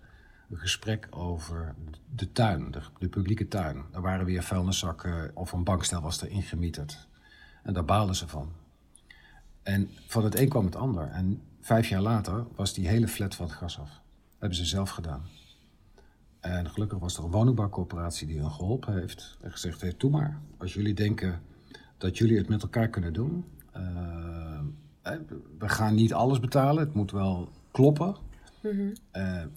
een 0.50 0.58
gesprek 0.58 1.08
over 1.10 1.76
de 2.16 2.32
tuin, 2.32 2.72
de, 2.72 2.82
de 3.00 3.08
publieke 3.08 3.48
tuin. 3.48 3.84
Er 3.94 4.02
waren 4.02 4.26
weer 4.26 4.44
vuilniszakken 4.44 5.32
of 5.34 5.52
een 5.52 5.64
bankstel 5.64 6.02
was 6.02 6.22
er 6.22 6.30
ingemieterd. 6.30 7.08
En 7.64 7.74
daar 7.74 7.86
baalden 7.86 8.16
ze 8.16 8.28
van. 8.28 8.52
En 9.64 9.90
van 10.08 10.24
het 10.24 10.40
een 10.40 10.50
kwam 10.50 10.66
het 10.66 10.76
ander. 10.76 11.08
En 11.08 11.42
vijf 11.62 11.88
jaar 11.88 12.02
later 12.02 12.46
was 12.56 12.74
die 12.74 12.88
hele 12.88 13.08
flat 13.08 13.36
van 13.36 13.46
het 13.46 13.56
gas 13.56 13.80
af. 13.80 13.90
Dat 13.90 14.40
hebben 14.40 14.58
ze 14.58 14.66
zelf 14.66 14.90
gedaan. 14.90 15.22
En 16.40 16.70
gelukkig 16.70 17.00
was 17.00 17.18
er 17.18 17.24
een 17.24 17.32
woningbouwcoöperatie 17.32 18.28
die 18.28 18.40
hen 18.40 18.52
geholpen 18.52 19.00
heeft. 19.00 19.38
En 19.42 19.52
gezegd 19.52 19.82
heeft, 19.82 20.00
doe 20.00 20.12
maar. 20.12 20.40
Als 20.58 20.74
jullie 20.74 20.94
denken 20.94 21.42
dat 21.98 22.18
jullie 22.18 22.38
het 22.38 22.50
met 22.50 22.62
elkaar 22.62 22.90
kunnen 22.90 23.14
doen... 23.14 23.46
Uh, 23.78 24.60
we 25.58 25.70
gaan 25.70 25.96
niet 25.96 26.14
alles 26.14 26.40
betalen, 26.40 26.84
het 26.84 26.94
moet 26.94 27.12
wel 27.12 27.50
kloppen. 27.72 28.16
Mm 28.62 28.94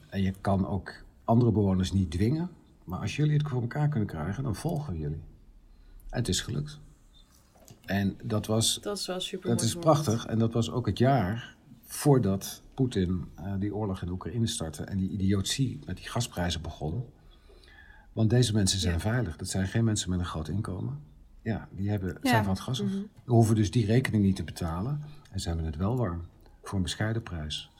en 0.08 0.22
je 0.22 0.32
kan 0.40 0.66
ook 0.66 0.92
andere 1.24 1.52
bewoners 1.52 1.92
niet 1.92 2.10
dwingen. 2.10 2.50
Maar 2.84 3.00
als 3.00 3.16
jullie 3.16 3.36
het 3.36 3.48
voor 3.48 3.60
elkaar 3.60 3.88
kunnen 3.88 4.08
krijgen, 4.08 4.42
dan 4.42 4.54
volgen 4.54 4.98
jullie. 4.98 5.22
En 6.10 6.18
het 6.18 6.28
is 6.28 6.40
gelukt. 6.40 6.80
En 7.84 8.16
dat 8.22 8.46
was. 8.46 8.78
Dat 8.80 8.98
is 8.98 9.06
wel 9.06 9.20
super. 9.20 9.48
Dat 9.48 9.62
is 9.62 9.74
prachtig. 9.74 10.26
En 10.26 10.38
dat 10.38 10.52
was 10.52 10.70
ook 10.70 10.86
het 10.86 10.98
jaar 10.98 11.56
voordat 11.82 12.62
Poetin 12.74 13.24
uh, 13.40 13.52
die 13.58 13.74
oorlog 13.74 14.02
in 14.02 14.08
Oekraïne 14.08 14.46
startte 14.46 14.84
en 14.84 14.98
die 14.98 15.10
idiotie 15.10 15.78
met 15.86 15.96
die 15.96 16.08
gasprijzen 16.08 16.62
begon. 16.62 17.04
Want 18.12 18.30
deze 18.30 18.52
mensen 18.52 18.78
zijn 18.78 19.00
veilig. 19.00 19.36
Dat 19.36 19.48
zijn 19.48 19.66
geen 19.66 19.84
mensen 19.84 20.10
met 20.10 20.18
een 20.18 20.24
groot 20.24 20.48
inkomen. 20.48 21.00
Ja, 21.42 21.68
die 21.70 21.90
hebben, 21.90 22.18
zijn 22.22 22.44
van 22.44 22.52
het 22.52 22.62
gas 22.62 22.82
af. 22.82 22.88
Mm 22.88 23.10
hoeven 23.24 23.54
dus 23.54 23.70
die 23.70 23.86
rekening 23.86 24.24
niet 24.24 24.36
te 24.36 24.44
betalen. 24.44 25.02
En 25.30 25.40
ze 25.40 25.48
hebben 25.48 25.66
het 25.66 25.76
wel 25.76 25.96
warm. 25.96 26.26
Voor 26.62 26.76
een 26.76 26.82
bescheiden 26.82 27.22
prijs. 27.22 27.70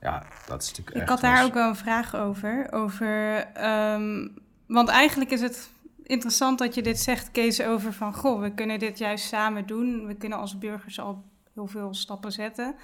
Ja, 0.00 0.26
dat 0.46 0.62
is 0.62 0.68
natuurlijk 0.68 0.96
Ik 0.96 1.08
had 1.08 1.20
daar 1.20 1.44
ook 1.44 1.54
wel 1.54 1.68
een 1.68 1.76
vraag 1.76 2.16
over. 2.16 2.72
over 2.72 3.46
um, 3.94 4.38
want 4.66 4.88
eigenlijk 4.88 5.30
is 5.30 5.40
het 5.40 5.70
interessant 6.02 6.58
dat 6.58 6.74
je 6.74 6.82
dit 6.82 7.00
zegt, 7.00 7.30
Kees, 7.30 7.62
over 7.62 7.92
van... 7.92 8.14
Goh, 8.14 8.40
we 8.40 8.54
kunnen 8.54 8.78
dit 8.78 8.98
juist 8.98 9.26
samen 9.26 9.66
doen. 9.66 10.06
We 10.06 10.14
kunnen 10.14 10.38
als 10.38 10.58
burgers 10.58 11.00
al 11.00 11.24
heel 11.54 11.66
veel 11.66 11.94
stappen 11.94 12.32
zetten. 12.32 12.74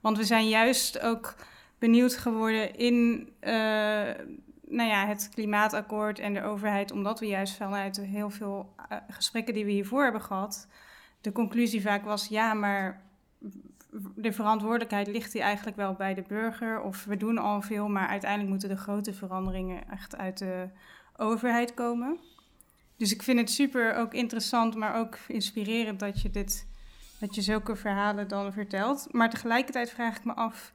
Want 0.00 0.16
we 0.16 0.24
zijn 0.24 0.48
juist 0.48 1.00
ook 1.00 1.34
benieuwd 1.78 2.16
geworden 2.16 2.76
in... 2.76 3.28
Uh, 3.40 4.02
nou 4.70 4.88
ja, 4.88 5.06
het 5.06 5.28
klimaatakkoord 5.34 6.18
en 6.18 6.34
de 6.34 6.42
overheid, 6.42 6.92
omdat 6.92 7.20
we 7.20 7.26
juist 7.26 7.56
vanuit 7.56 8.00
heel 8.00 8.30
veel 8.30 8.74
uh, 8.92 8.98
gesprekken 9.08 9.54
die 9.54 9.64
we 9.64 9.70
hiervoor 9.70 10.02
hebben 10.02 10.22
gehad, 10.22 10.68
de 11.20 11.32
conclusie 11.32 11.82
vaak 11.82 12.04
was: 12.04 12.28
ja, 12.28 12.54
maar 12.54 13.02
de 14.14 14.32
verantwoordelijkheid 14.32 15.06
ligt 15.06 15.32
hier 15.32 15.42
eigenlijk 15.42 15.76
wel 15.76 15.94
bij 15.94 16.14
de 16.14 16.24
burger. 16.28 16.80
Of 16.80 17.04
we 17.04 17.16
doen 17.16 17.38
al 17.38 17.62
veel, 17.62 17.88
maar 17.88 18.08
uiteindelijk 18.08 18.50
moeten 18.50 18.68
de 18.68 18.76
grote 18.76 19.12
veranderingen 19.12 19.90
echt 19.90 20.16
uit 20.16 20.38
de 20.38 20.68
overheid 21.16 21.74
komen. 21.74 22.18
Dus 22.96 23.12
ik 23.12 23.22
vind 23.22 23.38
het 23.38 23.50
super 23.50 23.94
ook 23.94 24.14
interessant, 24.14 24.74
maar 24.76 24.94
ook 24.94 25.18
inspirerend 25.28 26.00
dat 26.00 26.22
je, 26.22 26.30
dit, 26.30 26.66
dat 27.20 27.34
je 27.34 27.42
zulke 27.42 27.76
verhalen 27.76 28.28
dan 28.28 28.52
vertelt. 28.52 29.06
Maar 29.10 29.30
tegelijkertijd 29.30 29.90
vraag 29.90 30.16
ik 30.16 30.24
me 30.24 30.34
af, 30.34 30.72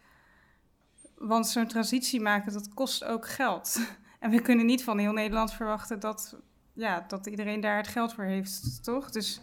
want 1.18 1.48
zo'n 1.48 1.68
transitie 1.68 2.22
maken, 2.22 2.54
dat 2.54 2.74
kost 2.74 3.04
ook 3.04 3.28
geld. 3.28 3.80
En 4.20 4.32
we 4.32 4.42
kunnen 4.42 4.66
niet 4.66 4.84
van 4.84 4.98
heel 4.98 5.12
Nederland 5.12 5.54
verwachten 5.54 6.00
dat, 6.00 6.38
ja, 6.74 7.06
dat 7.08 7.26
iedereen 7.26 7.62
daar 7.62 7.78
het 7.78 7.88
geld 7.88 8.14
voor 8.14 8.24
heeft, 8.24 8.84
toch? 8.84 9.12
Dus 9.12 9.42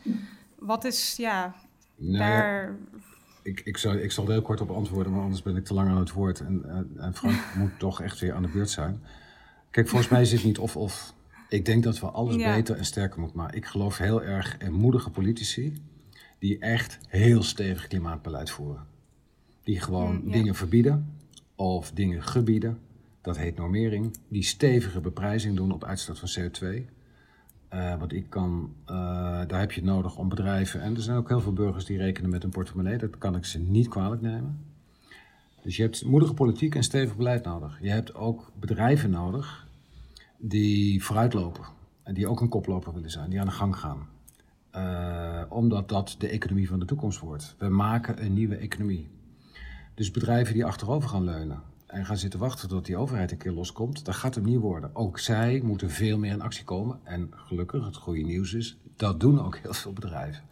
wat 0.58 0.84
is, 0.84 1.16
ja, 1.16 1.54
nou, 1.96 2.18
daar 2.18 2.76
ik, 3.42 3.60
ik, 3.64 3.76
zal, 3.76 3.94
ik 3.94 4.12
zal 4.12 4.24
er 4.24 4.30
heel 4.30 4.42
kort 4.42 4.60
op 4.60 4.70
antwoorden, 4.70 5.12
maar 5.12 5.22
anders 5.22 5.42
ben 5.42 5.56
ik 5.56 5.64
te 5.64 5.74
lang 5.74 5.88
aan 5.88 5.98
het 5.98 6.12
woord. 6.12 6.40
En, 6.40 6.86
en 6.96 7.14
Frank 7.14 7.36
moet 7.58 7.78
toch 7.78 8.00
echt 8.00 8.20
weer 8.20 8.34
aan 8.34 8.42
de 8.42 8.48
beurt 8.48 8.70
zijn. 8.70 9.02
Kijk, 9.70 9.88
volgens 9.88 10.10
mij 10.10 10.20
is 10.20 10.32
het 10.32 10.44
niet 10.44 10.58
of-of. 10.58 11.14
Ik 11.48 11.64
denk 11.64 11.82
dat 11.82 12.00
we 12.00 12.06
alles 12.06 12.36
beter 12.36 12.76
en 12.76 12.84
sterker 12.84 13.20
moeten 13.20 13.38
maken. 13.38 13.56
Ik 13.56 13.66
geloof 13.66 13.98
heel 13.98 14.22
erg 14.22 14.58
in 14.58 14.72
moedige 14.72 15.10
politici 15.10 15.82
die 16.38 16.58
echt 16.58 16.98
heel 17.08 17.42
stevig 17.42 17.86
klimaatbeleid 17.86 18.50
voeren. 18.50 18.86
Die 19.62 19.80
gewoon 19.80 20.20
mm, 20.24 20.30
dingen 20.30 20.54
verbieden 20.54 21.20
of 21.62 21.90
dingen 21.90 22.22
gebieden. 22.22 22.78
Dat 23.20 23.36
heet 23.36 23.56
normering. 23.56 24.16
Die 24.28 24.42
stevige 24.42 25.00
beprijzing 25.00 25.56
doen 25.56 25.72
op 25.72 25.84
uitstoot 25.84 26.18
van 26.18 26.28
CO2. 26.28 26.90
Uh, 27.74 27.98
want 27.98 28.12
ik 28.12 28.30
kan, 28.30 28.74
uh, 28.86 28.94
daar 29.46 29.60
heb 29.60 29.72
je 29.72 29.80
het 29.80 29.90
nodig 29.90 30.16
om 30.16 30.28
bedrijven. 30.28 30.80
En 30.80 30.94
er 30.94 31.02
zijn 31.02 31.16
ook 31.16 31.28
heel 31.28 31.40
veel 31.40 31.52
burgers 31.52 31.84
die 31.84 31.98
rekenen 31.98 32.30
met 32.30 32.44
een 32.44 32.50
portemonnee. 32.50 32.98
Dat 32.98 33.18
kan 33.18 33.36
ik 33.36 33.44
ze 33.44 33.58
niet 33.58 33.88
kwalijk 33.88 34.22
nemen. 34.22 34.58
Dus 35.62 35.76
je 35.76 35.82
hebt 35.82 36.04
moedige 36.04 36.34
politiek 36.34 36.74
en 36.74 36.82
stevig 36.82 37.16
beleid 37.16 37.44
nodig. 37.44 37.78
Je 37.80 37.90
hebt 37.90 38.14
ook 38.14 38.52
bedrijven 38.60 39.10
nodig 39.10 39.66
die 40.38 41.04
vooruitlopen. 41.04 41.64
En 42.02 42.14
die 42.14 42.28
ook 42.28 42.40
een 42.40 42.48
koploper 42.48 42.92
willen 42.92 43.10
zijn, 43.10 43.30
die 43.30 43.40
aan 43.40 43.46
de 43.46 43.52
gang 43.52 43.76
gaan. 43.76 44.06
Uh, 44.76 45.42
omdat 45.48 45.88
dat 45.88 46.14
de 46.18 46.28
economie 46.28 46.68
van 46.68 46.78
de 46.78 46.84
toekomst 46.84 47.18
wordt. 47.18 47.54
We 47.58 47.68
maken 47.68 48.24
een 48.24 48.34
nieuwe 48.34 48.56
economie. 48.56 49.10
Dus 49.94 50.10
bedrijven 50.10 50.54
die 50.54 50.64
achterover 50.64 51.08
gaan 51.08 51.24
leunen 51.24 51.62
en 51.86 52.06
gaan 52.06 52.16
zitten 52.16 52.40
wachten 52.40 52.68
tot 52.68 52.86
die 52.86 52.96
overheid 52.96 53.30
een 53.30 53.36
keer 53.36 53.52
loskomt, 53.52 54.04
dat 54.04 54.14
gaat 54.14 54.34
hem 54.34 54.44
niet 54.44 54.60
worden. 54.60 54.94
Ook 54.94 55.18
zij 55.18 55.60
moeten 55.64 55.90
veel 55.90 56.18
meer 56.18 56.32
in 56.32 56.40
actie 56.40 56.64
komen. 56.64 57.00
En 57.02 57.30
gelukkig, 57.34 57.84
het 57.84 57.96
goede 57.96 58.22
nieuws 58.22 58.52
is, 58.52 58.78
dat 58.96 59.20
doen 59.20 59.40
ook 59.40 59.56
heel 59.56 59.72
veel 59.74 59.92
bedrijven. 59.92 60.42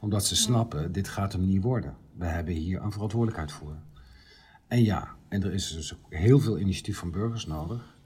Omdat 0.00 0.24
ze 0.24 0.36
snappen, 0.36 0.92
dit 0.92 1.08
gaat 1.08 1.32
hem 1.32 1.46
niet 1.46 1.62
worden. 1.62 1.96
We 2.16 2.26
hebben 2.26 2.54
hier 2.54 2.82
een 2.82 2.92
verantwoordelijkheid 2.92 3.52
voor. 3.52 3.76
En 4.68 4.82
ja, 4.82 5.14
en 5.28 5.42
er 5.42 5.52
is 5.52 5.72
dus 5.72 5.94
heel 6.08 6.38
veel 6.38 6.58
initiatief 6.58 6.98
van 6.98 7.10
burgers 7.10 7.46
nodig. 7.46 7.98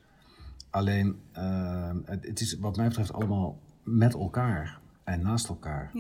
Alleen, 0.71 1.21
uh, 1.39 1.91
het, 2.05 2.27
het, 2.27 2.41
is 2.41 2.59
wat 2.59 2.77
mij 2.77 2.89
betreft 2.89 3.13
allemaal 3.13 3.59
met 3.83 4.15
elkaar 4.15 4.81
en 5.05 5.23
naast 5.23 5.49
elkaar. 5.49 5.91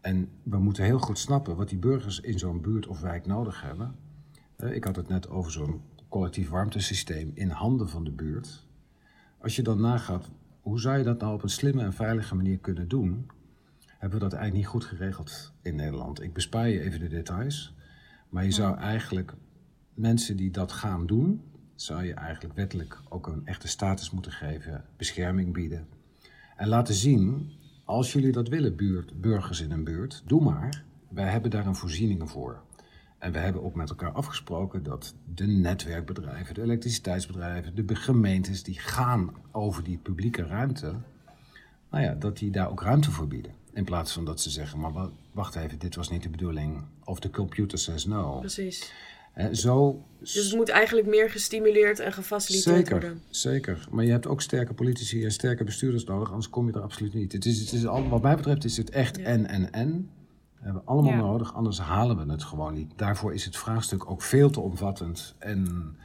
En 0.00 0.28
we 0.42 0.58
moeten 0.58 0.84
heel 0.84 0.98
goed 0.98 1.18
snappen 1.18 1.56
wat 1.56 1.68
die 1.68 1.78
burgers 1.78 2.20
in 2.20 2.38
zo'n 2.38 2.60
buurt 2.60 2.86
of 2.86 3.00
wijk 3.00 3.26
nodig 3.26 3.62
hebben. 3.62 3.94
Ik 4.62 4.84
had 4.84 4.96
het 4.96 5.08
net 5.08 5.28
over 5.28 5.52
zo'n 5.52 5.82
collectief 6.08 6.48
warmtesysteem 6.48 7.30
in 7.34 7.50
handen 7.50 7.88
van 7.88 8.04
de 8.04 8.10
buurt. 8.10 8.66
Als 9.38 9.56
je 9.56 9.62
dan 9.62 9.80
nagaat, 9.80 10.30
hoe 10.60 10.80
zou 10.80 10.98
je 10.98 11.04
dat 11.04 11.20
nou 11.20 11.34
op 11.34 11.42
een 11.42 11.48
slimme 11.48 11.82
en 11.82 11.92
veilige 11.92 12.34
manier 12.34 12.58
kunnen 12.58 12.88
doen? 12.88 13.30
Hebben 13.86 14.18
we 14.18 14.24
dat 14.24 14.32
eigenlijk 14.32 14.54
niet 14.54 14.66
goed 14.66 14.84
geregeld 14.84 15.52
in 15.62 15.74
Nederland? 15.74 16.22
Ik 16.22 16.32
bespaar 16.32 16.68
je 16.68 16.80
even 16.80 17.00
de 17.00 17.08
details. 17.08 17.74
Maar 18.28 18.44
je 18.44 18.50
zou 18.50 18.78
eigenlijk 18.78 19.34
mensen 19.94 20.36
die 20.36 20.50
dat 20.50 20.72
gaan 20.72 21.06
doen, 21.06 21.42
zou 21.74 22.04
je 22.04 22.14
eigenlijk 22.14 22.54
wettelijk 22.54 23.00
ook 23.08 23.26
een 23.26 23.46
echte 23.46 23.68
status 23.68 24.10
moeten 24.10 24.32
geven, 24.32 24.84
bescherming 24.96 25.52
bieden. 25.52 25.86
En 26.56 26.68
laten 26.68 26.94
zien, 26.94 27.52
als 27.84 28.12
jullie 28.12 28.32
dat 28.32 28.48
willen, 28.48 28.76
buurt, 28.76 29.20
burgers 29.20 29.60
in 29.60 29.70
een 29.70 29.84
buurt, 29.84 30.22
doe 30.26 30.42
maar. 30.42 30.84
Wij 31.08 31.30
hebben 31.30 31.50
daar 31.50 31.66
een 31.66 31.76
voorzieningen 31.76 32.28
voor. 32.28 32.62
En 33.18 33.32
we 33.32 33.38
hebben 33.38 33.64
ook 33.64 33.74
met 33.74 33.90
elkaar 33.90 34.12
afgesproken 34.12 34.82
dat 34.82 35.14
de 35.34 35.46
netwerkbedrijven, 35.46 36.54
de 36.54 36.62
elektriciteitsbedrijven, 36.62 37.86
de 37.86 37.94
gemeentes 37.94 38.62
die 38.62 38.78
gaan 38.78 39.34
over 39.52 39.84
die 39.84 39.98
publieke 39.98 40.42
ruimte, 40.46 40.94
nou 41.90 42.04
ja, 42.04 42.14
dat 42.14 42.38
die 42.38 42.50
daar 42.50 42.70
ook 42.70 42.82
ruimte 42.82 43.10
voor 43.10 43.28
bieden. 43.28 43.52
In 43.72 43.84
plaats 43.84 44.12
van 44.12 44.24
dat 44.24 44.40
ze 44.40 44.50
zeggen, 44.50 44.80
maar 44.80 44.92
wacht 45.32 45.54
even, 45.54 45.78
dit 45.78 45.94
was 45.94 46.10
niet 46.10 46.22
de 46.22 46.28
bedoeling. 46.28 46.84
Of 47.04 47.20
de 47.20 47.30
computer 47.30 47.78
says 47.78 48.04
no. 48.04 48.38
Precies. 48.38 48.92
En 49.32 49.56
zo, 49.56 50.04
Dus 50.18 50.34
het 50.34 50.54
moet 50.54 50.68
eigenlijk 50.68 51.06
meer 51.06 51.30
gestimuleerd 51.30 51.98
en 51.98 52.12
gefaciliteerd 52.12 52.76
zeker, 52.76 53.00
worden. 53.00 53.22
zeker. 53.30 53.86
Maar 53.90 54.04
je 54.04 54.10
hebt 54.10 54.26
ook 54.26 54.42
sterke 54.42 54.74
politici 54.74 55.24
en 55.24 55.30
sterke 55.30 55.64
bestuurders 55.64 56.04
nodig, 56.04 56.28
anders 56.28 56.50
kom 56.50 56.66
je 56.66 56.72
er 56.72 56.80
absoluut 56.80 57.14
niet. 57.14 57.32
Het 57.32 57.44
is, 57.44 57.60
het 57.60 57.72
is 57.72 57.86
al, 57.86 58.08
wat 58.08 58.22
mij 58.22 58.36
betreft 58.36 58.64
is 58.64 58.76
het 58.76 58.90
echt 58.90 59.16
Ja. 59.16 59.22
en 59.24 59.72
en 59.72 60.10
en. 60.66 60.72
We 60.72 60.78
hebben 60.78 60.86
allemaal 60.94 61.12
Ja. 61.12 61.30
nodig, 61.30 61.54
anders 61.54 61.78
halen 61.80 62.26
we 62.26 62.32
het 62.32 62.42
gewoon 62.44 62.74
niet. 62.74 62.98
Daarvoor 62.98 63.34
is 63.34 63.44
het 63.44 63.56
vraagstuk 63.56 64.10
ook 64.10 64.22
veel 64.22 64.50
te 64.50 64.60
omvattend. 64.60 65.34
En 65.38 65.96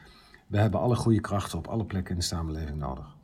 we 0.48 0.58
hebben 0.58 0.80
alle 0.80 0.96
goede 0.96 1.22
krachten 1.22 1.58
op 1.58 1.68
alle 1.68 1.86
plekken 1.86 2.12
in 2.14 2.20
de 2.20 2.26
samenleving 2.26 2.78
nodig. 2.78 3.20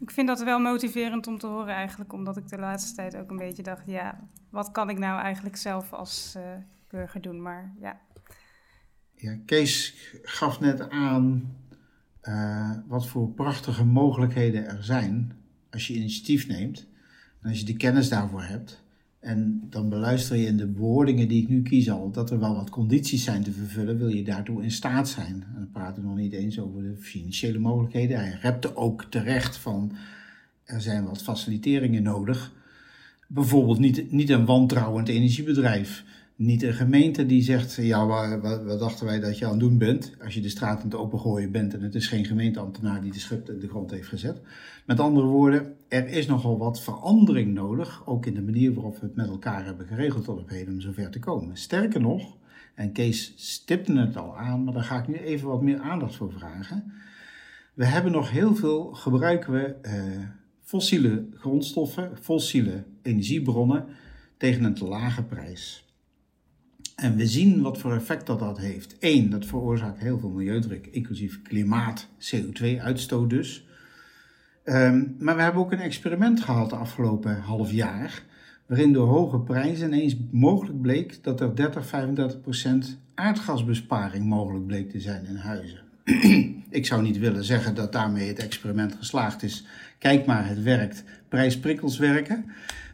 Ik 0.00 0.10
vind 0.10 0.26
dat 0.28 0.42
wel 0.42 0.58
motiverend 0.58 1.26
om 1.26 1.38
te 1.38 1.46
horen 1.46 1.74
eigenlijk, 1.74 2.12
omdat 2.12 2.36
ik 2.36 2.48
de 2.48 2.58
laatste 2.58 2.94
tijd 2.94 3.16
ook 3.16 3.30
een 3.30 3.36
beetje 3.36 3.62
dacht, 3.62 3.82
ja, 3.86 4.28
wat 4.50 4.70
kan 4.70 4.90
ik 4.90 4.98
nou 4.98 5.20
eigenlijk 5.20 5.56
zelf 5.56 5.92
als 5.92 6.34
eh, 6.36 6.42
burger 6.88 7.20
doen? 7.20 7.42
Maar 7.42 7.74
ja, 7.80 8.00
Ja, 9.14 9.38
Kees 9.46 9.94
gaf 10.22 10.60
net 10.60 10.90
aan 10.90 11.56
eh, 12.20 12.72
wat 12.86 13.06
voor 13.06 13.28
prachtige 13.30 13.84
mogelijkheden 13.84 14.66
er 14.66 14.84
zijn 14.84 15.36
als 15.70 15.86
je 15.86 15.94
initiatief 15.94 16.46
neemt 16.48 16.86
en 17.40 17.48
als 17.48 17.58
je 17.58 17.64
de 17.64 17.76
kennis 17.76 18.08
daarvoor 18.08 18.42
hebt. 18.42 18.82
En 19.20 19.66
dan 19.70 19.88
beluister 19.88 20.36
je 20.36 20.46
in 20.46 20.56
de 20.56 20.66
bewoordingen 20.66 21.28
die 21.28 21.42
ik 21.42 21.48
nu 21.48 21.62
kies 21.62 21.90
al 21.90 22.10
dat 22.10 22.30
er 22.30 22.38
wel 22.38 22.54
wat 22.54 22.70
condities 22.70 23.24
zijn 23.24 23.42
te 23.42 23.52
vervullen, 23.52 23.98
wil 23.98 24.08
je 24.08 24.24
daartoe 24.24 24.62
in 24.62 24.70
staat 24.70 25.08
zijn. 25.08 25.44
En 25.48 25.54
dan 25.54 25.70
praten 25.70 26.02
we 26.02 26.08
nog 26.08 26.16
niet 26.16 26.32
eens 26.32 26.58
over 26.58 26.82
de 26.82 26.96
financiële 26.98 27.58
mogelijkheden. 27.58 28.18
Hij 28.18 28.38
repte 28.42 28.76
ook 28.76 29.04
terecht 29.04 29.56
van 29.56 29.92
er 30.64 30.80
zijn 30.80 31.04
wat 31.04 31.22
faciliteringen 31.22 32.02
nodig. 32.02 32.52
Bijvoorbeeld 33.26 33.78
niet, 33.78 34.12
niet 34.12 34.30
een 34.30 34.44
wantrouwend 34.44 35.08
energiebedrijf. 35.08 36.04
Niet 36.38 36.62
een 36.62 36.74
gemeente 36.74 37.26
die 37.26 37.42
zegt, 37.42 37.74
ja, 37.74 38.06
wat, 38.06 38.62
wat, 38.64 38.78
dachten 38.78 39.06
wij 39.06 39.20
dat 39.20 39.38
je 39.38 39.44
aan 39.44 39.50
het 39.50 39.60
doen 39.60 39.78
bent? 39.78 40.14
Als 40.24 40.34
je 40.34 40.40
de 40.40 40.48
straat 40.48 40.78
aan 40.78 40.84
het 40.84 40.94
opengooien 40.94 41.50
bent 41.50 41.74
en 41.74 41.82
het 41.82 41.94
is 41.94 42.06
geen 42.06 42.24
gemeenteambtenaar 42.24 43.00
die 43.00 43.12
de 43.12 43.18
schip 43.18 43.50
in 43.50 43.58
de 43.58 43.68
grond 43.68 43.90
heeft 43.90 44.08
gezet. 44.08 44.40
Met 44.86 45.00
andere 45.00 45.26
woorden, 45.26 45.74
er 45.88 46.08
is 46.08 46.26
nogal 46.26 46.58
wat 46.58 46.80
verandering 46.80 47.54
nodig, 47.54 48.06
ook 48.06 48.26
in 48.26 48.34
de 48.34 48.42
manier 48.42 48.74
waarop 48.74 48.98
we 48.98 49.06
het 49.06 49.14
met 49.14 49.28
elkaar 49.28 49.64
hebben 49.64 49.86
geregeld 49.86 50.24
tot 50.24 50.38
op 50.38 50.48
heden 50.48 50.74
om 50.74 50.80
zover 50.80 51.10
te 51.10 51.18
komen. 51.18 51.56
Sterker 51.56 52.00
nog, 52.00 52.36
en 52.74 52.92
Kees 52.92 53.32
stipte 53.36 53.98
het 53.98 54.16
al 54.16 54.36
aan, 54.36 54.64
maar 54.64 54.74
daar 54.74 54.82
ga 54.82 54.98
ik 54.98 55.08
nu 55.08 55.14
even 55.14 55.48
wat 55.48 55.62
meer 55.62 55.78
aandacht 55.78 56.16
voor 56.16 56.32
vragen. 56.32 56.92
We 57.74 57.84
hebben 57.84 58.12
nog 58.12 58.30
heel 58.30 58.54
veel, 58.54 58.84
gebruiken 58.84 59.52
we 59.52 59.74
eh, 59.82 59.92
fossiele 60.60 61.26
grondstoffen, 61.34 62.10
fossiele 62.20 62.84
energiebronnen 63.02 63.84
tegen 64.36 64.64
een 64.64 64.74
te 64.74 64.84
lage 64.84 65.22
prijs. 65.22 65.86
En 67.00 67.16
we 67.16 67.26
zien 67.26 67.62
wat 67.62 67.78
voor 67.78 67.94
effect 67.94 68.26
dat 68.26 68.38
dat 68.38 68.58
heeft. 68.58 68.96
Eén, 69.00 69.30
dat 69.30 69.46
veroorzaakt 69.46 69.98
heel 69.98 70.18
veel 70.18 70.28
milieudruk, 70.28 70.86
inclusief 70.86 71.42
klimaat, 71.42 72.08
CO2-uitstoot 72.18 73.30
dus. 73.30 73.66
Ehm, 74.64 75.04
maar 75.18 75.36
we 75.36 75.42
hebben 75.42 75.60
ook 75.60 75.72
een 75.72 75.80
experiment 75.80 76.40
gehad 76.40 76.70
de 76.70 76.76
afgelopen 76.76 77.40
half 77.40 77.72
jaar, 77.72 78.22
waarin 78.66 78.92
door 78.92 79.08
hoge 79.08 79.38
prijzen 79.38 79.86
ineens 79.86 80.16
mogelijk 80.30 80.80
bleek 80.80 81.22
dat 81.22 81.40
er 81.40 81.56
30, 81.56 81.86
35 81.86 82.40
procent 82.40 82.98
aardgasbesparing 83.14 84.24
mogelijk 84.24 84.66
bleek 84.66 84.90
te 84.90 85.00
zijn 85.00 85.26
in 85.26 85.36
huizen. 85.36 85.80
Ik 86.70 86.86
zou 86.86 87.02
niet 87.02 87.18
willen 87.18 87.44
zeggen 87.44 87.74
dat 87.74 87.92
daarmee 87.92 88.28
het 88.28 88.38
experiment 88.38 88.94
geslaagd 88.94 89.42
is. 89.42 89.66
Kijk 89.98 90.26
maar, 90.26 90.48
het 90.48 90.62
werkt. 90.62 91.04
Prijsprikkels 91.28 91.98
werken. 91.98 92.44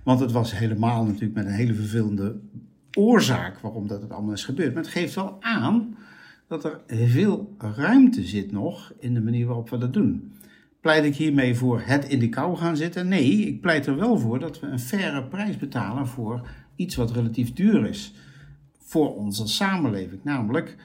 Want 0.03 0.21
het 0.21 0.33
was 0.33 0.59
helemaal 0.59 1.05
natuurlijk 1.05 1.35
met 1.35 1.47
een 1.47 1.53
hele 1.53 1.75
vervelende 1.75 2.37
oorzaak 2.95 3.59
waarom 3.59 3.89
dat 3.89 4.03
het 4.03 4.11
allemaal 4.11 4.33
is 4.33 4.45
gebeurd. 4.45 4.75
Maar 4.75 4.83
het 4.83 4.93
geeft 4.93 5.15
wel 5.15 5.37
aan 5.41 5.97
dat 6.49 6.65
er 6.65 6.81
veel 6.87 7.55
ruimte 7.59 8.23
zit 8.23 8.53
nog 8.53 8.93
in 8.99 9.15
de 9.15 9.21
manier 9.21 9.47
waarop 9.47 9.71
we 9.71 9.79
dat 9.79 9.93
doen. 9.93 10.33
Pleit 10.81 11.05
ik 11.05 11.17
hiermee 11.17 11.55
voor 11.55 11.81
het 11.81 12.09
in 12.09 12.19
de 12.19 12.29
kou 12.29 12.57
gaan 12.57 12.77
zitten? 12.77 13.09
Nee, 13.09 13.31
ik 13.31 13.61
pleit 13.61 13.87
er 13.87 13.97
wel 13.97 14.19
voor 14.19 14.39
dat 14.39 14.61
we 14.61 14.67
een 14.67 14.81
faire 14.81 15.25
prijs 15.25 15.57
betalen 15.57 16.07
voor 16.07 16.49
iets 16.77 16.95
wat 16.95 17.11
relatief 17.11 17.53
duur 17.53 17.87
is. 17.87 18.15
Voor 18.79 19.17
onze 19.17 19.47
samenleving, 19.47 20.25
namelijk 20.25 20.77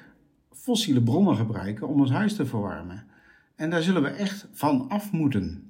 fossiele 0.51 1.01
bronnen 1.01 1.35
gebruiken 1.35 1.87
om 1.87 1.99
ons 1.99 2.11
huis 2.11 2.35
te 2.35 2.45
verwarmen. 2.45 3.03
En 3.55 3.69
daar 3.69 3.81
zullen 3.81 4.01
we 4.01 4.09
echt 4.09 4.47
van 4.51 4.89
af 4.89 5.11
moeten. 5.11 5.68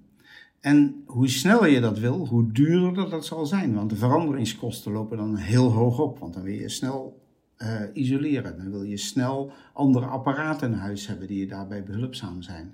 En 0.62 1.04
hoe 1.06 1.28
sneller 1.28 1.70
je 1.70 1.80
dat 1.80 2.00
wil, 2.00 2.28
hoe 2.28 2.52
duurder 2.52 3.10
dat 3.10 3.26
zal 3.26 3.46
zijn. 3.46 3.74
Want 3.74 3.90
de 3.90 3.96
veranderingskosten 3.96 4.92
lopen 4.92 5.18
dan 5.18 5.36
heel 5.36 5.72
hoog 5.72 6.00
op. 6.00 6.20
Want 6.20 6.34
dan 6.34 6.44
wil 6.44 6.54
je 6.54 6.70
snel 6.70 7.22
eh, 7.56 7.82
isoleren. 7.94 8.58
Dan 8.58 8.72
wil 8.72 8.84
je 8.84 8.98
snel 8.98 9.52
andere 9.74 10.06
apparaten 10.06 10.72
in 10.72 10.78
huis 10.78 11.08
hebben 11.08 11.28
die 11.28 11.40
je 11.40 11.48
daarbij 11.48 11.84
behulpzaam 11.84 12.42
zijn. 12.42 12.74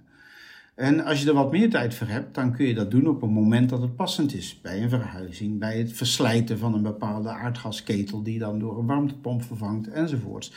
En 0.75 1.03
als 1.03 1.21
je 1.21 1.27
er 1.27 1.33
wat 1.33 1.51
meer 1.51 1.69
tijd 1.69 1.95
voor 1.95 2.07
hebt, 2.07 2.35
dan 2.35 2.51
kun 2.51 2.65
je 2.65 2.73
dat 2.73 2.91
doen 2.91 3.07
op 3.07 3.21
een 3.21 3.29
moment 3.29 3.69
dat 3.69 3.81
het 3.81 3.95
passend 3.95 4.33
is. 4.33 4.61
Bij 4.61 4.83
een 4.83 4.89
verhuizing, 4.89 5.59
bij 5.59 5.77
het 5.77 5.93
verslijten 5.93 6.57
van 6.57 6.73
een 6.73 6.81
bepaalde 6.81 7.29
aardgasketel 7.29 8.23
die 8.23 8.39
dan 8.39 8.59
door 8.59 8.79
een 8.79 8.85
warmtepomp 8.85 9.43
vervangt 9.43 9.87
enzovoorts. 9.87 10.53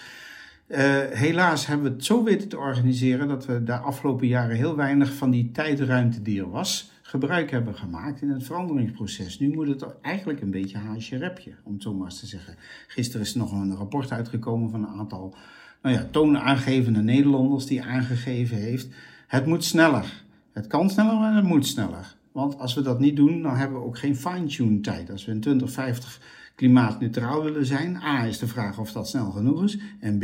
Uh, 0.68 0.78
helaas 1.10 1.66
hebben 1.66 1.86
we 1.86 1.92
het 1.92 2.04
zo 2.04 2.24
weten 2.24 2.48
te 2.48 2.58
organiseren 2.58 3.28
dat 3.28 3.46
we 3.46 3.64
de 3.64 3.78
afgelopen 3.78 4.26
jaren 4.26 4.56
heel 4.56 4.76
weinig 4.76 5.12
van 5.12 5.30
die 5.30 5.50
tijdruimte 5.50 6.22
die 6.22 6.40
er 6.40 6.50
was, 6.50 6.90
gebruik 7.08 7.50
hebben 7.50 7.74
gemaakt 7.74 8.22
in 8.22 8.30
het 8.30 8.44
veranderingsproces. 8.44 9.38
Nu 9.38 9.48
moet 9.48 9.68
het 9.68 10.00
eigenlijk 10.00 10.40
een 10.40 10.50
beetje 10.50 10.78
haasje 10.78 11.16
repje, 11.16 11.54
om 11.62 11.72
het 11.72 11.82
zo 11.82 11.94
maar 11.94 12.06
eens 12.06 12.20
te 12.20 12.26
zeggen. 12.26 12.54
Gisteren 12.86 13.26
is 13.26 13.34
nog 13.34 13.52
een 13.52 13.74
rapport 13.74 14.12
uitgekomen 14.12 14.70
van 14.70 14.82
een 14.82 14.98
aantal 14.98 15.34
nou 15.82 15.94
ja, 15.94 16.08
toonaangevende 16.10 17.02
Nederlanders 17.02 17.66
die 17.66 17.82
aangegeven 17.82 18.56
heeft, 18.56 18.88
het 19.26 19.46
moet 19.46 19.64
sneller. 19.64 20.24
Het 20.52 20.66
kan 20.66 20.90
sneller, 20.90 21.14
maar 21.14 21.34
het 21.34 21.44
moet 21.44 21.66
sneller. 21.66 22.16
Want 22.32 22.58
als 22.58 22.74
we 22.74 22.82
dat 22.82 23.00
niet 23.00 23.16
doen, 23.16 23.42
dan 23.42 23.56
hebben 23.56 23.78
we 23.78 23.86
ook 23.86 23.98
geen 23.98 24.16
fine-tune 24.16 24.80
tijd. 24.80 25.10
Als 25.10 25.24
we 25.24 25.32
in 25.32 25.40
2050 25.40 26.20
klimaatneutraal 26.54 27.44
willen 27.44 27.66
zijn, 27.66 27.96
A 27.96 28.24
is 28.24 28.38
de 28.38 28.46
vraag 28.46 28.78
of 28.78 28.92
dat 28.92 29.08
snel 29.08 29.30
genoeg 29.30 29.64
is. 29.64 29.78
En 30.00 30.18
B, 30.18 30.22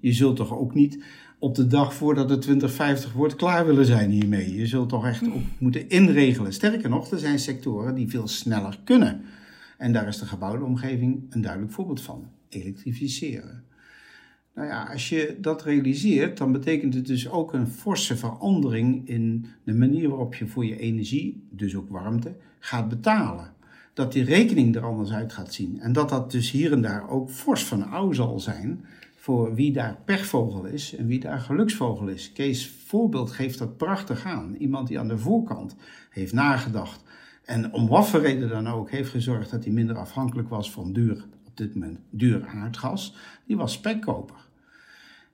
je 0.00 0.12
zult 0.12 0.36
toch 0.36 0.52
ook 0.52 0.74
niet 0.74 1.04
op 1.46 1.54
de 1.54 1.66
dag 1.66 1.94
voordat 1.94 2.30
het 2.30 2.42
2050 2.42 3.12
wordt 3.12 3.36
klaar 3.36 3.66
willen 3.66 3.86
zijn 3.86 4.10
hiermee. 4.10 4.54
Je 4.54 4.66
zult 4.66 4.88
toch 4.88 5.06
echt 5.06 5.26
ook 5.26 5.42
moeten 5.58 5.88
inregelen. 5.88 6.52
Sterker 6.52 6.88
nog, 6.88 7.10
er 7.10 7.18
zijn 7.18 7.38
sectoren 7.38 7.94
die 7.94 8.08
veel 8.08 8.28
sneller 8.28 8.78
kunnen. 8.84 9.20
En 9.78 9.92
daar 9.92 10.08
is 10.08 10.18
de 10.18 10.26
gebouwde 10.26 10.64
omgeving 10.64 11.26
een 11.30 11.40
duidelijk 11.40 11.72
voorbeeld 11.72 12.00
van. 12.00 12.28
Elektrificeren. 12.48 13.64
Nou 14.54 14.68
ja, 14.68 14.88
als 14.92 15.08
je 15.08 15.36
dat 15.40 15.62
realiseert, 15.62 16.38
dan 16.38 16.52
betekent 16.52 16.94
het 16.94 17.06
dus 17.06 17.28
ook 17.28 17.52
een 17.52 17.68
forse 17.68 18.16
verandering 18.16 19.08
in 19.08 19.46
de 19.64 19.74
manier 19.74 20.08
waarop 20.08 20.34
je 20.34 20.46
voor 20.46 20.64
je 20.64 20.78
energie, 20.78 21.46
dus 21.50 21.74
ook 21.74 21.90
warmte, 21.90 22.36
gaat 22.58 22.88
betalen. 22.88 23.52
Dat 23.94 24.12
die 24.12 24.24
rekening 24.24 24.76
er 24.76 24.84
anders 24.84 25.12
uit 25.12 25.32
gaat 25.32 25.54
zien. 25.54 25.80
En 25.80 25.92
dat 25.92 26.08
dat 26.08 26.30
dus 26.30 26.50
hier 26.50 26.72
en 26.72 26.82
daar 26.82 27.08
ook 27.08 27.30
fors 27.30 27.64
van 27.64 27.88
oude 27.90 28.14
zal 28.14 28.40
zijn 28.40 28.84
voor 29.26 29.54
wie 29.54 29.72
daar 29.72 29.98
pechvogel 30.04 30.64
is 30.64 30.96
en 30.96 31.06
wie 31.06 31.20
daar 31.20 31.40
geluksvogel 31.40 32.08
is. 32.08 32.32
Kees 32.32 32.68
voorbeeld 32.86 33.30
geeft 33.30 33.58
dat 33.58 33.76
prachtig 33.76 34.24
aan. 34.24 34.54
Iemand 34.58 34.88
die 34.88 34.98
aan 34.98 35.08
de 35.08 35.18
voorkant 35.18 35.76
heeft 36.10 36.32
nagedacht 36.32 37.02
en 37.44 37.72
om 37.72 37.88
wat 37.88 38.08
voor 38.08 38.20
reden 38.20 38.48
dan 38.48 38.68
ook 38.68 38.90
heeft 38.90 39.10
gezorgd 39.10 39.50
dat 39.50 39.64
hij 39.64 39.72
minder 39.72 39.96
afhankelijk 39.96 40.48
was 40.48 40.70
van 40.70 40.92
duur, 40.92 41.24
op 41.46 41.56
dit 41.56 41.74
moment 41.74 41.98
duur 42.10 42.46
aardgas, 42.46 43.14
die 43.46 43.56
was 43.56 43.72
spekkoper. 43.72 44.36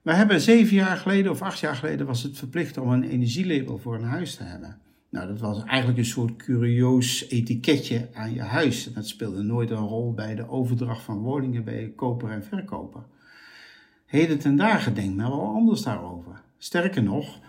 We 0.01 0.13
hebben 0.13 0.41
zeven 0.41 0.75
jaar 0.75 0.97
geleden 0.97 1.31
of 1.31 1.41
acht 1.41 1.59
jaar 1.59 1.75
geleden 1.75 2.05
was 2.05 2.23
het 2.23 2.37
verplicht 2.37 2.77
om 2.77 2.89
een 2.89 3.03
energielabel 3.03 3.77
voor 3.77 3.95
een 3.95 4.03
huis 4.03 4.35
te 4.35 4.43
hebben. 4.43 4.77
Nou, 5.09 5.27
dat 5.27 5.39
was 5.39 5.63
eigenlijk 5.63 5.97
een 5.99 6.05
soort 6.05 6.35
curieus 6.35 7.27
etiketje 7.29 8.09
aan 8.13 8.33
je 8.33 8.41
huis. 8.41 8.93
Dat 8.93 9.07
speelde 9.07 9.41
nooit 9.41 9.69
een 9.69 9.87
rol 9.87 10.13
bij 10.13 10.35
de 10.35 10.49
overdracht 10.49 11.01
van 11.01 11.17
woningen 11.17 11.63
bij 11.63 11.93
koper 11.95 12.29
en 12.29 12.43
verkoper. 12.43 13.03
Heden 14.13 14.39
ten 14.39 14.55
dagen 14.55 14.93
denkt 14.93 15.15
men 15.15 15.29
wel 15.29 15.53
anders 15.53 15.81
daarover. 15.81 16.41
Sterker 16.57 17.03
nog, 17.03 17.39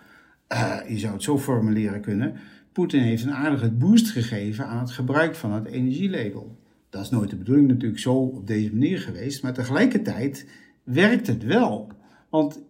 uh, 0.52 0.76
je 0.88 0.98
zou 0.98 1.12
het 1.12 1.22
zo 1.22 1.38
formuleren 1.38 2.00
kunnen, 2.00 2.36
Poetin 2.72 3.00
heeft 3.00 3.24
een 3.24 3.34
aardige 3.34 3.70
boost 3.70 4.10
gegeven 4.10 4.66
aan 4.66 4.78
het 4.78 4.90
gebruik 4.90 5.34
van 5.34 5.52
het 5.52 5.66
energielabel. 5.66 6.58
Dat 6.90 7.02
is 7.02 7.10
nooit 7.10 7.30
de 7.30 7.36
bedoeling 7.36 7.68
natuurlijk 7.68 8.00
zo 8.00 8.14
op 8.14 8.46
deze 8.46 8.72
manier 8.72 8.98
geweest, 8.98 9.42
maar 9.42 9.52
tegelijkertijd 9.52 10.46
werkt 10.82 11.26
het 11.26 11.44
wel. 11.44 11.88
Want 12.28 12.60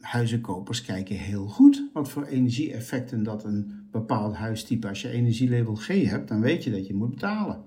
huizenkopers 0.00 0.82
kijken 0.82 1.16
heel 1.16 1.46
goed 1.46 1.88
wat 1.92 2.08
voor 2.08 2.24
energieeffecten 2.24 3.22
dat 3.22 3.44
een 3.44 3.88
bepaald 3.90 4.34
huistype, 4.34 4.88
als 4.88 5.02
je 5.02 5.10
energielabel 5.10 5.74
G 5.74 5.86
hebt, 5.86 6.28
dan 6.28 6.40
weet 6.40 6.64
je 6.64 6.70
dat 6.70 6.86
je 6.86 6.94
moet 6.94 7.10
betalen. 7.10 7.62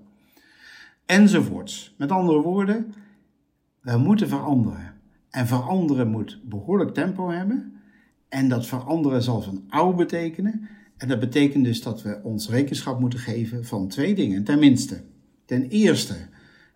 Enzovoorts. 1.06 1.94
Met 1.98 2.10
andere 2.10 2.40
woorden, 2.40 2.94
we 3.80 3.98
moeten 3.98 4.28
veranderen. 4.28 4.93
En 5.34 5.46
veranderen 5.46 6.08
moet 6.08 6.40
behoorlijk 6.44 6.94
tempo 6.94 7.30
hebben. 7.30 7.72
En 8.28 8.48
dat 8.48 8.66
veranderen 8.66 9.22
zal 9.22 9.42
van 9.42 9.64
oude 9.68 9.96
betekenen. 9.96 10.68
En 10.96 11.08
dat 11.08 11.20
betekent 11.20 11.64
dus 11.64 11.82
dat 11.82 12.02
we 12.02 12.20
ons 12.22 12.48
rekenschap 12.48 13.00
moeten 13.00 13.18
geven 13.18 13.64
van 13.64 13.88
twee 13.88 14.14
dingen, 14.14 14.44
tenminste. 14.44 15.02
Ten 15.44 15.68
eerste, 15.68 16.14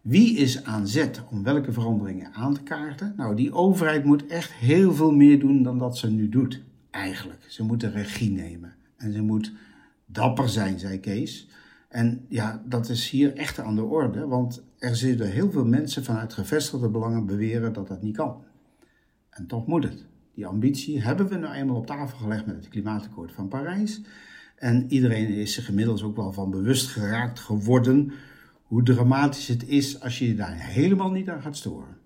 wie 0.00 0.36
is 0.36 0.64
aan 0.64 0.88
zet 0.88 1.22
om 1.30 1.42
welke 1.42 1.72
veranderingen 1.72 2.32
aan 2.32 2.54
te 2.54 2.62
kaarten? 2.62 3.12
Nou, 3.16 3.36
die 3.36 3.52
overheid 3.52 4.04
moet 4.04 4.26
echt 4.26 4.52
heel 4.52 4.94
veel 4.94 5.12
meer 5.12 5.38
doen 5.38 5.62
dan 5.62 5.78
dat 5.78 5.98
ze 5.98 6.10
nu 6.10 6.28
doet, 6.28 6.62
eigenlijk. 6.90 7.44
Ze 7.48 7.64
moet 7.64 7.80
de 7.80 7.90
regie 7.90 8.30
nemen. 8.30 8.74
En 8.96 9.12
ze 9.12 9.22
moet 9.22 9.52
dapper 10.06 10.48
zijn, 10.48 10.78
zei 10.78 11.00
Kees. 11.00 11.48
En 11.88 12.24
ja, 12.28 12.62
dat 12.66 12.88
is 12.88 13.10
hier 13.10 13.36
echt 13.36 13.58
aan 13.58 13.74
de 13.74 13.84
orde, 13.84 14.26
want 14.26 14.62
er 14.78 14.96
zitten 14.96 15.30
heel 15.30 15.50
veel 15.50 15.64
mensen 15.64 16.04
vanuit 16.04 16.32
gevestigde 16.32 16.88
belangen 16.88 17.26
beweren 17.26 17.72
dat 17.72 17.88
dat 17.88 18.02
niet 18.02 18.16
kan. 18.16 18.46
En 19.38 19.46
toch 19.46 19.66
moet 19.66 19.84
het. 19.84 20.04
Die 20.34 20.46
ambitie 20.46 21.02
hebben 21.02 21.28
we 21.28 21.36
nou 21.36 21.54
eenmaal 21.54 21.76
op 21.76 21.86
tafel 21.86 22.18
gelegd 22.18 22.46
met 22.46 22.56
het 22.56 22.68
Klimaatakkoord 22.68 23.32
van 23.32 23.48
Parijs. 23.48 24.00
En 24.56 24.92
iedereen 24.92 25.28
is 25.28 25.54
zich 25.54 25.68
inmiddels 25.68 26.02
ook 26.02 26.16
wel 26.16 26.32
van 26.32 26.50
bewust 26.50 26.86
geraakt 26.86 27.40
geworden 27.40 28.12
hoe 28.62 28.82
dramatisch 28.82 29.48
het 29.48 29.68
is 29.68 30.00
als 30.00 30.18
je 30.18 30.28
je 30.28 30.34
daar 30.34 30.54
helemaal 30.54 31.10
niet 31.10 31.28
aan 31.28 31.42
gaat 31.42 31.56
storen. 31.56 31.96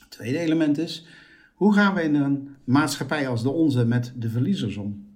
Het 0.00 0.10
tweede 0.10 0.38
element 0.38 0.78
is, 0.78 1.06
hoe 1.54 1.74
gaan 1.74 1.94
we 1.94 2.02
in 2.02 2.14
een 2.14 2.56
maatschappij 2.64 3.28
als 3.28 3.42
de 3.42 3.50
onze 3.50 3.86
met 3.86 4.12
de 4.16 4.28
verliezers 4.28 4.76
om? 4.76 5.06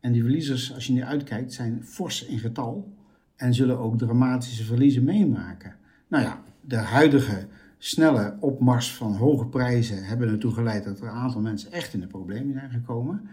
En 0.00 0.12
die 0.12 0.22
verliezers, 0.22 0.74
als 0.74 0.86
je 0.86 0.92
nu 0.92 1.02
uitkijkt, 1.02 1.52
zijn 1.52 1.84
fors 1.84 2.24
in 2.24 2.38
getal 2.38 2.94
en 3.36 3.54
zullen 3.54 3.78
ook 3.78 3.98
dramatische 3.98 4.64
verliezen 4.64 5.04
meemaken. 5.04 5.76
Nou 6.08 6.24
ja, 6.24 6.42
de 6.60 6.76
huidige 6.76 7.46
snelle 7.86 8.36
opmars 8.40 8.94
van 8.94 9.14
hoge 9.14 9.46
prijzen 9.46 10.04
hebben 10.04 10.28
ertoe 10.28 10.52
geleid 10.52 10.84
dat 10.84 11.00
er 11.00 11.06
een 11.06 11.10
aantal 11.10 11.40
mensen 11.40 11.72
echt 11.72 11.94
in 11.94 12.00
de 12.00 12.06
problemen 12.06 12.54
zijn 12.54 12.70
gekomen. 12.70 13.28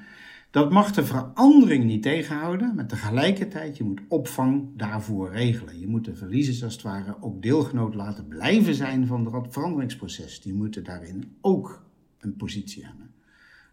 Dat 0.52 0.72
mag 0.72 0.92
de 0.92 1.06
verandering 1.06 1.84
niet 1.84 2.04
tegenhouden, 2.04 2.76
maar 2.76 2.88
tegelijkertijd 2.88 3.78
je 3.78 3.84
moet 3.84 4.02
opvang 4.08 4.70
daarvoor 4.76 5.32
regelen. 5.32 5.80
Je 5.80 5.88
moet 5.88 6.06
de 6.06 6.16
verliezers 6.16 6.64
als 6.64 6.74
het 6.74 6.82
ware 6.82 7.16
ook 7.22 7.42
deelgenoot 7.42 7.96
laten 7.96 8.28
blijven 8.28 8.76
zijn 8.76 9.08
van 9.08 9.24
dat 9.24 9.48
veranderingsproces. 9.50 10.42
Die 10.42 10.54
moeten 10.54 10.84
daarin 10.84 11.38
ook 11.42 11.86
een 12.20 12.36
positie 12.36 12.86
hebben. 12.86 13.12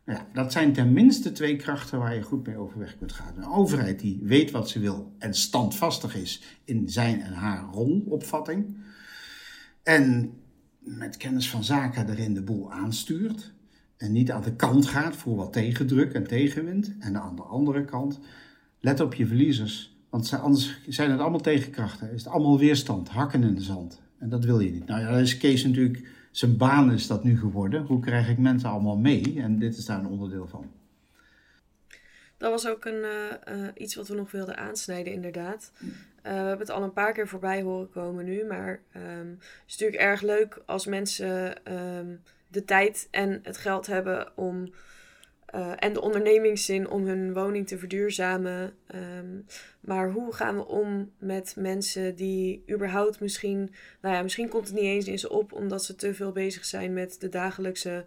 Nou 0.05 0.19
ja, 0.19 0.27
dat 0.33 0.53
zijn 0.53 0.73
tenminste 0.73 1.33
twee 1.33 1.57
krachten 1.57 1.99
waar 1.99 2.15
je 2.15 2.23
goed 2.23 2.47
mee 2.47 2.57
overweg 2.57 2.99
kunt 2.99 3.13
gaan. 3.13 3.37
Een 3.37 3.51
overheid 3.51 4.01
die 4.01 4.21
weet 4.23 4.51
wat 4.51 4.69
ze 4.69 4.79
wil 4.79 5.13
en 5.19 5.35
standvastig 5.35 6.17
is 6.17 6.61
in 6.65 6.89
zijn 6.89 7.21
en 7.21 7.33
haar 7.33 7.65
rolopvatting. 7.73 8.77
En 9.83 10.35
met 10.81 11.17
kennis 11.17 11.51
van 11.51 11.65
zaken 11.65 12.11
erin 12.11 12.35
de 12.35 12.43
boel 12.43 12.73
aanstuurt. 12.73 13.53
En 13.97 14.13
niet 14.13 14.31
aan 14.31 14.43
de 14.43 14.57
kant 14.57 14.87
gaat 14.87 15.17
voor 15.17 15.37
wat 15.37 15.53
tegendruk 15.53 16.13
en 16.13 16.27
tegenwind. 16.27 16.93
En 16.99 17.21
aan 17.21 17.37
de 17.37 17.43
andere 17.43 17.85
kant, 17.85 18.21
let 18.81 19.01
op 19.01 19.15
je 19.15 19.27
verliezers. 19.27 19.99
Want 20.11 20.33
anders 20.33 20.81
zijn 20.89 21.11
het 21.11 21.21
allemaal 21.21 21.41
tegenkrachten. 21.41 22.13
Is 22.13 22.25
het 22.25 22.33
allemaal 22.33 22.59
weerstand, 22.59 23.09
hakken 23.09 23.43
in 23.43 23.55
de 23.55 23.63
zand. 23.63 24.01
En 24.19 24.29
dat 24.29 24.45
wil 24.45 24.61
je 24.61 24.71
niet. 24.71 24.87
Nou 24.87 25.01
ja, 25.01 25.11
dat 25.11 25.21
is 25.21 25.37
Kees 25.37 25.65
natuurlijk, 25.65 26.09
zijn 26.31 26.57
baan 26.57 26.93
is 26.93 27.07
dat 27.07 27.25
nu 27.25 27.39
geworden. 27.39 27.87
Hoe 27.87 28.01
krijg 28.01 28.29
ik 28.29 28.39
mensen 28.39 28.71
allemaal 28.71 28.97
mee? 28.97 29.41
En 29.43 29.59
dit 29.59 29.77
is 29.77 29.85
daar 29.85 29.99
een 29.99 30.07
onderdeel 30.07 30.47
van. 30.47 30.65
Dat 32.41 32.51
was 32.51 32.67
ook 32.67 32.85
een, 32.85 33.05
uh, 33.49 33.69
iets 33.75 33.95
wat 33.95 34.09
we 34.09 34.15
nog 34.15 34.31
wilden 34.31 34.57
aansnijden, 34.57 35.13
inderdaad. 35.13 35.73
Uh, 35.81 35.89
we 36.23 36.29
hebben 36.29 36.59
het 36.59 36.71
al 36.71 36.83
een 36.83 36.93
paar 36.93 37.13
keer 37.13 37.29
voorbij 37.29 37.63
horen 37.63 37.91
komen 37.91 38.25
nu. 38.25 38.45
Maar 38.45 38.81
um, 38.97 39.37
het 39.41 39.65
is 39.67 39.77
natuurlijk 39.77 40.03
erg 40.03 40.21
leuk 40.21 40.63
als 40.67 40.87
mensen 40.87 41.57
um, 41.73 42.23
de 42.49 42.65
tijd 42.65 43.09
en 43.11 43.41
het 43.43 43.57
geld 43.57 43.87
hebben 43.87 44.37
om. 44.37 44.73
Uh, 45.55 45.73
en 45.77 45.93
de 45.93 46.01
ondernemingszin 46.01 46.89
om 46.89 47.07
hun 47.07 47.33
woning 47.33 47.67
te 47.67 47.79
verduurzamen. 47.79 48.75
Um, 48.95 49.47
maar 49.81 50.11
hoe 50.11 50.33
gaan 50.33 50.57
we 50.57 50.67
om 50.67 51.13
met 51.19 51.55
mensen 51.59 52.17
die 52.17 52.63
überhaupt 52.71 53.21
misschien. 53.21 53.75
Nou 54.01 54.15
ja, 54.15 54.23
misschien 54.23 54.49
komt 54.49 54.67
het 54.67 54.77
niet 54.77 54.85
eens 54.85 55.07
in 55.07 55.19
ze 55.19 55.31
op 55.31 55.53
omdat 55.53 55.85
ze 55.85 55.95
te 55.95 56.15
veel 56.15 56.33
bezig 56.33 56.65
zijn 56.65 56.93
met 56.93 57.21
de 57.21 57.29
dagelijkse 57.29 58.05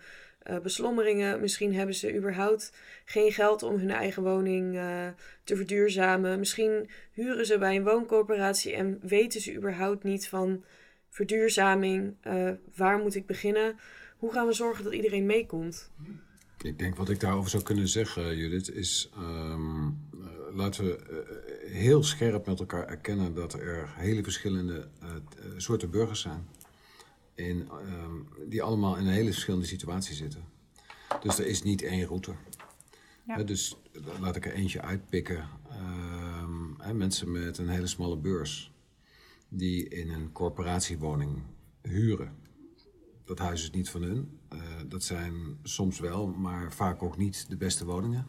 uh, 0.49 0.59
beslommeringen. 0.59 1.41
Misschien 1.41 1.75
hebben 1.75 1.95
ze 1.95 2.15
überhaupt 2.15 2.73
geen 3.05 3.31
geld 3.31 3.63
om 3.63 3.75
hun 3.75 3.91
eigen 3.91 4.23
woning 4.23 4.75
uh, 4.75 5.07
te 5.43 5.55
verduurzamen. 5.55 6.39
Misschien 6.39 6.89
huren 7.11 7.45
ze 7.45 7.57
bij 7.57 7.75
een 7.75 7.83
wooncorporatie 7.83 8.73
en 8.73 8.99
weten 9.01 9.41
ze 9.41 9.55
überhaupt 9.55 10.03
niet 10.03 10.27
van 10.27 10.63
verduurzaming. 11.09 12.15
Uh, 12.27 12.49
waar 12.75 12.97
moet 12.97 13.15
ik 13.15 13.25
beginnen? 13.25 13.79
Hoe 14.17 14.31
gaan 14.31 14.47
we 14.47 14.53
zorgen 14.53 14.83
dat 14.83 14.93
iedereen 14.93 15.25
meekomt? 15.25 15.89
Ik 16.61 16.79
denk 16.79 16.95
wat 16.95 17.09
ik 17.09 17.19
daarover 17.19 17.49
zou 17.49 17.63
kunnen 17.63 17.87
zeggen, 17.87 18.37
Judith, 18.37 18.69
is 18.69 19.11
um, 19.17 19.97
laten 20.53 20.85
we 20.85 20.99
heel 21.67 22.03
scherp 22.03 22.45
met 22.45 22.59
elkaar 22.59 22.87
erkennen 22.87 23.33
dat 23.33 23.53
er 23.53 23.89
hele 23.95 24.23
verschillende 24.23 24.87
soorten 25.57 25.89
burgers 25.89 26.21
zijn 26.21 26.47
in, 27.35 27.69
um, 28.03 28.27
die 28.49 28.63
allemaal 28.63 28.97
in 28.97 29.05
een 29.05 29.13
hele 29.13 29.31
verschillende 29.31 29.65
situatie 29.65 30.15
zitten. 30.15 30.43
Dus 31.21 31.39
er 31.39 31.45
is 31.45 31.63
niet 31.63 31.81
één 31.81 32.05
route. 32.05 32.33
Ja. 33.27 33.43
dus 33.43 33.77
laat 34.19 34.35
ik 34.35 34.45
er 34.45 34.53
eentje 34.53 34.81
uitpikken. 34.81 35.47
Um, 36.41 36.97
mensen 36.97 37.31
met 37.31 37.57
een 37.57 37.69
hele 37.69 37.87
smalle 37.87 38.17
beurs 38.17 38.73
die 39.49 39.87
in 39.87 40.09
een 40.09 40.31
corporatiewoning 40.31 41.41
huren. 41.81 42.35
Dat 43.25 43.39
huis 43.39 43.63
is 43.63 43.71
niet 43.71 43.89
van 43.89 44.01
hun. 44.01 44.39
Uh, 44.53 44.59
dat 44.87 45.03
zijn 45.03 45.57
soms 45.63 45.99
wel, 45.99 46.27
maar 46.27 46.73
vaak 46.73 47.03
ook 47.03 47.17
niet 47.17 47.45
de 47.49 47.57
beste 47.57 47.85
woningen. 47.85 48.27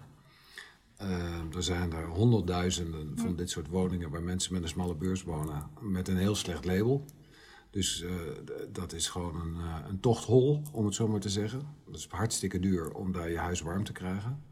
Uh, 1.03 1.55
er 1.55 1.63
zijn 1.63 1.93
er 1.93 2.07
honderdduizenden 2.07 3.19
van 3.19 3.37
dit 3.37 3.51
soort 3.51 3.69
woningen 3.69 4.11
waar 4.11 4.23
mensen 4.23 4.53
met 4.53 4.63
een 4.63 4.69
smalle 4.69 4.95
beurs 4.95 5.23
wonen 5.23 5.71
met 5.81 6.09
een 6.09 6.17
heel 6.17 6.35
slecht 6.35 6.65
label. 6.65 7.05
Dus 7.75 8.03
uh, 8.03 8.11
dat 8.73 8.93
is 8.93 9.09
gewoon 9.09 9.41
een, 9.41 9.55
uh, 9.55 9.77
een 9.89 10.01
tochthol, 10.01 10.63
om 10.73 10.85
het 10.85 10.95
zo 10.95 11.09
maar 11.09 11.21
te 11.21 11.29
zeggen. 11.29 11.63
Dat 11.87 11.97
is 11.97 12.07
hartstikke 12.11 12.59
duur 12.59 12.93
om 12.93 13.13
daar 13.13 13.31
je 13.31 13.39
huis 13.39 13.61
warm 13.61 13.85
te 13.85 13.93
krijgen. 13.93 14.43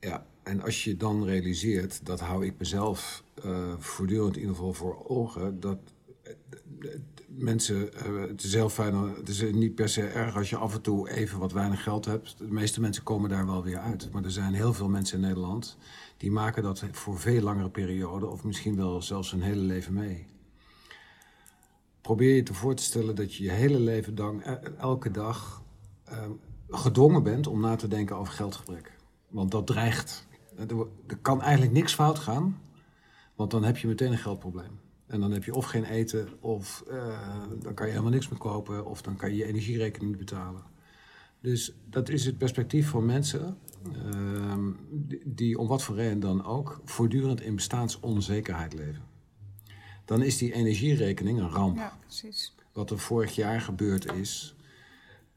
Ja, 0.00 0.26
en 0.42 0.62
als 0.62 0.84
je 0.84 0.96
dan 0.96 1.24
realiseert, 1.24 2.06
dat 2.06 2.20
hou 2.20 2.46
ik 2.46 2.54
mezelf 2.58 3.24
uh, 3.44 3.74
voortdurend 3.78 4.34
in 4.34 4.40
ieder 4.40 4.56
geval 4.56 4.72
voor 4.72 5.08
ogen, 5.08 5.60
dat 5.60 5.78
mensen, 7.26 7.90
het 8.28 8.42
is 8.42 8.54
heel 8.54 8.68
fijn, 8.68 8.94
het 8.94 9.28
is 9.28 9.42
niet 9.52 9.74
per 9.74 9.88
se 9.88 10.06
erg 10.06 10.36
als 10.36 10.50
je 10.50 10.56
af 10.56 10.74
en 10.74 10.80
toe 10.80 11.10
even 11.10 11.38
wat 11.38 11.52
weinig 11.52 11.82
geld 11.82 12.04
hebt. 12.04 12.38
De 12.38 12.52
meeste 12.52 12.80
mensen 12.80 13.02
komen 13.02 13.30
daar 13.30 13.46
wel 13.46 13.62
weer 13.62 13.78
uit. 13.78 14.10
Maar 14.12 14.24
er 14.24 14.30
zijn 14.30 14.54
heel 14.54 14.72
veel 14.72 14.88
mensen 14.88 15.16
in 15.16 15.26
Nederland 15.26 15.78
die 16.16 16.30
maken 16.30 16.62
dat 16.62 16.84
voor 16.90 17.20
veel 17.20 17.42
langere 17.42 17.70
perioden, 17.70 18.30
of 18.30 18.44
misschien 18.44 18.76
wel 18.76 19.02
zelfs 19.02 19.30
hun 19.30 19.42
hele 19.42 19.60
leven 19.60 19.92
mee 19.92 20.26
probeer 22.02 22.34
je 22.34 22.42
te 22.42 22.54
voor 22.54 22.74
te 22.74 22.82
stellen 22.82 23.14
dat 23.14 23.34
je 23.34 23.44
je 23.44 23.50
hele 23.50 23.80
leven 23.80 24.14
lang, 24.16 24.46
e-, 24.46 24.58
elke 24.78 25.10
dag, 25.10 25.62
uh, 26.08 26.18
gedwongen 26.68 27.22
bent 27.22 27.46
om 27.46 27.60
na 27.60 27.76
te 27.76 27.88
denken 27.88 28.16
over 28.16 28.32
geldgebrek. 28.32 28.96
Want 29.28 29.50
dat 29.50 29.66
dreigt. 29.66 30.26
Er, 30.56 30.86
er, 31.06 31.18
kan 31.22 31.42
eigenlijk 31.42 31.72
niks 31.72 31.94
fout 31.94 32.18
gaan, 32.18 32.60
want 33.34 33.50
dan 33.50 33.64
heb 33.64 33.76
je 33.76 33.86
meteen 33.86 34.12
een 34.12 34.18
geldprobleem. 34.18 34.80
En 35.06 35.20
dan 35.20 35.30
heb 35.30 35.44
je 35.44 35.54
of 35.54 35.64
geen 35.64 35.84
eten, 35.84 36.28
of 36.40 36.84
dan 37.60 37.74
kan 37.74 37.86
je 37.86 37.92
helemaal 37.92 38.12
niks 38.12 38.28
meer 38.28 38.38
kopen, 38.38 38.86
of 38.86 39.02
dan 39.02 39.16
kan 39.16 39.30
je 39.30 39.36
je 39.36 39.44
energierekening 39.44 40.10
niet 40.10 40.24
betalen. 40.30 40.62
Dus 41.40 41.74
dat 41.84 42.08
is 42.08 42.24
het 42.24 42.38
perspectief 42.38 42.88
voor 42.88 43.02
mensen 43.02 43.58
die, 44.90 45.22
die 45.24 45.58
om 45.58 45.66
wat 45.66 45.82
voor 45.82 45.94
reden 45.94 46.20
dan 46.20 46.44
ook 46.44 46.80
voortdurend 46.84 47.40
in 47.40 47.54
bestaansonzekerheid 47.54 48.74
leven 48.74 49.11
dan 50.04 50.22
is 50.22 50.38
die 50.38 50.52
energierekening 50.52 51.38
een 51.38 51.50
ramp. 51.50 51.76
Ja, 51.76 51.98
precies. 52.00 52.54
Wat 52.72 52.90
er 52.90 52.98
vorig 52.98 53.34
jaar 53.34 53.60
gebeurd 53.60 54.12
is, 54.12 54.54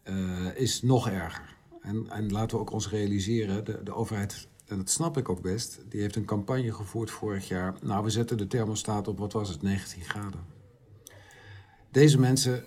uh, 0.03 0.55
is 0.55 0.81
nog 0.81 1.09
erger. 1.09 1.55
En, 1.81 2.09
en, 2.09 2.31
laten 2.31 2.57
we 2.57 2.63
ook 2.63 2.71
ons 2.71 2.89
realiseren, 2.89 3.65
de, 3.65 3.83
de 3.83 3.93
overheid, 3.93 4.47
en 4.65 4.77
dat 4.77 4.89
snap 4.89 5.17
ik 5.17 5.29
ook 5.29 5.41
best, 5.41 5.81
die 5.89 6.01
heeft 6.01 6.15
een 6.15 6.25
campagne 6.25 6.73
gevoerd 6.73 7.11
vorig 7.11 7.47
jaar. 7.47 7.75
Nou, 7.81 8.03
we 8.03 8.09
zetten 8.09 8.37
de 8.37 8.47
thermostaat 8.47 9.07
op, 9.07 9.17
wat 9.17 9.33
was 9.33 9.49
het, 9.49 9.61
19 9.61 10.01
graden. 10.01 10.45
Deze 11.91 12.19
mensen, 12.19 12.63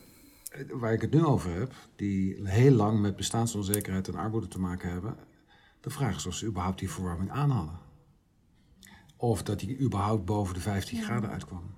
eh, 0.51 0.65
waar 0.73 0.93
ik 0.93 1.01
het 1.01 1.11
nu 1.11 1.25
over 1.25 1.53
heb, 1.55 1.73
die 1.97 2.41
heel 2.45 2.73
lang 2.73 3.01
met 3.01 3.17
bestaansonzekerheid 3.17 4.09
en 4.09 4.15
armoede 4.15 4.49
te 4.49 4.61
maken 4.61 4.91
hebben, 4.91 5.17
de 5.81 5.91
vraag 5.91 6.17
is 6.17 6.27
of 6.27 6.35
ze 6.35 6.47
überhaupt 6.47 6.79
die 6.79 6.91
verwarming 6.91 7.31
aan 7.31 7.51
hadden. 7.51 7.79
Of 9.17 9.43
dat 9.43 9.61
die 9.61 9.79
überhaupt 9.79 10.25
boven 10.25 10.55
de 10.55 10.61
15 10.61 11.03
graden 11.03 11.31
uitkwam. 11.31 11.78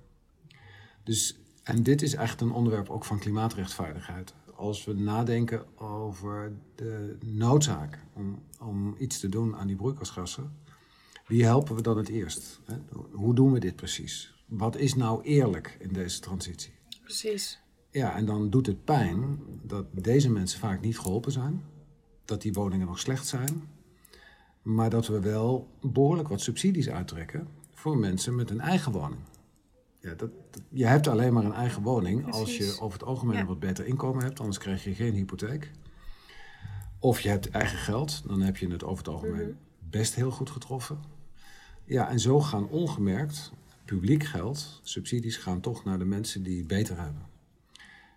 Dus, 1.11 1.37
en 1.63 1.83
dit 1.83 2.03
is 2.03 2.15
echt 2.15 2.41
een 2.41 2.53
onderwerp 2.53 2.91
ook 2.91 3.05
van 3.05 3.19
klimaatrechtvaardigheid. 3.19 4.35
Als 4.55 4.85
we 4.85 4.93
nadenken 4.93 5.79
over 5.79 6.53
de 6.75 7.17
noodzaak 7.25 7.99
om, 8.13 8.43
om 8.61 8.95
iets 8.99 9.21
te 9.21 9.29
doen 9.29 9.57
aan 9.57 9.67
die 9.67 9.77
broeikasgassen, 9.77 10.53
wie 11.27 11.45
helpen 11.45 11.75
we 11.75 11.83
dan 11.83 11.97
het 11.97 12.09
eerst? 12.09 12.61
Hoe 13.13 13.35
doen 13.35 13.53
we 13.53 13.61
dit 13.61 13.77
precies? 13.77 14.35
Wat 14.47 14.77
is 14.77 14.95
nou 14.95 15.23
eerlijk 15.23 15.77
in 15.81 15.93
deze 15.93 16.21
transitie? 16.21 16.73
Precies. 17.03 17.61
Ja, 17.91 18.17
en 18.17 18.25
dan 18.25 18.51
doet 18.51 18.67
het 18.67 18.85
pijn 18.85 19.39
dat 19.63 19.87
deze 19.93 20.31
mensen 20.31 20.59
vaak 20.59 20.81
niet 20.81 20.99
geholpen 20.99 21.33
zijn. 21.33 21.65
Dat 22.25 22.43
die 22.43 22.53
woningen 22.53 22.87
nog 22.87 22.99
slecht 22.99 23.27
zijn. 23.27 23.69
Maar 24.63 24.91
dat 24.91 25.07
we 25.07 25.21
wel 25.21 25.69
behoorlijk 25.81 26.29
wat 26.29 26.41
subsidies 26.41 26.89
uittrekken 26.89 27.49
voor 27.75 27.99
mensen 27.99 28.35
met 28.35 28.51
een 28.51 28.61
eigen 28.61 28.93
woning. 28.93 29.21
Ja, 30.01 30.15
dat, 30.15 30.31
dat- 30.51 30.63
je 30.69 30.87
hebt 30.87 31.07
alleen 31.07 31.33
maar 31.33 31.45
een 31.45 31.53
eigen 31.53 31.83
woning 31.83 32.33
als 32.33 32.57
je 32.57 32.77
over 32.81 32.99
het 32.99 33.09
algemeen 33.09 33.35
Ja. 33.35 33.41
een 33.41 33.47
wat 33.47 33.61
beter 33.61 33.87
inkomen 33.87 34.23
hebt. 34.25 34.39
Anders 34.41 34.59
krijg 34.59 34.85
je 34.85 34.95
geen 34.95 35.15
hypotheek. 35.15 35.71
Of 36.99 37.21
je 37.21 37.29
hebt 37.29 37.51
eigen 37.51 37.79
geld, 37.79 38.23
dan 38.29 38.41
heb 38.41 38.57
je 38.57 38.69
het 38.69 38.85
over 38.85 39.05
het 39.05 39.15
algemeen 39.15 39.47
Mhm. 39.49 39.57
best 39.91 40.15
heel 40.15 40.31
goed 40.31 40.51
getroffen. 40.51 40.99
Ja, 41.85 42.09
en 42.09 42.21
zo 42.21 42.41
gaan 42.41 42.69
ongemerkt 42.69 43.53
publiek 43.85 44.25
geld, 44.25 44.81
subsidies 44.83 45.37
gaan 45.37 45.61
toch 45.61 45.85
naar 45.85 45.99
de 45.99 46.05
mensen 46.05 46.43
die 46.43 46.59
het 46.59 46.67
beter 46.67 46.97
hebben. 47.01 47.23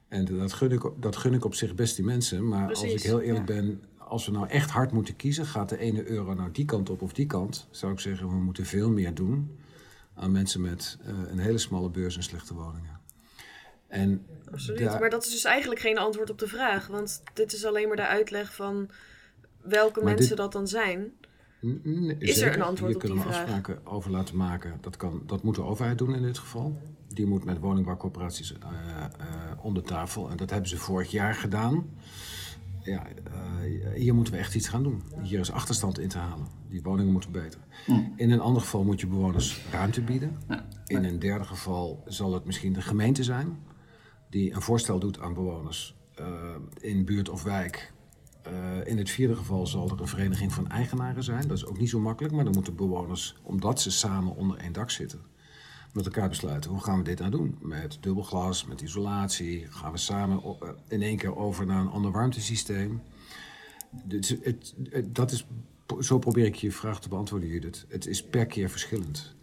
En 0.07 0.25
dat 0.25 0.53
gun 0.53 0.71
ik, 0.71 0.89
dat 0.99 1.15
gun 1.15 1.33
ik 1.33 1.45
op 1.45 1.53
zich 1.55 1.75
best 1.75 1.95
die 1.95 2.05
mensen. 2.05 2.47
Maar 2.47 2.69
als 2.69 2.83
ik 2.83 3.01
heel 3.01 3.21
eerlijk 3.21 3.47
ja. 3.49 3.55
ben, 3.55 3.81
als 3.97 4.25
we 4.25 4.31
nou 4.31 4.47
echt 4.47 4.69
hard 4.69 4.91
moeten 4.91 5.15
kiezen, 5.15 5.45
gaat 5.45 5.69
de 5.69 5.77
ene 5.77 6.05
euro 6.05 6.33
nou 6.33 6.51
die 6.51 6.65
kant 6.65 6.89
op 6.89 7.01
of 7.01 7.13
die 7.13 7.25
kant, 7.25 7.67
zou 7.71 7.93
ik 7.93 7.99
zeggen, 7.99 8.27
we 8.27 8.35
moeten 8.35 8.65
veel 8.65 8.89
meer 8.89 9.13
doen 9.13 9.57
aan 10.15 10.31
mensen 10.31 10.61
met 10.61 10.97
eh, 11.05 11.13
een 11.31 11.39
hele 11.39 11.57
smalle 11.57 11.89
beurs 11.89 12.15
en 12.17 12.23
slechte 12.23 12.53
woningen. 12.53 12.99
En 13.87 14.25
Absoluut. 14.51 14.79
daar- 14.79 14.99
Maar 14.99 15.09
dat 15.09 15.25
is 15.25 15.31
dus 15.31 15.43
eigenlijk 15.43 15.81
geen 15.81 15.97
antwoord 15.97 16.29
op 16.29 16.39
de 16.39 16.47
vraag. 16.47 16.87
Want 16.87 17.21
dit 17.33 17.53
is 17.53 17.65
alleen 17.65 17.87
maar 17.87 17.95
de 17.97 18.07
uitleg 18.07 18.55
van 18.55 18.89
welke 19.61 19.99
Maar 19.99 20.09
mensen 20.09 20.27
dit- 20.29 20.37
dat 20.37 20.51
dan 20.51 20.67
zijn. 20.67 21.11
Is 22.19 22.41
er 22.41 22.53
een 22.53 22.61
antwoord 22.61 22.91
Hier 22.93 22.95
op 22.95 22.99
kunnen 22.99 23.17
die 23.17 23.27
we 23.27 23.33
vraag? 23.33 23.41
afspraken 23.43 23.85
over 23.85 24.11
laten 24.11 24.35
maken. 24.37 24.77
Dat, 24.81 24.97
kan, 24.97 25.23
dat 25.25 25.43
moet 25.43 25.55
de 25.55 25.61
overheid 25.63 25.97
doen 25.97 26.15
in 26.15 26.21
dit 26.21 26.37
geval. 26.37 26.81
Die 27.07 27.25
moet 27.25 27.43
met 27.45 27.59
woningbouwcorporaties 27.59 28.53
eh, 28.53 28.59
eh, 29.03 29.05
onder 29.65 29.83
tafel. 29.83 30.29
En 30.29 30.37
dat 30.37 30.49
hebben 30.49 30.69
ze 30.69 30.77
vorig 30.77 31.11
jaar 31.11 31.35
gedaan. 31.35 31.89
Ja, 32.83 33.07
eh, 33.07 33.93
hier 33.95 34.15
moeten 34.15 34.33
we 34.33 34.39
echt 34.39 34.55
iets 34.55 34.67
gaan 34.67 34.83
doen. 34.83 35.03
Hier 35.21 35.39
is 35.39 35.51
achterstand 35.51 35.99
in 35.99 36.07
te 36.07 36.17
halen. 36.17 36.47
Die 36.69 36.81
woningen 36.81 37.11
moeten 37.11 37.31
beter. 37.31 37.59
In 38.15 38.31
een 38.31 38.39
ander 38.39 38.61
geval 38.61 38.83
moet 38.83 38.99
je 38.99 39.07
bewoners 39.07 39.61
ruimte 39.71 40.01
bieden. 40.01 40.37
In 40.85 41.03
een 41.03 41.19
derde 41.19 41.43
geval 41.43 42.03
zal 42.05 42.33
het 42.33 42.45
misschien 42.45 42.73
de 42.73 42.81
gemeente 42.81 43.23
zijn... 43.23 43.57
die 44.29 44.53
een 44.53 44.61
voorstel 44.61 44.99
doet 44.99 45.19
aan 45.19 45.33
bewoners 45.33 45.95
eh, 46.15 46.55
in 46.79 47.05
buurt 47.05 47.29
of 47.29 47.43
wijk... 47.43 47.93
Eh, 48.43 48.51
in 48.87 48.97
het 48.97 49.09
vierde 49.09 49.35
geval 49.35 49.67
zal 49.67 49.89
er 49.89 50.01
een 50.01 50.07
vereniging 50.07 50.53
van 50.53 50.69
eigenaren 50.69 51.23
zijn. 51.23 51.47
Dat 51.47 51.57
is 51.57 51.65
ook 51.65 51.79
niet 51.79 51.89
zo 51.89 51.99
makkelijk, 51.99 52.33
maar 52.33 52.43
dan 52.43 52.53
moeten 52.53 52.75
bewoners, 52.75 53.35
omdat 53.43 53.81
ze 53.81 53.91
samen 53.91 54.35
onder 54.35 54.57
één 54.57 54.73
dak 54.73 54.89
zitten, 54.89 55.19
met 55.93 56.05
elkaar 56.05 56.29
besluiten 56.29 56.71
hoe 56.71 56.81
gaan 56.81 56.97
we 56.97 57.03
dit 57.03 57.19
nou 57.19 57.31
doen? 57.31 57.57
Met 57.61 57.97
dubbelglas, 57.99 58.65
met 58.65 58.81
isolatie, 58.81 59.67
gaan 59.69 59.91
we 59.91 59.97
samen 59.97 60.41
eh, 60.43 60.69
in 60.87 61.01
één 61.01 61.17
keer 61.17 61.35
over 61.35 61.65
naar 61.65 61.81
een 61.81 61.89
ander 61.89 62.11
warmtesysteem. 62.11 63.01
Dat 65.05 65.31
is, 65.31 65.45
zo 65.99 66.19
probeer 66.19 66.45
ik 66.45 66.55
je 66.55 66.71
vraag 66.71 66.99
te 66.99 67.09
beantwoorden, 67.09 67.49
Judith. 67.49 67.85
Het 67.87 68.07
is 68.07 68.23
per 68.23 68.45
keer 68.45 68.69
verschillend. 68.69 69.35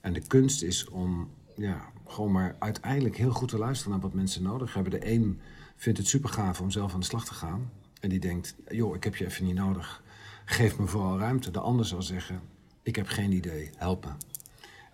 En 0.00 0.12
de 0.12 0.26
kunst 0.26 0.62
is 0.62 0.88
om 0.88 1.28
ja, 1.56 1.92
gewoon 2.06 2.32
maar 2.32 2.56
uiteindelijk 2.58 3.16
heel 3.16 3.30
goed 3.30 3.48
te 3.48 3.58
luisteren 3.58 3.92
naar 3.92 4.00
wat 4.00 4.14
mensen 4.14 4.42
nodig 4.42 4.74
hebben. 4.74 4.92
De 4.92 5.10
een 5.10 5.40
vindt 5.76 5.98
het 5.98 6.08
super 6.08 6.30
gaaf 6.30 6.60
om 6.60 6.70
zelf 6.70 6.92
aan 6.92 7.00
de 7.00 7.06
slag 7.06 7.24
te 7.24 7.34
gaan. 7.34 7.70
En 8.00 8.08
die 8.08 8.20
denkt, 8.20 8.54
joh, 8.68 8.94
ik 8.94 9.04
heb 9.04 9.16
je 9.16 9.26
even 9.26 9.44
niet 9.44 9.54
nodig. 9.54 10.02
Geef 10.44 10.78
me 10.78 10.86
vooral 10.86 11.18
ruimte. 11.18 11.50
De 11.50 11.60
ander 11.60 11.86
zal 11.86 12.02
zeggen, 12.02 12.40
ik 12.82 12.96
heb 12.96 13.06
geen 13.06 13.32
idee, 13.32 13.70
help 13.76 14.04
me. 14.04 14.10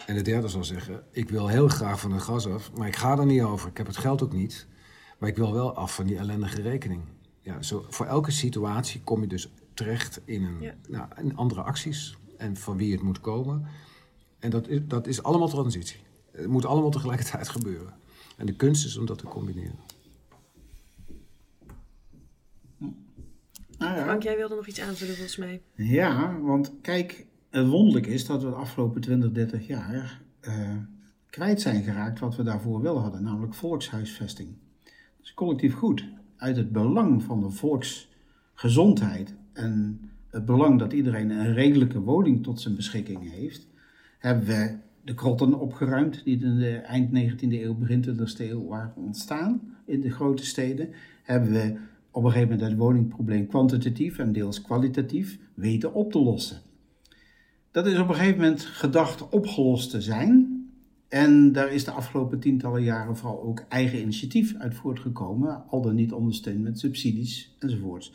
En 0.07 0.15
de 0.15 0.23
derde 0.23 0.49
zal 0.49 0.65
zeggen, 0.65 1.03
ik 1.11 1.29
wil 1.29 1.49
heel 1.49 1.69
graag 1.69 2.01
van 2.01 2.13
het 2.13 2.23
gas 2.23 2.47
af, 2.47 2.73
maar 2.73 2.89
ik 2.89 2.97
ga 2.97 3.19
er 3.19 3.27
niet 3.27 3.43
over. 3.43 3.69
Ik 3.69 3.77
heb 3.77 3.87
het 3.87 3.97
geld 3.97 4.23
ook 4.23 4.33
niet. 4.33 4.67
Maar 5.19 5.29
ik 5.29 5.37
wil 5.37 5.53
wel 5.53 5.75
af 5.75 5.95
van 5.95 6.07
die 6.07 6.17
ellendige 6.17 6.63
rekening. 6.63 7.03
Ja, 7.41 7.63
zo, 7.63 7.85
voor 7.89 8.07
elke 8.07 8.31
situatie 8.31 9.01
kom 9.01 9.21
je 9.21 9.27
dus 9.27 9.53
terecht 9.75 10.21
in, 10.25 10.45
een, 10.45 10.61
Ja. 10.61 10.75
nou, 10.89 11.09
in 11.17 11.37
andere 11.37 11.63
acties. 11.63 12.17
En 12.37 12.57
van 12.57 12.77
wie 12.77 12.93
het 12.93 13.03
moet 13.03 13.21
komen. 13.21 13.67
En 14.39 14.51
dat 14.51 14.69
is, 14.69 14.81
dat 14.85 15.07
is 15.07 15.23
allemaal 15.23 15.49
transitie. 15.49 16.01
Het 16.33 16.47
moet 16.47 16.65
allemaal 16.65 16.91
tegelijkertijd 16.91 17.49
gebeuren. 17.49 17.95
En 18.37 18.47
de 18.47 18.57
kunst 18.57 18.85
is 18.85 18.97
om 18.97 19.07
dat 19.07 19.19
te 19.19 19.27
combineren. 19.27 19.79
Nou. 23.79 24.03
Frank, 24.03 24.23
jij 24.23 24.37
wilde 24.37 24.55
nog 24.55 24.67
iets 24.67 24.81
aanvullen 24.81 25.15
volgens 25.15 25.37
mij. 25.37 25.63
Ja, 25.75 26.39
want 26.41 26.73
kijk, 26.83 27.27
het 27.55 27.69
wonderlijk 27.69 28.07
is 28.07 28.27
dat 28.27 28.43
we 28.43 28.49
de 28.49 28.55
afgelopen 28.55 29.01
20, 29.01 29.33
30 29.33 29.67
jaar 29.67 30.21
eh, 30.41 30.77
kwijt 31.31 31.61
zijn 31.61 31.83
geraakt 31.83 32.19
wat 32.19 32.37
we 32.37 32.43
daarvoor 32.43 32.83
wel 32.83 32.99
hadden, 32.99 33.23
namelijk 33.23 33.55
volkshuisvesting. 33.55 34.49
Is 35.23 35.35
collectief 35.35 35.75
goed. 35.75 36.09
Uit 36.37 36.57
het 36.57 36.73
belang 36.73 37.23
van 37.23 37.41
de 37.41 37.51
volksgezondheid 37.51 39.35
en 39.53 40.01
het 40.31 40.45
belang 40.45 40.79
dat 40.79 40.93
iedereen 40.93 41.31
een 41.31 41.55
redelijke 41.55 42.01
woning 42.01 42.43
tot 42.43 42.61
zijn 42.61 42.75
beschikking 42.75 43.31
heeft, 43.31 43.67
hebben 44.19 44.47
we 44.47 44.77
de 45.05 45.15
krotten 45.15 45.61
opgeruimd 45.61 46.25
die 46.25 46.41
in 46.41 46.59
de 46.59 46.77
eind 46.77 47.09
19e 47.09 47.49
eeuw, 47.49 47.75
begin 47.75 48.05
20e 48.09 48.37
eeuw 48.37 48.67
waren 48.67 48.97
ontstaan 48.97 49.61
in 49.85 50.01
de 50.01 50.11
grote 50.11 50.47
steden. 50.47 50.89
Hebben 51.23 51.53
we 51.53 51.79
op 52.11 52.25
een 52.25 52.31
gegeven 52.31 52.53
moment 52.53 52.71
het 52.71 52.79
woningprobleem 52.79 53.47
kwantitatief 53.47 54.19
en 54.19 54.33
deels 54.33 54.63
kwalitatief 54.63 55.39
weten 55.55 55.95
op 55.95 56.13
te 56.13 56.19
lossen. 56.19 56.73
Dat 57.75 57.87
is 57.87 57.99
op 57.99 58.09
een 58.09 58.15
gegeven 58.15 58.41
moment 58.41 58.65
gedacht 58.65 59.29
opgelost 59.29 59.91
te 59.91 60.01
zijn. 60.01 60.63
En 61.09 61.53
daar 61.53 61.73
is 61.73 61.85
de 61.85 61.91
afgelopen 61.91 62.41
tientallen 62.41 62.83
jaren 62.83 63.17
vooral 63.17 63.43
ook 63.43 63.65
eigen 63.69 64.01
initiatief 64.01 64.55
uit 64.59 64.75
voortgekomen, 64.75 65.65
al 65.69 65.83
dan 65.83 65.95
niet 65.95 66.13
ondersteund 66.13 66.63
met 66.63 66.79
subsidies 66.79 67.57
enzovoorts. 67.59 68.13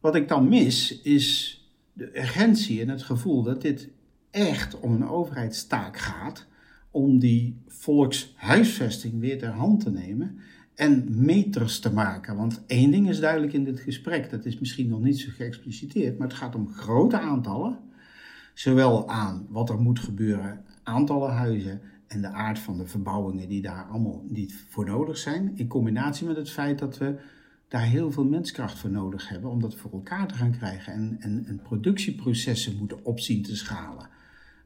Wat 0.00 0.14
ik 0.14 0.28
dan 0.28 0.48
mis 0.48 1.00
is 1.00 1.58
de 1.92 2.18
urgentie 2.18 2.80
en 2.80 2.88
het 2.88 3.02
gevoel 3.02 3.42
dat 3.42 3.62
dit 3.62 3.88
echt 4.30 4.80
om 4.80 4.94
een 4.94 5.08
overheidstaak 5.08 5.96
gaat 5.96 6.46
om 6.90 7.18
die 7.18 7.56
volkshuisvesting 7.66 9.20
weer 9.20 9.38
ter 9.38 9.50
hand 9.50 9.80
te 9.80 9.90
nemen 9.90 10.38
en 10.74 11.06
meters 11.24 11.78
te 11.78 11.92
maken. 11.92 12.36
Want 12.36 12.62
één 12.66 12.90
ding 12.90 13.08
is 13.08 13.20
duidelijk 13.20 13.52
in 13.52 13.64
dit 13.64 13.80
gesprek, 13.80 14.30
dat 14.30 14.44
is 14.44 14.58
misschien 14.58 14.88
nog 14.88 15.00
niet 15.00 15.18
zo 15.18 15.28
geëxpliciteerd, 15.32 16.18
maar 16.18 16.28
het 16.28 16.36
gaat 16.36 16.54
om 16.54 16.72
grote 16.72 17.18
aantallen. 17.18 17.88
Zowel 18.60 19.08
aan 19.08 19.46
wat 19.48 19.70
er 19.70 19.80
moet 19.80 19.98
gebeuren, 19.98 20.64
aantallen 20.82 21.32
huizen 21.32 21.80
en 22.06 22.20
de 22.20 22.28
aard 22.28 22.58
van 22.58 22.78
de 22.78 22.86
verbouwingen 22.86 23.48
die 23.48 23.62
daar 23.62 23.86
allemaal 23.90 24.24
niet 24.28 24.64
voor 24.68 24.84
nodig 24.84 25.18
zijn. 25.18 25.52
In 25.54 25.66
combinatie 25.66 26.26
met 26.26 26.36
het 26.36 26.50
feit 26.50 26.78
dat 26.78 26.98
we 26.98 27.14
daar 27.68 27.82
heel 27.82 28.12
veel 28.12 28.24
menskracht 28.24 28.78
voor 28.78 28.90
nodig 28.90 29.28
hebben 29.28 29.50
om 29.50 29.60
dat 29.60 29.74
voor 29.74 29.92
elkaar 29.92 30.28
te 30.28 30.34
gaan 30.34 30.50
krijgen 30.50 30.92
en, 30.92 31.16
en, 31.20 31.44
en 31.46 31.62
productieprocessen 31.62 32.76
moeten 32.76 33.04
opzien 33.04 33.42
te 33.42 33.56
schalen. 33.56 34.08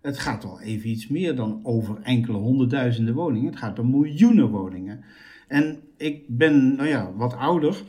Het 0.01 0.19
gaat 0.19 0.43
wel 0.43 0.61
even 0.61 0.91
iets 0.91 1.09
meer 1.09 1.37
dan 1.37 1.61
over 1.63 2.01
enkele 2.03 2.39
honderdduizenden 2.39 3.15
woningen. 3.15 3.51
Het 3.51 3.59
gaat 3.59 3.79
om 3.79 3.91
miljoenen 3.91 4.49
woningen. 4.49 5.05
En 5.49 5.81
ik 5.97 6.25
ben, 6.29 6.77
nou 6.77 6.89
ja, 6.89 7.13
wat 7.13 7.35
ouder 7.35 7.83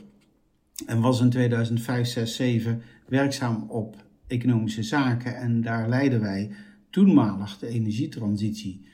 en 0.86 1.00
was 1.00 1.20
in 1.20 1.30
2005, 1.30 2.06
6, 2.06 2.36
7 2.36 2.82
werkzaam 3.06 3.64
op 3.68 4.04
economische 4.26 4.82
zaken. 4.82 5.36
En 5.36 5.60
daar 5.60 5.88
leidden 5.88 6.20
wij 6.20 6.50
toenmalig 6.90 7.58
de 7.58 7.68
energietransitie 7.68 8.84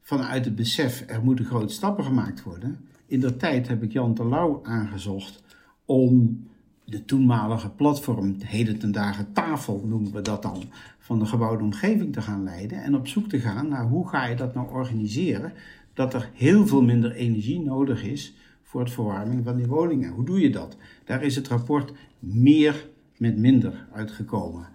vanuit 0.00 0.44
het 0.44 0.54
besef 0.54 1.04
er 1.06 1.22
moeten 1.22 1.44
grote 1.44 1.72
stappen 1.72 2.04
gemaakt 2.04 2.42
worden. 2.42 2.78
In 3.06 3.20
der 3.20 3.36
tijd 3.36 3.68
heb 3.68 3.82
ik 3.82 3.92
Jan 3.92 4.14
Terlouw 4.14 4.60
aangezocht 4.62 5.42
om 5.84 6.40
de 6.84 7.04
toenmalige 7.04 7.70
platform, 7.70 8.36
heden 8.38 8.78
ten 8.78 8.92
dagen 8.92 9.32
tafel 9.32 9.84
noemen 9.86 10.12
we 10.12 10.22
dat 10.22 10.42
dan, 10.42 10.62
van 10.98 11.18
de 11.18 11.26
gebouwde 11.26 11.64
omgeving 11.64 12.12
te 12.12 12.22
gaan 12.22 12.42
leiden 12.42 12.82
en 12.82 12.94
op 12.94 13.08
zoek 13.08 13.28
te 13.28 13.40
gaan 13.40 13.68
naar 13.68 13.86
hoe 13.86 14.08
ga 14.08 14.26
je 14.26 14.36
dat 14.36 14.54
nou 14.54 14.70
organiseren, 14.70 15.52
dat 15.94 16.14
er 16.14 16.30
heel 16.34 16.66
veel 16.66 16.82
minder 16.82 17.12
energie 17.12 17.60
nodig 17.60 18.04
is 18.04 18.34
voor 18.62 18.80
het 18.80 18.92
verwarming 18.92 19.44
van 19.44 19.56
die 19.56 19.66
woningen. 19.66 20.10
Hoe 20.10 20.24
doe 20.24 20.40
je 20.40 20.50
dat? 20.50 20.76
Daar 21.04 21.22
is 21.22 21.36
het 21.36 21.48
rapport 21.48 21.92
meer 22.18 22.86
met 23.16 23.38
minder 23.38 23.86
uitgekomen. 23.92 24.68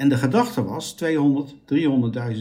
En 0.00 0.08
de 0.08 0.16
gedachte 0.16 0.64
was 0.64 0.92
200, 0.92 1.54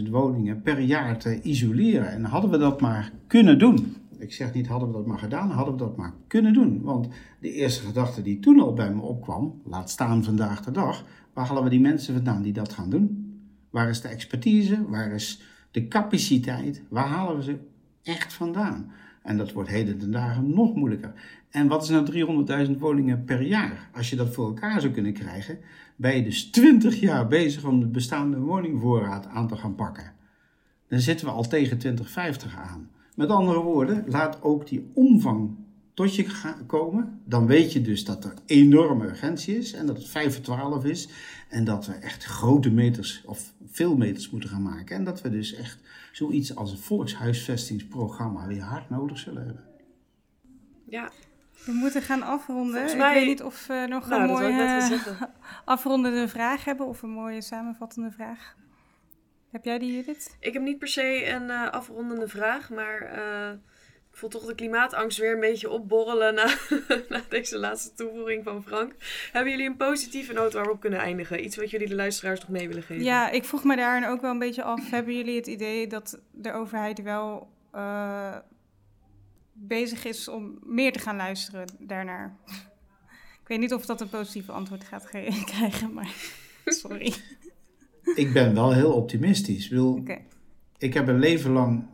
300.000 0.03 0.09
woningen 0.09 0.61
per 0.61 0.79
jaar 0.79 1.17
te 1.17 1.41
isoleren. 1.41 2.11
En 2.11 2.23
hadden 2.23 2.51
we 2.51 2.57
dat 2.57 2.81
maar 2.81 3.11
kunnen 3.27 3.59
doen. 3.59 3.95
Ik 4.17 4.33
zeg 4.33 4.53
niet 4.53 4.67
hadden 4.67 4.87
we 4.87 4.93
dat 4.93 5.05
maar 5.05 5.19
gedaan, 5.19 5.51
hadden 5.51 5.73
we 5.73 5.79
dat 5.79 5.97
maar 5.97 6.13
kunnen 6.27 6.53
doen. 6.53 6.81
Want 6.81 7.07
de 7.39 7.51
eerste 7.51 7.85
gedachte 7.85 8.21
die 8.21 8.39
toen 8.39 8.59
al 8.59 8.73
bij 8.73 8.93
me 8.93 9.01
opkwam, 9.01 9.61
laat 9.65 9.89
staan 9.89 10.23
vandaag 10.23 10.63
de 10.63 10.71
dag, 10.71 11.05
waar 11.33 11.47
halen 11.47 11.63
we 11.63 11.69
die 11.69 11.79
mensen 11.79 12.13
vandaan 12.13 12.41
die 12.41 12.53
dat 12.53 12.73
gaan 12.73 12.89
doen? 12.89 13.35
Waar 13.69 13.89
is 13.89 14.01
de 14.01 14.07
expertise? 14.07 14.85
Waar 14.87 15.11
is 15.11 15.41
de 15.71 15.87
capaciteit? 15.87 16.83
Waar 16.89 17.07
halen 17.07 17.35
we 17.35 17.43
ze 17.43 17.57
echt 18.03 18.33
vandaan? 18.33 18.91
En 19.23 19.37
dat 19.37 19.51
wordt 19.51 19.69
heden 19.69 19.97
ten 19.97 20.11
dagen 20.11 20.53
nog 20.53 20.75
moeilijker. 20.75 21.13
En 21.49 21.67
wat 21.67 21.83
is 21.83 21.89
nou 21.89 22.45
300.000 22.67 22.77
woningen 22.77 23.23
per 23.23 23.41
jaar? 23.41 23.89
Als 23.93 24.09
je 24.09 24.15
dat 24.15 24.33
voor 24.33 24.45
elkaar 24.45 24.81
zou 24.81 24.93
kunnen 24.93 25.13
krijgen, 25.13 25.59
ben 25.95 26.15
je 26.15 26.23
dus 26.23 26.43
20 26.43 26.99
jaar 26.99 27.27
bezig 27.27 27.63
om 27.63 27.79
de 27.79 27.87
bestaande 27.87 28.39
woningvoorraad 28.39 29.27
aan 29.27 29.47
te 29.47 29.55
gaan 29.55 29.75
pakken. 29.75 30.13
Dan 30.87 30.99
zitten 30.99 31.25
we 31.25 31.31
al 31.31 31.47
tegen 31.47 31.77
2050 31.77 32.57
aan. 32.57 32.89
Met 33.15 33.29
andere 33.29 33.59
woorden, 33.59 34.03
laat 34.07 34.41
ook 34.41 34.67
die 34.67 34.91
omvang 34.93 35.55
tot 35.93 36.15
je 36.15 36.53
komen. 36.65 37.21
Dan 37.25 37.45
weet 37.45 37.73
je 37.73 37.81
dus 37.81 38.05
dat 38.05 38.25
er 38.25 38.33
enorme 38.45 39.05
urgentie 39.05 39.57
is 39.57 39.73
en 39.73 39.85
dat 39.85 39.97
het 39.97 40.07
5 40.07 40.33
voor 40.33 40.43
12 40.43 40.85
is. 40.85 41.09
En 41.49 41.63
dat 41.63 41.85
we 41.85 41.93
echt 41.93 42.23
grote 42.23 42.71
meters 42.71 43.21
of 43.25 43.53
veel 43.65 43.97
meters 43.97 44.29
moeten 44.29 44.49
gaan 44.49 44.61
maken. 44.61 44.95
En 44.95 45.03
dat 45.03 45.21
we 45.21 45.29
dus 45.29 45.53
echt 45.53 45.79
zoiets 46.11 46.55
als 46.55 46.71
een 46.71 46.77
volkshuisvestingsprogramma 46.77 48.47
weer 48.47 48.61
hard 48.61 48.89
nodig 48.89 49.17
zullen 49.17 49.45
hebben. 49.45 49.63
Ja. 50.89 51.11
We 51.65 51.71
moeten 51.71 52.01
gaan 52.01 52.23
afronden. 52.23 52.97
mij... 52.97 53.13
Ik 53.13 53.19
weet 53.19 53.27
niet 53.27 53.43
of 53.43 53.67
we 53.67 53.85
nog 53.89 54.07
nou, 54.07 54.21
een 54.21 54.27
mooie 54.27 54.99
afrondende 55.65 56.27
vraag 56.27 56.65
hebben 56.65 56.85
of 56.85 57.01
een 57.01 57.09
mooie 57.09 57.41
samenvattende 57.41 58.11
vraag. 58.11 58.55
Heb 59.51 59.63
jij 59.65 59.79
die, 59.79 59.95
Judith? 59.95 60.37
Ik 60.39 60.53
heb 60.53 60.61
niet 60.61 60.79
per 60.79 60.87
se 60.87 61.27
een 61.27 61.43
uh, 61.43 61.69
afrondende 61.69 62.27
vraag, 62.27 62.69
maar 62.69 63.17
uh, 63.17 63.51
ik 64.11 64.17
voel 64.17 64.29
toch 64.29 64.45
de 64.45 64.55
klimaatangst 64.55 65.17
weer 65.17 65.33
een 65.33 65.39
beetje 65.39 65.69
opborrelen 65.69 66.33
na, 66.33 66.47
na, 67.09 67.21
deze 67.29 67.57
laatste 67.57 67.93
toevoeging 67.93 68.43
van 68.43 68.63
Frank. 68.63 68.93
Hebben 69.31 69.51
jullie 69.51 69.67
een 69.67 69.77
positieve 69.77 70.33
noot 70.33 70.53
waarop 70.53 70.79
kunnen 70.79 70.99
eindigen? 70.99 71.43
Iets 71.43 71.55
wat 71.55 71.69
jullie 71.69 71.87
de 71.87 71.95
luisteraars 71.95 72.39
nog 72.39 72.49
mee 72.49 72.67
willen 72.67 72.83
geven? 72.83 73.03
Ja, 73.03 73.29
ik 73.29 73.45
vroeg 73.45 73.63
me 73.63 73.75
daar 73.75 74.11
ook 74.11 74.21
wel 74.21 74.31
een 74.31 74.39
beetje 74.39 74.63
af. 74.63 74.89
Hebben 74.89 75.15
jullie 75.15 75.35
het 75.35 75.47
idee 75.47 75.87
dat 75.87 76.21
de 76.31 76.53
overheid 76.53 77.01
wel 77.01 77.49
uh, 77.75 78.35
bezig 79.59 80.05
is 80.05 80.27
om 80.27 80.59
meer 80.63 80.91
te 80.91 80.99
gaan 80.99 81.15
luisteren 81.15 81.67
daarnaar? 81.79 82.37
ik 83.41 83.55
weet 83.55 83.59
niet 83.59 83.73
of 83.73 83.85
dat 83.85 84.01
een 84.01 84.09
positief 84.09 84.49
antwoord 84.49 84.83
gaat 84.83 85.09
krijgen, 85.45 85.93
maar 85.93 86.13
sorry. 86.65 87.13
Ik 88.15 88.33
ben 88.33 88.53
wel 88.53 88.73
heel 88.73 88.93
optimistisch. 88.93 89.69
Ik, 89.69 89.79
okay. 89.79 90.25
ik 90.77 90.93
heb 90.93 91.07
een 91.07 91.19
leven 91.19 91.51
lang, 91.51 91.85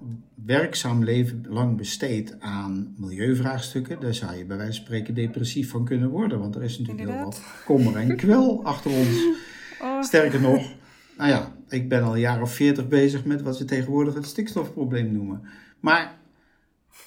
werkzaam 0.46 1.04
leven 1.04 1.46
lang 1.50 1.78
besteed 1.78 2.40
aan 2.40 2.96
milieuvraagstukken. 2.98 4.00
Daar 4.00 4.14
zou 4.14 4.36
je 4.38 4.46
bij 4.46 4.58
wijze 4.58 4.74
van 4.74 4.86
spreken 4.86 5.14
depressief 5.14 5.70
van 5.70 5.86
kunnen 5.86 6.10
worden. 6.10 6.40
Want 6.40 6.56
er 6.56 6.64
is 6.64 6.78
natuurlijk 6.78 7.08
Inderdaad. 7.08 7.34
heel 7.34 7.44
wat 7.44 7.64
kommer 7.66 7.96
en 7.96 8.16
kwel 8.16 8.64
achter 8.64 8.92
ons. 8.92 9.24
Oh. 9.82 10.04
Sterker 10.04 10.42
nog, 10.42 10.74
nou 11.18 11.30
ja, 11.30 11.56
ik 11.70 11.90
ben 11.90 12.04
al 12.04 12.14
een 12.14 12.20
jaar 12.20 12.42
of 12.42 12.54
veertig 12.54 12.88
bezig 12.88 13.26
met 13.26 13.42
wat 13.42 13.58
we 13.58 13.66
tegenwoordig 13.66 14.14
het 14.14 14.26
stikstofprobleem 14.26 15.12
noemen. 15.12 15.42
Maar 15.80 16.18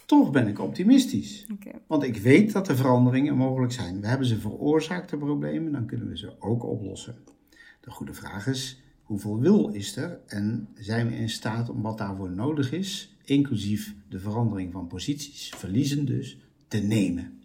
toch 0.07 0.31
ben 0.31 0.49
ik 0.49 0.59
optimistisch. 0.59 1.47
Okay. 1.53 1.81
Want 1.87 2.03
ik 2.03 2.17
weet 2.17 2.53
dat 2.53 2.69
er 2.69 2.77
veranderingen 2.77 3.37
mogelijk 3.37 3.73
zijn. 3.73 4.01
We 4.01 4.07
hebben 4.07 4.27
ze 4.27 4.39
veroorzaakt, 4.39 5.11
de 5.11 5.17
problemen, 5.17 5.73
dan 5.73 5.87
kunnen 5.87 6.09
we 6.09 6.19
ze 6.19 6.33
ook 6.39 6.65
oplossen. 6.65 7.17
De 7.81 7.91
goede 7.91 8.15
vraag 8.15 8.47
is, 8.47 8.83
hoeveel 9.03 9.39
wil 9.39 9.69
is 9.69 9.97
er 9.97 10.21
en 10.27 10.69
zijn 10.75 11.09
we 11.09 11.17
in 11.17 11.31
staat 11.31 11.71
om 11.71 11.83
wat 11.83 11.99
daarvoor 11.99 12.31
nodig 12.31 12.73
is, 12.73 13.17
inclusief 13.25 13.95
de 14.09 14.19
verandering 14.19 14.73
van 14.73 14.87
posities, 14.87 15.53
verliezen 15.57 16.05
dus, 16.05 16.39
te 16.69 16.79
nemen. 16.79 17.43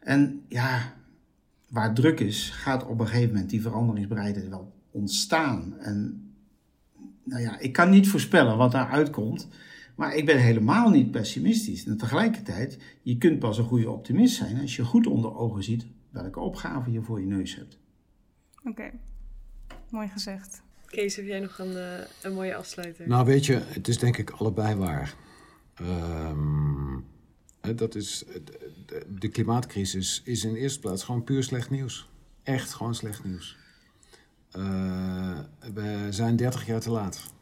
En 0.00 0.44
ja, 0.48 0.94
waar 1.68 1.94
druk 1.94 2.20
is, 2.20 2.50
gaat 2.50 2.86
op 2.86 3.00
een 3.00 3.06
gegeven 3.06 3.32
moment 3.32 3.50
die 3.50 3.62
veranderingsbereidheid 3.62 4.48
wel 4.48 4.72
ontstaan. 4.90 5.78
En 5.78 6.30
nou 7.22 7.42
ja, 7.42 7.58
ik 7.58 7.72
kan 7.72 7.90
niet 7.90 8.08
voorspellen 8.08 8.56
wat 8.56 8.72
daaruit 8.72 9.10
komt, 9.10 9.48
maar 9.98 10.14
ik 10.14 10.26
ben 10.26 10.40
helemaal 10.40 10.90
niet 10.90 11.10
pessimistisch. 11.10 11.86
En 11.86 11.96
tegelijkertijd, 11.96 12.78
je 13.02 13.18
kunt 13.18 13.38
pas 13.38 13.58
een 13.58 13.64
goede 13.64 13.90
optimist 13.90 14.36
zijn 14.36 14.60
als 14.60 14.76
je 14.76 14.84
goed 14.84 15.06
onder 15.06 15.36
ogen 15.36 15.64
ziet 15.64 15.86
welke 16.10 16.40
opgave 16.40 16.90
je 16.90 17.02
voor 17.02 17.20
je 17.20 17.26
neus 17.26 17.56
hebt. 17.56 17.78
Oké, 18.58 18.68
okay. 18.68 18.92
mooi 19.90 20.08
gezegd. 20.08 20.62
Kees, 20.86 21.16
heb 21.16 21.26
jij 21.26 21.40
nog 21.40 21.58
een, 21.58 21.72
uh, 21.72 21.98
een 22.22 22.32
mooie 22.32 22.54
afsluiter? 22.54 23.08
Nou, 23.08 23.26
weet 23.26 23.46
je, 23.46 23.54
het 23.54 23.88
is 23.88 23.98
denk 23.98 24.16
ik 24.16 24.30
allebei 24.30 24.74
waar. 24.74 25.14
Um, 25.80 27.04
dat 27.76 27.94
is, 27.94 28.24
de, 28.86 29.06
de 29.18 29.28
klimaatcrisis 29.28 30.22
is 30.24 30.44
in 30.44 30.54
eerste 30.54 30.80
plaats 30.80 31.04
gewoon 31.04 31.24
puur 31.24 31.42
slecht 31.42 31.70
nieuws. 31.70 32.08
Echt 32.42 32.72
gewoon 32.72 32.94
slecht 32.94 33.24
nieuws. 33.24 33.56
Uh, 34.56 35.38
we 35.74 36.06
zijn 36.10 36.36
30 36.36 36.66
jaar 36.66 36.80
te 36.80 36.90
laat. 36.90 37.36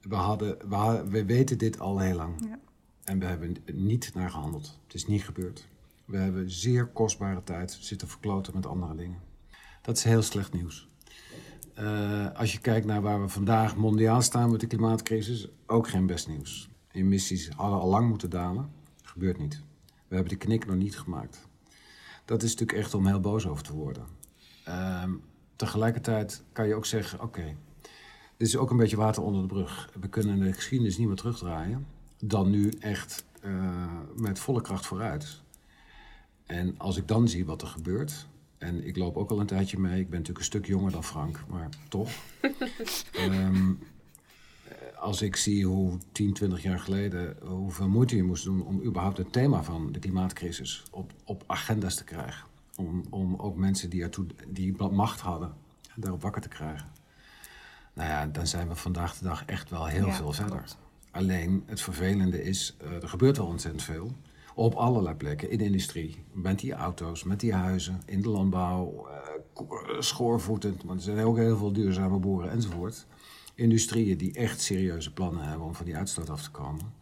We, 0.00 0.14
hadden, 0.14 0.68
we, 0.68 0.74
hadden, 0.74 1.10
we 1.10 1.24
weten 1.24 1.58
dit 1.58 1.80
al 1.80 1.98
heel 1.98 2.16
lang. 2.16 2.44
Ja. 2.48 2.58
En 3.04 3.18
we 3.18 3.24
hebben 3.24 3.56
niet 3.72 4.14
naar 4.14 4.30
gehandeld. 4.30 4.78
Het 4.84 4.94
is 4.94 5.06
niet 5.06 5.24
gebeurd. 5.24 5.68
We 6.04 6.16
hebben 6.16 6.50
zeer 6.50 6.86
kostbare 6.86 7.42
tijd 7.44 7.78
zitten 7.80 8.08
verkloten 8.08 8.54
met 8.54 8.66
andere 8.66 8.94
dingen. 8.94 9.20
Dat 9.82 9.96
is 9.96 10.04
heel 10.04 10.22
slecht 10.22 10.52
nieuws. 10.52 10.88
Uh, 11.78 12.30
als 12.34 12.52
je 12.52 12.58
kijkt 12.58 12.86
naar 12.86 13.02
waar 13.02 13.20
we 13.20 13.28
vandaag 13.28 13.76
mondiaal 13.76 14.22
staan 14.22 14.50
met 14.50 14.60
de 14.60 14.66
klimaatcrisis, 14.66 15.48
ook 15.66 15.88
geen 15.88 16.06
best 16.06 16.28
nieuws. 16.28 16.70
Emissies 16.92 17.48
hadden 17.48 17.80
al 17.80 17.88
lang 17.88 18.08
moeten 18.08 18.30
dalen. 18.30 18.70
Gebeurt 19.02 19.38
niet. 19.38 19.62
We 20.08 20.14
hebben 20.14 20.32
de 20.32 20.44
knik 20.44 20.66
nog 20.66 20.76
niet 20.76 20.98
gemaakt. 20.98 21.48
Dat 22.24 22.42
is 22.42 22.50
natuurlijk 22.50 22.78
echt 22.78 22.94
om 22.94 23.06
heel 23.06 23.20
boos 23.20 23.46
over 23.46 23.62
te 23.62 23.74
worden. 23.74 24.04
Uh, 24.68 25.04
tegelijkertijd 25.56 26.42
kan 26.52 26.66
je 26.66 26.74
ook 26.74 26.86
zeggen, 26.86 27.20
oké, 27.20 27.40
okay, 27.40 27.56
dit 28.40 28.48
is 28.48 28.56
ook 28.56 28.70
een 28.70 28.76
beetje 28.76 28.96
water 28.96 29.22
onder 29.22 29.42
de 29.42 29.48
brug. 29.48 29.90
We 30.00 30.08
kunnen 30.08 30.40
de 30.40 30.52
geschiedenis 30.52 30.98
niet 30.98 31.06
meer 31.06 31.16
terugdraaien. 31.16 31.86
Dan 32.18 32.50
nu 32.50 32.72
echt 32.80 33.24
uh, 33.44 33.86
met 34.16 34.38
volle 34.38 34.60
kracht 34.60 34.86
vooruit. 34.86 35.42
En 36.46 36.74
als 36.78 36.96
ik 36.96 37.08
dan 37.08 37.28
zie 37.28 37.44
wat 37.44 37.62
er 37.62 37.68
gebeurt, 37.68 38.26
en 38.58 38.86
ik 38.86 38.96
loop 38.96 39.16
ook 39.16 39.30
al 39.30 39.40
een 39.40 39.46
tijdje 39.46 39.78
mee. 39.78 40.00
Ik 40.00 40.10
ben 40.10 40.18
natuurlijk 40.18 40.38
een 40.38 40.44
stuk 40.44 40.66
jonger 40.66 40.90
dan 40.90 41.04
Frank, 41.04 41.44
maar 41.48 41.68
toch. 41.88 42.10
um, 43.18 43.78
als 45.08 45.22
ik 45.22 45.36
zie 45.36 45.66
hoe 45.66 45.98
10, 46.12 46.32
20 46.32 46.62
jaar 46.62 46.78
geleden 46.78 47.36
hoeveel 47.44 47.88
moeite 47.88 48.16
je 48.16 48.22
moest 48.22 48.44
doen 48.44 48.62
om 48.62 48.82
überhaupt 48.82 49.18
het 49.18 49.32
thema 49.32 49.62
van 49.62 49.92
de 49.92 49.98
klimaatcrisis 49.98 50.82
op, 50.90 51.12
op 51.24 51.44
agenda's 51.46 51.96
te 51.96 52.04
krijgen. 52.04 52.46
Om, 52.76 53.02
om 53.10 53.36
ook 53.36 53.56
mensen 53.56 53.90
die, 53.90 54.02
ertoe, 54.02 54.26
die 54.48 54.76
macht 54.90 55.20
hadden, 55.20 55.52
daarop 55.94 56.22
wakker 56.22 56.42
te 56.42 56.48
krijgen. 56.48 56.99
Nou 57.92 58.08
ja, 58.08 58.26
dan 58.26 58.46
zijn 58.46 58.68
we 58.68 58.74
vandaag 58.74 59.18
de 59.18 59.24
dag 59.24 59.44
echt 59.44 59.70
wel 59.70 59.86
heel 59.86 60.06
Ja, 60.06 60.12
veel 60.12 60.32
verder. 60.32 60.56
klopt. 60.56 60.78
Alleen 61.10 61.62
het 61.66 61.80
vervelende 61.80 62.42
is, 62.42 62.76
eh, 62.80 63.02
er 63.02 63.08
gebeurt 63.08 63.36
wel 63.36 63.46
ontzettend 63.46 63.82
veel. 63.82 64.12
Op 64.54 64.74
allerlei 64.74 65.14
plekken, 65.14 65.50
in 65.50 65.58
de 65.58 65.64
industrie, 65.64 66.24
met 66.32 66.58
die 66.58 66.72
auto's, 66.72 67.24
met 67.24 67.40
die 67.40 67.54
huizen, 67.54 68.02
in 68.06 68.22
de 68.22 68.28
landbouw, 68.28 69.06
eh, 69.08 69.16
eh, 69.94 70.00
schoorvoetend, 70.00 70.82
want 70.82 70.98
er 71.06 71.14
zijn 71.14 71.26
ook 71.26 71.36
heel 71.36 71.56
veel 71.56 71.72
duurzame 71.72 72.18
boeren 72.18 72.50
enzovoort. 72.50 73.06
Industrieën 73.54 74.16
die 74.16 74.32
echt 74.32 74.60
serieuze 74.60 75.12
plannen 75.12 75.44
hebben 75.44 75.66
om 75.66 75.74
van 75.74 75.84
die 75.84 75.96
uitstoot 75.96 76.30
af 76.30 76.42
te 76.42 76.50
komen. 76.50 76.92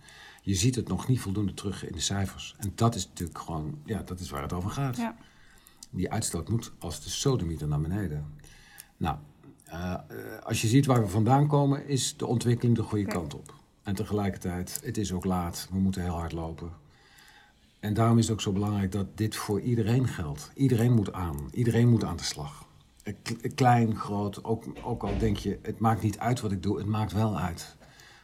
Je 0.42 0.54
ziet 0.54 0.74
het 0.74 0.88
nog 0.88 1.08
niet 1.08 1.20
voldoende 1.20 1.54
terug 1.54 1.86
in 1.86 1.92
de 1.92 2.00
cijfers. 2.00 2.54
En 2.58 2.72
dat 2.74 2.94
is 2.94 3.06
natuurlijk 3.06 3.38
gewoon, 3.38 3.78
ja, 3.84 4.02
dat 4.02 4.20
is 4.20 4.30
waar 4.30 4.42
het 4.42 4.52
over 4.52 4.70
gaat. 4.70 4.96
Ja. 4.96 5.16
Die 5.90 6.10
uitstoot 6.12 6.48
moet 6.48 6.72
als 6.78 7.02
de 7.04 7.10
sodemieter 7.10 7.68
naar 7.68 7.80
beneden. 7.80 8.26
Nou, 8.96 9.16
eh, 9.70 9.94
als 10.42 10.60
je 10.60 10.68
ziet 10.68 10.86
waar 10.86 11.02
we 11.02 11.08
vandaan 11.08 11.46
komen, 11.46 11.86
is 11.86 12.16
de 12.16 12.26
ontwikkeling 12.26 12.76
de 12.76 12.82
goede 12.82 13.06
kant 13.06 13.34
op. 13.34 13.54
En 13.82 13.94
tegelijkertijd, 13.94 14.80
het 14.84 14.96
is 14.96 15.12
ook 15.12 15.24
laat, 15.24 15.68
we 15.70 15.78
moeten 15.78 16.02
heel 16.02 16.18
hard 16.18 16.32
lopen. 16.32 16.72
En 17.80 17.94
daarom 17.94 18.18
is 18.18 18.24
het 18.24 18.32
ook 18.32 18.40
zo 18.40 18.52
belangrijk 18.52 18.92
dat 18.92 19.16
dit 19.16 19.36
voor 19.36 19.60
iedereen 19.60 20.08
geldt. 20.08 20.50
Iedereen 20.54 20.92
moet 20.92 21.12
aan, 21.12 21.48
iedereen 21.52 21.88
moet 21.88 22.04
aan 22.04 22.16
de 22.16 22.22
slag. 22.22 22.66
Klein, 23.54 23.96
groot, 23.96 24.44
ook, 24.44 24.64
ook 24.82 25.02
al 25.02 25.18
denk 25.18 25.36
je, 25.36 25.58
het 25.62 25.78
maakt 25.78 26.02
niet 26.02 26.18
uit 26.18 26.40
wat 26.40 26.52
ik 26.52 26.62
doe, 26.62 26.78
het 26.78 26.86
maakt 26.86 27.12
wel 27.12 27.38
uit. 27.38 27.76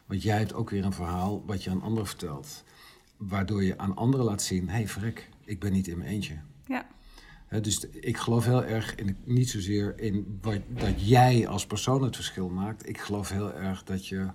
Want 0.05 0.23
jij 0.23 0.37
hebt 0.37 0.53
ook 0.53 0.69
weer 0.69 0.85
een 0.85 0.93
verhaal 0.93 1.43
wat 1.45 1.63
je 1.63 1.69
aan 1.69 1.81
anderen 1.81 2.07
vertelt. 2.07 2.63
Waardoor 3.17 3.63
je 3.63 3.77
aan 3.77 3.95
anderen 3.95 4.25
laat 4.25 4.41
zien, 4.41 4.67
hé 4.67 4.75
hey, 4.75 4.87
verrek, 4.87 5.29
ik 5.43 5.59
ben 5.59 5.71
niet 5.71 5.87
in 5.87 5.97
mijn 5.97 6.09
eentje. 6.09 6.37
Ja. 6.67 6.87
Dus 7.61 7.85
ik 7.89 8.17
geloof 8.17 8.45
heel 8.45 8.63
erg 8.63 8.95
in, 8.95 9.17
niet 9.23 9.49
zozeer 9.49 9.99
in 9.99 10.39
wat, 10.41 10.59
dat 10.67 11.07
jij 11.07 11.47
als 11.47 11.65
persoon 11.65 12.03
het 12.03 12.15
verschil 12.15 12.49
maakt. 12.49 12.89
Ik 12.89 12.97
geloof 12.97 13.29
heel 13.29 13.53
erg 13.53 13.83
dat 13.83 14.07
je 14.07 14.27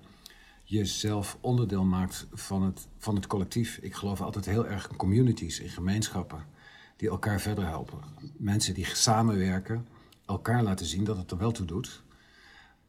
jezelf 0.65 1.39
onderdeel 1.41 1.85
maakt 1.85 2.27
van 2.33 2.63
het, 2.63 2.89
van 2.99 3.15
het 3.15 3.27
collectief. 3.27 3.79
Ik 3.83 3.95
geloof 3.95 4.21
altijd 4.21 4.45
heel 4.45 4.67
erg 4.67 4.91
in 4.91 4.97
communities, 4.97 5.61
in 5.61 5.69
gemeenschappen 5.69 6.45
die 6.97 7.09
elkaar 7.09 7.41
verder 7.41 7.67
helpen. 7.67 7.99
Mensen 8.37 8.75
die 8.75 8.87
samenwerken, 8.87 9.87
elkaar 10.27 10.63
laten 10.63 10.87
zien 10.87 11.05
dat 11.05 11.17
het 11.17 11.31
er 11.31 11.39
wel 11.39 11.53
toe 11.53 11.67
doet. 11.67 12.03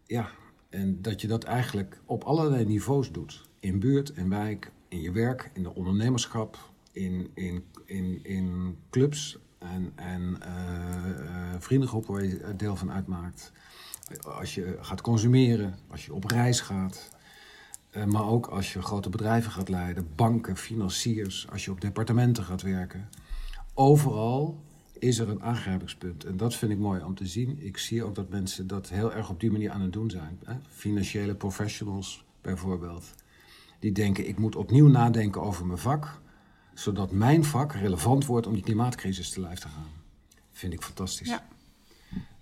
Ja, 0.05 0.29
en 0.69 1.01
dat 1.01 1.21
je 1.21 1.27
dat 1.27 1.43
eigenlijk 1.43 2.01
op 2.05 2.23
allerlei 2.23 2.65
niveaus 2.65 3.11
doet. 3.11 3.41
In 3.59 3.79
buurt, 3.79 4.09
in 4.09 4.29
wijk, 4.29 4.71
in 4.87 5.01
je 5.01 5.11
werk, 5.11 5.51
in 5.53 5.63
de 5.63 5.75
ondernemerschap, 5.75 6.57
in, 6.91 7.31
in, 7.33 7.63
in, 7.85 8.19
in 8.23 8.77
clubs 8.89 9.37
en, 9.61 9.91
en 9.95 10.41
eh, 10.41 11.09
eh, 11.09 11.55
vriendengroepen 11.59 12.13
waar 12.13 12.25
je 12.25 12.55
deel 12.55 12.75
van 12.75 12.91
uitmaakt. 12.91 13.51
Als 14.21 14.55
je 14.55 14.77
gaat 14.81 15.01
consumeren, 15.01 15.75
als 15.87 16.05
je 16.05 16.13
op 16.13 16.23
reis 16.23 16.61
gaat. 16.61 17.09
Eh, 17.89 18.05
maar 18.05 18.27
ook 18.27 18.47
als 18.47 18.73
je 18.73 18.81
grote 18.81 19.09
bedrijven 19.09 19.51
gaat 19.51 19.69
leiden, 19.69 20.07
banken, 20.15 20.57
financiers, 20.57 21.47
als 21.51 21.65
je 21.65 21.71
op 21.71 21.81
departementen 21.81 22.43
gaat 22.43 22.61
werken. 22.61 23.09
Overal 23.73 24.59
is 24.99 25.19
er 25.19 25.29
een 25.29 25.43
aangrijpingspunt. 25.43 26.23
En 26.23 26.37
dat 26.37 26.55
vind 26.55 26.71
ik 26.71 26.77
mooi 26.77 27.03
om 27.03 27.15
te 27.15 27.25
zien. 27.27 27.57
Ik 27.59 27.77
zie 27.77 28.03
ook 28.03 28.15
dat 28.15 28.29
mensen 28.29 28.67
dat 28.67 28.89
heel 28.89 29.13
erg 29.13 29.29
op 29.29 29.39
die 29.39 29.51
manier 29.51 29.71
aan 29.71 29.81
het 29.81 29.93
doen 29.93 30.09
zijn. 30.09 30.39
Financiële 30.69 31.35
professionals 31.35 32.25
bijvoorbeeld. 32.41 33.13
Die 33.79 33.91
denken, 33.91 34.27
ik 34.27 34.37
moet 34.37 34.55
opnieuw 34.55 34.87
nadenken 34.87 35.41
over 35.41 35.65
mijn 35.65 35.79
vak. 35.79 36.20
Zodat 36.73 37.11
mijn 37.11 37.43
vak 37.43 37.73
relevant 37.73 38.25
wordt 38.25 38.47
om 38.47 38.53
die 38.53 38.63
klimaatcrisis 38.63 39.29
te 39.29 39.41
lijf 39.41 39.59
te 39.59 39.67
gaan. 39.67 39.89
Vind 40.51 40.73
ik 40.73 40.81
fantastisch. 40.81 41.27
Ja. 41.27 41.43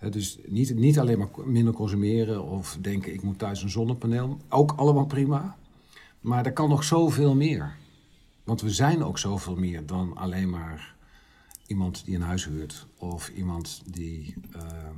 Dus 0.10 0.38
niet, 0.46 0.76
niet 0.76 1.00
alleen 1.00 1.18
maar 1.18 1.30
minder 1.46 1.74
consumeren 1.74 2.44
of 2.44 2.78
denken 2.82 3.14
ik 3.14 3.22
moet 3.22 3.40
thuis 3.40 3.64
een 3.64 3.70
zonnepaneel. 3.70 4.40
Ook 4.50 4.72
allemaal 4.72 5.06
prima. 5.06 5.58
Maar 6.20 6.46
er 6.46 6.54
kan 6.54 6.70
nog 6.70 6.84
zoveel 6.84 7.36
meer. 7.36 7.76
Want 8.44 8.62
we 8.62 8.70
zijn 8.70 9.04
ook 9.04 9.18
zoveel 9.18 9.56
meer 9.56 9.86
dan 9.86 10.18
alleen 10.18 10.50
maar 10.50 10.96
iemand 11.68 12.06
die 12.06 12.16
een 12.16 12.22
huis 12.22 12.46
huurt 12.46 12.88
of 12.98 13.30
iemand 13.30 13.82
die 13.86 14.34
ehm, 14.52 14.96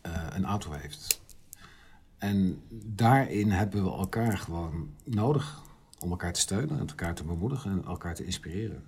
eh, 0.00 0.26
een 0.30 0.44
auto 0.44 0.72
heeft. 0.72 1.20
En 2.18 2.62
daarin 2.84 3.50
hebben 3.50 3.84
we 3.84 3.90
elkaar 3.90 4.38
gewoon 4.38 4.88
nodig 5.04 5.62
om 6.02 6.10
elkaar 6.10 6.32
te 6.32 6.40
steunen 6.40 6.78
en 6.78 6.88
elkaar 6.88 7.14
te 7.14 7.24
bemoedigen 7.24 7.70
en 7.70 7.84
elkaar 7.86 8.14
te 8.14 8.24
inspireren. 8.24 8.84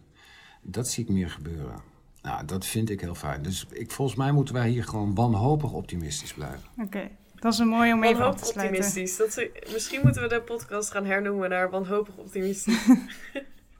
Dat 0.63 0.89
zie 0.89 1.05
ik 1.05 1.11
meer 1.11 1.31
gebeuren. 1.31 1.81
Nou, 2.23 2.45
dat 2.45 2.67
vind 2.67 2.91
ik 2.91 3.01
heel 3.01 3.15
fijn. 3.15 3.43
Dus 3.43 3.67
ik, 3.71 3.91
volgens 3.91 4.17
mij 4.19 4.33
moeten 4.33 4.55
wij 4.55 4.69
hier 4.69 4.85
gewoon 4.85 5.15
wanhopig 5.15 5.73
optimistisch 5.73 6.33
blijven. 6.35 6.61
Oké, 6.83 7.09
dat 7.35 7.53
is 7.53 7.59
een 7.59 7.69
mooi 7.69 7.93
om 7.93 8.03
even 8.05 8.15
af 8.17 8.19
Wanhopig 8.21 8.41
te 8.47 8.53
sluiten. 8.53 8.77
optimistisch. 8.79 9.17
Dat 9.17 9.27
is- 9.37 9.73
misschien 9.73 10.01
moeten 10.03 10.23
we 10.23 10.29
de 10.29 10.41
podcast 10.41 10.91
gaan 10.91 11.05
hernoemen 11.05 11.51
naar 11.51 11.71
wanhopig 11.71 12.17
optimistisch. 12.17 12.79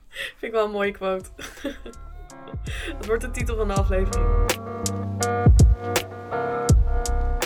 Vind 0.09 0.41
ik 0.41 0.51
wel 0.51 0.65
een 0.65 0.71
mooie 0.71 0.91
quote. 0.91 1.29
dat 2.97 3.05
wordt 3.05 3.21
de 3.21 3.31
titel 3.31 3.55
van 3.55 3.67
de 3.67 3.73
aflevering. 3.73 4.25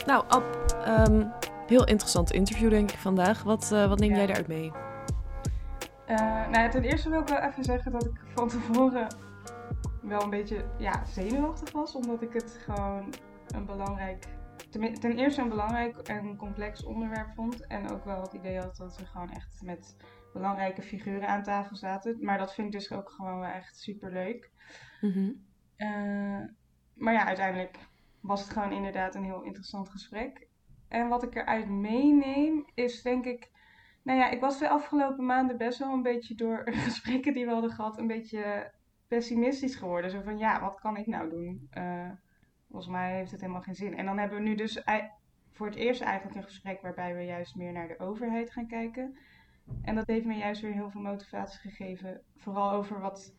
Nou, 0.06 0.24
Ab, 0.28 0.76
ehm, 0.86 1.24
heel 1.68 1.86
interessant 1.86 2.32
interview 2.32 2.70
denk 2.70 2.92
ik 2.92 2.98
vandaag. 3.00 3.44
Wat, 3.44 3.72
eh, 3.72 3.88
wat 3.88 4.00
neem 4.00 4.10
Ja. 4.10 4.16
jij 4.16 4.28
eruit 4.28 4.48
mee? 4.48 4.72
Eh, 6.10 6.18
nou 6.18 6.60
ja, 6.64 6.70
ten 6.70 6.84
eerste 6.84 7.10
wil 7.10 7.22
ik 7.22 7.28
wel 7.28 7.42
even 7.42 7.64
zeggen 7.64 7.92
dat 7.92 8.06
ik 8.06 8.22
van 8.36 8.48
tevoren 8.48 9.08
wel 10.02 10.22
een 10.22 10.30
beetje 10.30 10.66
ja, 10.78 11.06
zenuwachtig 11.06 11.72
was. 11.72 11.96
Omdat 11.96 12.22
ik 12.22 12.34
het 12.34 12.60
gewoon 12.64 13.14
een 13.48 13.66
belangrijk, 13.66 14.26
ten 14.70 15.18
eerste 15.18 15.42
een 15.42 15.50
belangrijk 15.50 15.98
en 15.98 16.36
complex 16.36 16.84
onderwerp 16.84 17.34
vond. 17.36 17.68
En 17.68 17.90
ook 17.90 18.06
wel 18.06 18.22
het 18.22 18.34
idee 18.34 18.60
had 18.60 18.76
dat 18.76 18.98
we 18.98 19.06
gewoon 19.06 19.32
echt 19.32 19.62
met 19.62 19.96
belangrijke 20.34 20.82
figuren 20.82 21.28
aan 21.28 21.44
tafel 21.44 21.76
zaten. 21.76 22.18
Maar 22.22 22.38
dat 22.38 22.54
vind 22.54 22.68
ik 22.68 22.80
dus 22.80 22.92
ook 22.92 23.10
gewoon 23.10 23.40
wel 23.40 23.50
echt 23.50 23.78
super 23.78 24.12
leuk. 24.12 24.52
Mhm. 25.02 25.32
maar 26.94 27.14
ja, 27.14 27.26
uiteindelijk 27.26 27.78
was 28.20 28.42
het 28.42 28.50
gewoon 28.50 28.72
inderdaad 28.72 29.16
een 29.16 29.24
heel 29.24 29.44
interessant 29.44 29.90
gesprek. 29.90 30.48
En 30.88 31.08
wat 31.08 31.24
ik 31.24 31.36
eruit 31.36 31.70
meeneem 31.70 32.66
is 32.74 33.02
denk 33.02 33.26
ik. 33.26 33.58
Nou 34.10 34.22
ja, 34.22 34.30
ik 34.30 34.40
was 34.40 34.60
de 34.60 34.70
afgelopen 34.70 35.26
maanden 35.26 35.58
best 35.58 35.80
wel 35.80 35.94
een 35.94 36.02
beetje 36.02 36.36
door 36.36 36.64
gesprekken 36.88 37.34
die 37.34 37.46
we 37.46 37.52
hadden 37.52 37.72
gehad, 37.72 37.98
een 37.98 38.08
beetje 38.08 38.72
pessimistisch 39.08 39.76
geworden. 39.76 40.12
Zo 40.12 40.22
van 40.22 40.38
ja, 40.38 40.62
wat 40.62 40.80
kan 40.80 40.98
ik 40.98 41.08
nou 41.08 41.30
doen? 41.30 41.68
Eh, 41.72 42.10
volgens 42.70 42.92
mij 42.92 43.16
heeft 43.16 43.32
het 43.32 43.42
helemaal 43.42 43.62
geen 43.62 43.76
zin. 43.76 43.98
En 43.98 44.06
dan 44.06 44.18
hebben 44.18 44.38
we 44.38 44.44
nu 44.44 44.56
dus 44.56 44.84
voor 45.52 45.66
het 45.68 45.76
eerst 45.76 46.02
eigenlijk 46.02 46.36
een 46.38 46.44
gesprek 46.44 46.82
waarbij 46.82 47.16
we 47.16 47.22
juist 47.24 47.56
meer 47.56 47.72
naar 47.72 47.88
de 47.88 48.00
overheid 48.00 48.52
gaan 48.52 48.68
kijken. 48.68 49.18
En 49.82 49.96
dat 49.96 50.08
heeft 50.08 50.26
me 50.26 50.34
juist 50.36 50.62
weer 50.62 50.74
heel 50.74 50.90
veel 50.90 51.02
motivatie 51.02 51.60
gegeven. 51.60 52.22
Vooral 52.36 52.72
over 52.72 53.00
wat, 53.00 53.34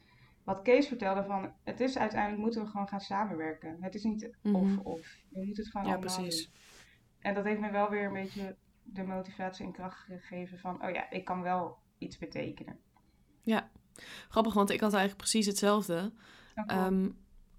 wat 0.45 0.63
Kees 0.63 0.89
vertelde 0.89 1.25
van 1.25 1.53
het 1.65 1.81
is 1.81 1.99
uiteindelijk 1.99 2.43
moeten 2.43 2.63
we 2.63 2.69
gewoon 2.71 2.89
gaan 2.89 3.01
samenwerken. 3.01 3.77
Het 3.81 3.95
is 3.95 4.05
niet 4.05 4.37
Mhm. 4.43 4.55
of 4.57 4.79
of. 4.79 5.17
We 5.31 5.45
moeten 5.45 5.63
het 5.63 5.73
gewoon 5.73 5.87
Ja, 5.87 5.93
allemaal 5.95 6.15
precies. 6.17 6.45
doen. 6.45 6.55
En 7.21 7.35
dat 7.35 7.45
heeft 7.45 7.61
me 7.61 7.71
wel 7.71 7.89
weer 7.91 8.05
een 8.07 8.13
beetje 8.13 8.57
de 8.83 9.03
motivatie 9.03 9.67
en 9.67 9.73
kracht 9.73 9.99
gegeven 9.99 10.59
van 10.59 10.85
oh 10.85 10.91
ja, 10.91 11.11
ik 11.11 11.25
kan 11.25 11.43
wel 11.43 11.79
iets 11.99 12.19
betekenen. 12.19 12.79
Grappig, 14.29 14.55
want 14.55 14.71
ik 14.71 14.81
had 14.81 14.93
eigenlijk 14.93 15.23
precies 15.23 15.47
hetzelfde. 15.47 16.13
Oh. 16.55 16.65
Ehm, 16.67 17.09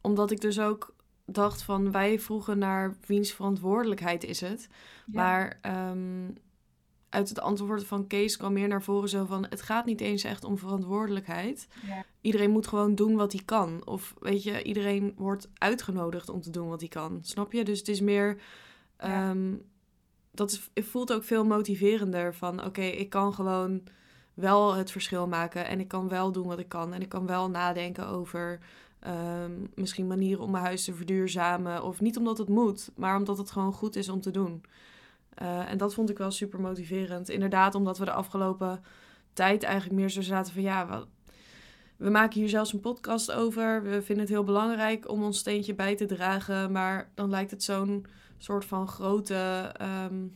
omdat 0.02 0.32
ik 0.32 0.42
dus 0.42 0.60
ook 0.60 0.96
dacht 1.26 1.64
van 1.64 1.92
wij 1.92 2.20
vroegen 2.20 2.58
naar 2.58 2.96
wiens 3.06 3.32
verantwoordelijkheid 3.32 4.24
is 4.24 4.42
het. 4.42 4.70
Ja. 5.06 5.22
Maar 5.22 5.60
ehm, 5.62 6.30
uit 7.10 7.30
het 7.30 7.40
antwoord 7.40 7.86
van 7.86 8.08
Kees 8.08 8.38
kwam 8.38 8.54
meer 8.54 8.68
naar 8.68 8.84
voren 8.84 9.10
zo 9.10 9.26
van 9.26 9.46
het 9.50 9.62
gaat 9.62 9.86
niet 9.86 10.02
eens 10.02 10.24
echt 10.24 10.44
om 10.44 10.58
verantwoordelijkheid. 10.58 11.68
Ja. 11.86 12.06
Iedereen 12.22 12.52
moet 12.52 12.68
gewoon 12.68 12.96
doen 12.96 13.16
wat 13.16 13.32
hij 13.32 13.42
kan. 13.46 13.88
Of 13.88 14.16
weet 14.20 14.44
je, 14.44 14.64
iedereen 14.64 15.14
wordt 15.18 15.50
uitgenodigd 15.54 16.30
om 16.30 16.42
te 16.42 16.50
doen 16.50 16.68
wat 16.68 16.80
hij 16.80 16.90
kan. 16.90 17.20
Snap 17.22 17.52
je? 17.52 17.64
Dus 17.64 17.80
het 17.80 17.88
is 17.88 18.02
meer. 18.02 18.42
Ja. 18.98 19.36
Dat 20.32 20.52
is, 20.52 20.86
voelt 20.86 21.14
ook 21.14 21.24
veel 21.24 21.46
motiverender 21.46 22.36
van 22.36 22.66
oké, 22.66 22.82
ik 22.82 23.10
kan 23.10 23.34
gewoon 23.34 23.84
wel 24.34 24.74
het 24.74 24.92
verschil 24.92 25.28
maken 25.28 25.68
en 25.68 25.80
ik 25.80 25.88
kan 25.88 26.10
wel 26.10 26.32
doen 26.32 26.48
wat 26.48 26.60
ik 26.60 26.70
kan 26.70 26.94
en 26.94 27.02
ik 27.02 27.10
kan 27.10 27.28
wel 27.28 27.50
nadenken 27.50 28.08
over 28.08 28.60
ehm, 29.00 29.52
misschien 29.76 30.08
manieren 30.08 30.44
om 30.44 30.52
mijn 30.52 30.64
huis 30.64 30.84
te 30.84 30.94
verduurzamen 30.94 31.84
of 31.84 32.02
niet 32.02 32.18
omdat 32.18 32.38
het 32.38 32.50
moet, 32.50 32.92
maar 32.96 33.16
omdat 33.16 33.38
het 33.38 33.52
gewoon 33.52 33.74
goed 33.74 33.96
is 33.96 34.10
om 34.10 34.22
te 34.22 34.32
doen. 34.32 34.64
Eh, 35.34 35.72
en 35.72 35.78
dat 35.78 35.94
vond 35.94 36.10
ik 36.10 36.18
wel 36.18 36.32
super 36.32 36.62
motiverend. 36.62 37.30
Inderdaad, 37.30 37.76
omdat 37.76 37.98
we 37.98 38.06
de 38.06 38.12
afgelopen 38.12 38.84
tijd 39.34 39.64
eigenlijk 39.64 40.00
meer 40.00 40.10
zo 40.10 40.22
zaten 40.22 40.54
van 40.54 40.62
ja, 40.62 41.06
we 41.98 42.10
maken 42.10 42.40
hier 42.40 42.50
zelfs 42.50 42.74
een 42.74 42.80
podcast 42.80 43.32
over. 43.32 43.84
We 43.84 44.02
vinden 44.02 44.26
het 44.26 44.34
heel 44.34 44.44
belangrijk 44.44 45.10
om 45.10 45.24
ons 45.24 45.38
steentje 45.38 45.74
bij 45.74 45.96
te 45.96 46.06
dragen, 46.06 46.72
maar 46.72 47.12
dan 47.16 47.30
lijkt 47.30 47.52
het 47.52 47.64
zo'n 47.64 48.06
soort 48.44 48.66
van 48.66 48.88
grote 48.88 49.72
ehm, 49.78 50.28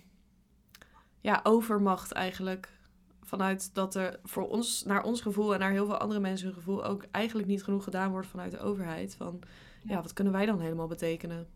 ja, 1.20 1.40
overmacht 1.44 2.12
eigenlijk. 2.12 2.74
Vanuit 3.22 3.74
dat 3.74 3.96
er 3.96 4.20
voor 4.24 4.48
ons, 4.50 4.84
naar 4.84 5.04
ons 5.04 5.22
gevoel 5.22 5.54
en 5.54 5.60
naar 5.60 5.72
heel 5.72 5.86
veel 5.86 5.98
andere 5.98 6.20
mensen 6.20 6.46
hun 6.48 6.56
gevoel 6.56 6.86
ook 6.86 7.06
eigenlijk 7.12 7.48
niet 7.48 7.64
genoeg 7.64 7.84
gedaan 7.84 8.12
wordt 8.12 8.28
vanuit 8.28 8.52
de 8.52 8.60
overheid. 8.60 9.16
Van 9.16 9.40
ja, 9.84 9.96
Ja. 9.96 10.02
wat 10.02 10.14
kunnen 10.14 10.34
wij 10.34 10.46
dan 10.46 10.60
helemaal 10.60 10.88
betekenen? 10.88 11.48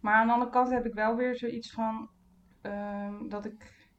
Maar 0.00 0.14
aan 0.14 0.26
de 0.26 0.32
andere 0.32 0.50
kant 0.50 0.70
heb 0.70 0.86
ik 0.86 0.94
wel 0.94 1.16
weer 1.16 1.36
zoiets 1.36 1.72
van 1.72 2.10
ehm, 2.60 3.28
dat, 3.28 3.44
ik, 3.44 3.90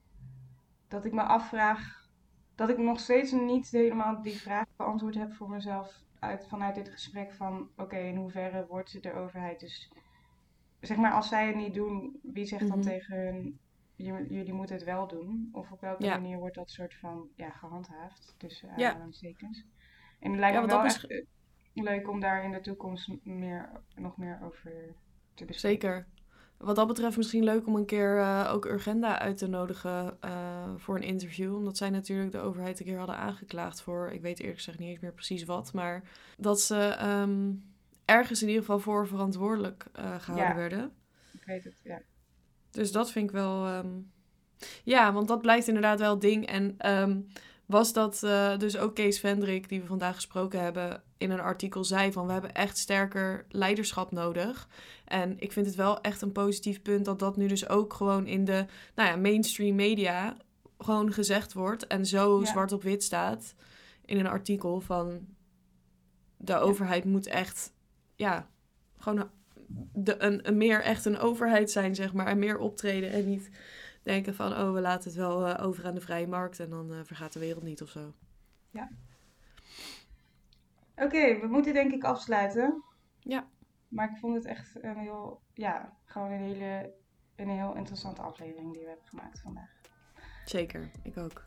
dat 0.88 1.06
ik 1.06 1.14
me 1.14 1.22
afvraag, 1.22 2.08
dat 2.56 2.70
ik 2.70 2.78
nog 2.78 2.99
steeds 2.99 3.32
niet 3.32 3.70
helemaal 3.70 4.22
die 4.22 4.39
vraag 4.39 4.66
beantwoord 4.76 5.16
heb 5.16 5.34
voor 5.34 5.49
mezelf 5.49 6.01
uit, 6.20 6.47
vanuit 6.47 6.76
dit 6.76 6.89
gesprek 6.89 7.34
van 7.34 7.70
oké, 7.78 7.97
in 7.97 8.16
hoeverre 8.16 8.66
wordt 8.68 9.04
de 9.04 9.14
overheid 9.14 9.60
dus, 9.60 9.91
zeg 10.88 10.98
maar 10.98 11.12
als 11.12 11.28
zij 11.28 11.48
het 11.48 11.56
niet 11.56 11.74
doen, 11.74 12.20
wie 12.24 12.46
zegt 12.46 12.68
dan 12.68 12.78
Mhm. 12.80 12.88
tegen 12.88 13.18
hun, 13.18 13.60
"J- 13.96 14.26
jullie 14.30 14.54
moeten 14.54 14.76
het 14.76 14.86
wel 14.86 15.08
doen? 15.08 15.50
Of 15.52 15.72
op 15.72 15.82
welke 15.82 16.04
Ja. 16.04 16.18
manier 16.18 16.38
wordt 16.38 16.56
dat 16.56 16.70
soort 16.70 16.94
van, 16.96 17.28
ja, 17.36 17.50
gehandhaafd, 17.50 18.36
tussen 18.38 18.70
Ja. 18.78 18.90
aanhalingstekens. 18.92 19.66
En 20.20 20.32
het 20.32 20.40
lijkt 20.40 20.56
Ja, 20.56 20.62
me 20.62 20.68
wel 20.68 20.86
is- 20.86 21.08
eh, 21.08 21.26
leuk 21.74 22.10
om 22.10 22.20
daar 22.20 22.44
in 22.44 22.52
de 22.52 22.62
toekomst 22.62 23.10
meer, 23.24 23.70
nog 23.96 24.18
meer 24.18 24.40
over 24.44 24.72
te 25.34 25.46
bespreken. 25.46 25.60
Zeker. 25.90 26.08
Wat 26.58 26.76
dat 26.76 26.88
betreft 26.88 27.18
misschien 27.18 27.44
leuk 27.44 27.68
om 27.68 27.76
een 27.76 27.86
keer 27.86 28.18
eh, 28.18 28.50
ook 28.54 28.66
Urgenda 28.66 29.20
uit 29.20 29.38
te 29.38 29.48
nodigen 29.48 30.18
eh, 30.22 30.74
voor 30.76 30.96
een 30.96 31.02
interview. 31.04 31.56
Omdat 31.56 31.78
zij 31.78 31.90
natuurlijk 31.90 32.32
de 32.32 32.40
overheid 32.40 32.80
een 32.80 32.86
keer 32.86 32.98
hadden 32.98 33.18
aangeklaagd 33.18 33.82
voor, 33.82 34.12
ik 34.12 34.22
weet 34.22 34.40
eerlijk 34.40 34.58
gezegd 34.58 34.80
niet 34.80 34.90
eens 34.90 35.00
meer 35.00 35.14
precies 35.14 35.44
wat. 35.44 35.74
Maar 35.74 36.04
dat 36.38 36.62
ze 36.62 36.76
ehm, 36.80 37.52
ergens 38.14 38.41
in 38.41 38.47
ieder 38.47 38.64
geval 38.64 38.80
voor 38.80 39.07
verantwoordelijk 39.07 39.86
eh, 39.93 40.16
gehouden 40.20 40.49
Ja. 40.49 40.55
werden. 40.55 40.91
Ik 41.32 41.43
weet 41.45 41.64
het, 41.64 41.80
ja. 41.84 42.01
Dus 42.72 42.91
dat 42.91 43.11
vind 43.11 43.26
ik 43.30 43.36
wel. 43.36 43.66
ehm, 43.66 43.88
Ja, 44.84 45.14
want 45.14 45.28
dat 45.28 45.41
blijft 45.41 45.68
inderdaad 45.68 45.99
wel 45.99 46.11
het 46.11 46.22
ding. 46.22 46.45
En 46.47 46.76
ehm, 46.78 47.20
was 47.66 47.93
dat 47.93 48.24
eh, 48.24 48.57
dus 48.57 48.78
ook 48.78 48.95
Kees 48.95 49.20
Vendrik, 49.20 49.70
die 49.70 49.82
we 49.82 49.88
vandaag 49.88 50.16
gesproken 50.16 50.61
hebben, 50.61 51.03
in 51.18 51.32
een 51.32 51.39
artikel 51.39 51.84
zei 51.84 52.11
van 52.11 52.26
we 52.26 52.32
hebben 52.32 52.53
echt 52.53 52.78
sterker 52.78 53.45
leiderschap 53.49 54.11
nodig. 54.11 54.68
En 55.05 55.39
ik 55.39 55.51
vind 55.51 55.66
het 55.66 55.76
wel 55.76 56.01
echt 56.01 56.22
een 56.22 56.32
positief 56.32 56.82
punt 56.82 57.05
dat 57.05 57.20
dat 57.20 57.38
nu 57.38 57.47
dus 57.47 57.70
ook 57.70 57.93
gewoon 57.93 58.28
in 58.28 58.45
de 58.45 58.66
nou 58.95 59.09
ja, 59.09 59.16
mainstream 59.16 59.76
media 59.76 60.38
gewoon 60.78 61.14
gezegd 61.14 61.53
wordt. 61.53 61.88
En 61.88 62.05
zo 62.05 62.39
Ja. 62.39 62.45
zwart 62.45 62.72
op 62.72 62.84
wit 62.84 63.03
staat 63.03 63.55
in 64.05 64.20
een 64.20 64.28
artikel 64.28 64.80
van 64.82 65.28
de 66.38 66.55
overheid 66.57 67.05
moet 67.05 67.28
echt, 67.28 67.73
ja, 68.24 68.48
gewoon 68.98 69.30
de, 69.94 70.22
een, 70.22 70.48
een 70.48 70.58
meer 70.58 70.82
echt 70.82 71.06
een 71.06 71.18
overheid 71.18 71.72
zijn, 71.72 71.96
zeg 71.96 72.14
maar. 72.14 72.28
En 72.28 72.40
meer 72.40 72.58
optreden 72.58 73.12
en 73.12 73.26
niet 73.26 73.50
denken 74.04 74.36
van, 74.36 74.52
oh, 74.52 74.74
we 74.74 74.82
laten 74.82 75.10
het 75.10 75.20
wel 75.20 75.48
eh, 75.48 75.66
over 75.66 75.86
aan 75.86 75.96
de 75.96 76.02
vrije 76.02 76.28
markt 76.28 76.60
en 76.60 76.70
dan 76.70 76.94
eh, 76.94 77.00
vergaat 77.04 77.34
de 77.34 77.40
wereld 77.40 77.64
niet 77.64 77.82
of 77.82 77.90
zo. 77.90 78.14
Oké, 80.96 81.40
we 81.40 81.48
moeten 81.48 81.74
denk 81.74 81.92
ik 81.92 82.04
afsluiten. 82.04 82.84
Ja. 83.20 83.48
Maar 83.88 84.12
ik 84.12 84.18
vond 84.18 84.36
het 84.36 84.46
echt 84.46 84.84
een 84.84 84.98
heel, 84.98 85.42
ja, 85.54 85.98
gewoon 86.06 86.32
een 86.32 86.40
hele, 86.40 86.94
een 87.36 87.50
heel 87.50 87.76
interessante 87.76 88.22
aflevering 88.22 88.74
die 88.74 88.82
we 88.82 88.88
hebben 88.88 89.08
gemaakt 89.08 89.42
vandaag. 89.42 89.82
Zeker, 90.46 90.90
ik 91.04 91.18
ook. 91.18 91.44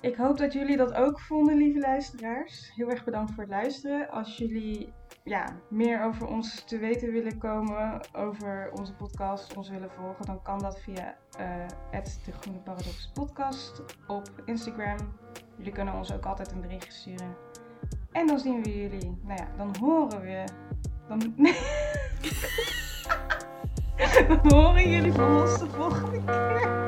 Ik 0.00 0.16
hoop 0.16 0.38
dat 0.38 0.52
jullie 0.52 0.76
dat 0.76 0.94
ook 0.94 1.20
vonden, 1.20 1.56
lieve 1.56 1.78
luisteraars. 1.78 2.74
Heel 2.74 2.90
erg 2.90 3.04
bedankt 3.04 3.32
voor 3.32 3.42
het 3.42 3.52
luisteren. 3.52 4.10
Als 4.10 4.36
jullie 4.36 4.92
ja, 5.28 5.44
meer 5.68 6.04
over 6.04 6.26
ons 6.26 6.62
te 6.64 6.78
weten 6.78 7.12
willen 7.12 7.38
komen, 7.38 8.00
over 8.12 8.70
onze 8.72 8.94
podcast, 8.94 9.56
ons 9.56 9.68
willen 9.68 9.90
volgen, 9.90 10.26
dan 10.26 10.42
kan 10.42 10.58
dat 10.58 10.80
via 10.80 11.16
eh 11.38 11.66
de 12.24 12.32
Groene 12.32 12.58
Paradox 12.58 13.10
podcast 13.14 13.82
op 14.06 14.30
Instagram. 14.44 14.96
Jullie 15.56 15.72
kunnen 15.72 15.94
ons 15.94 16.12
ook 16.12 16.24
altijd 16.24 16.52
een 16.52 16.60
berichtje 16.60 16.92
sturen. 16.92 17.36
En 18.12 18.26
dan 18.26 18.38
zien 18.38 18.62
we 18.62 18.80
jullie. 18.80 19.18
Nou 19.22 19.40
ja, 19.40 19.48
dan 19.56 19.76
horen 19.80 20.20
we. 20.20 20.44
Dan, 21.08 21.18
dan 24.28 24.52
horen 24.52 24.90
jullie 24.90 25.12
van 25.12 25.40
ons 25.40 25.58
de 25.58 25.66
volgende 25.70 26.24
keer. 26.24 26.87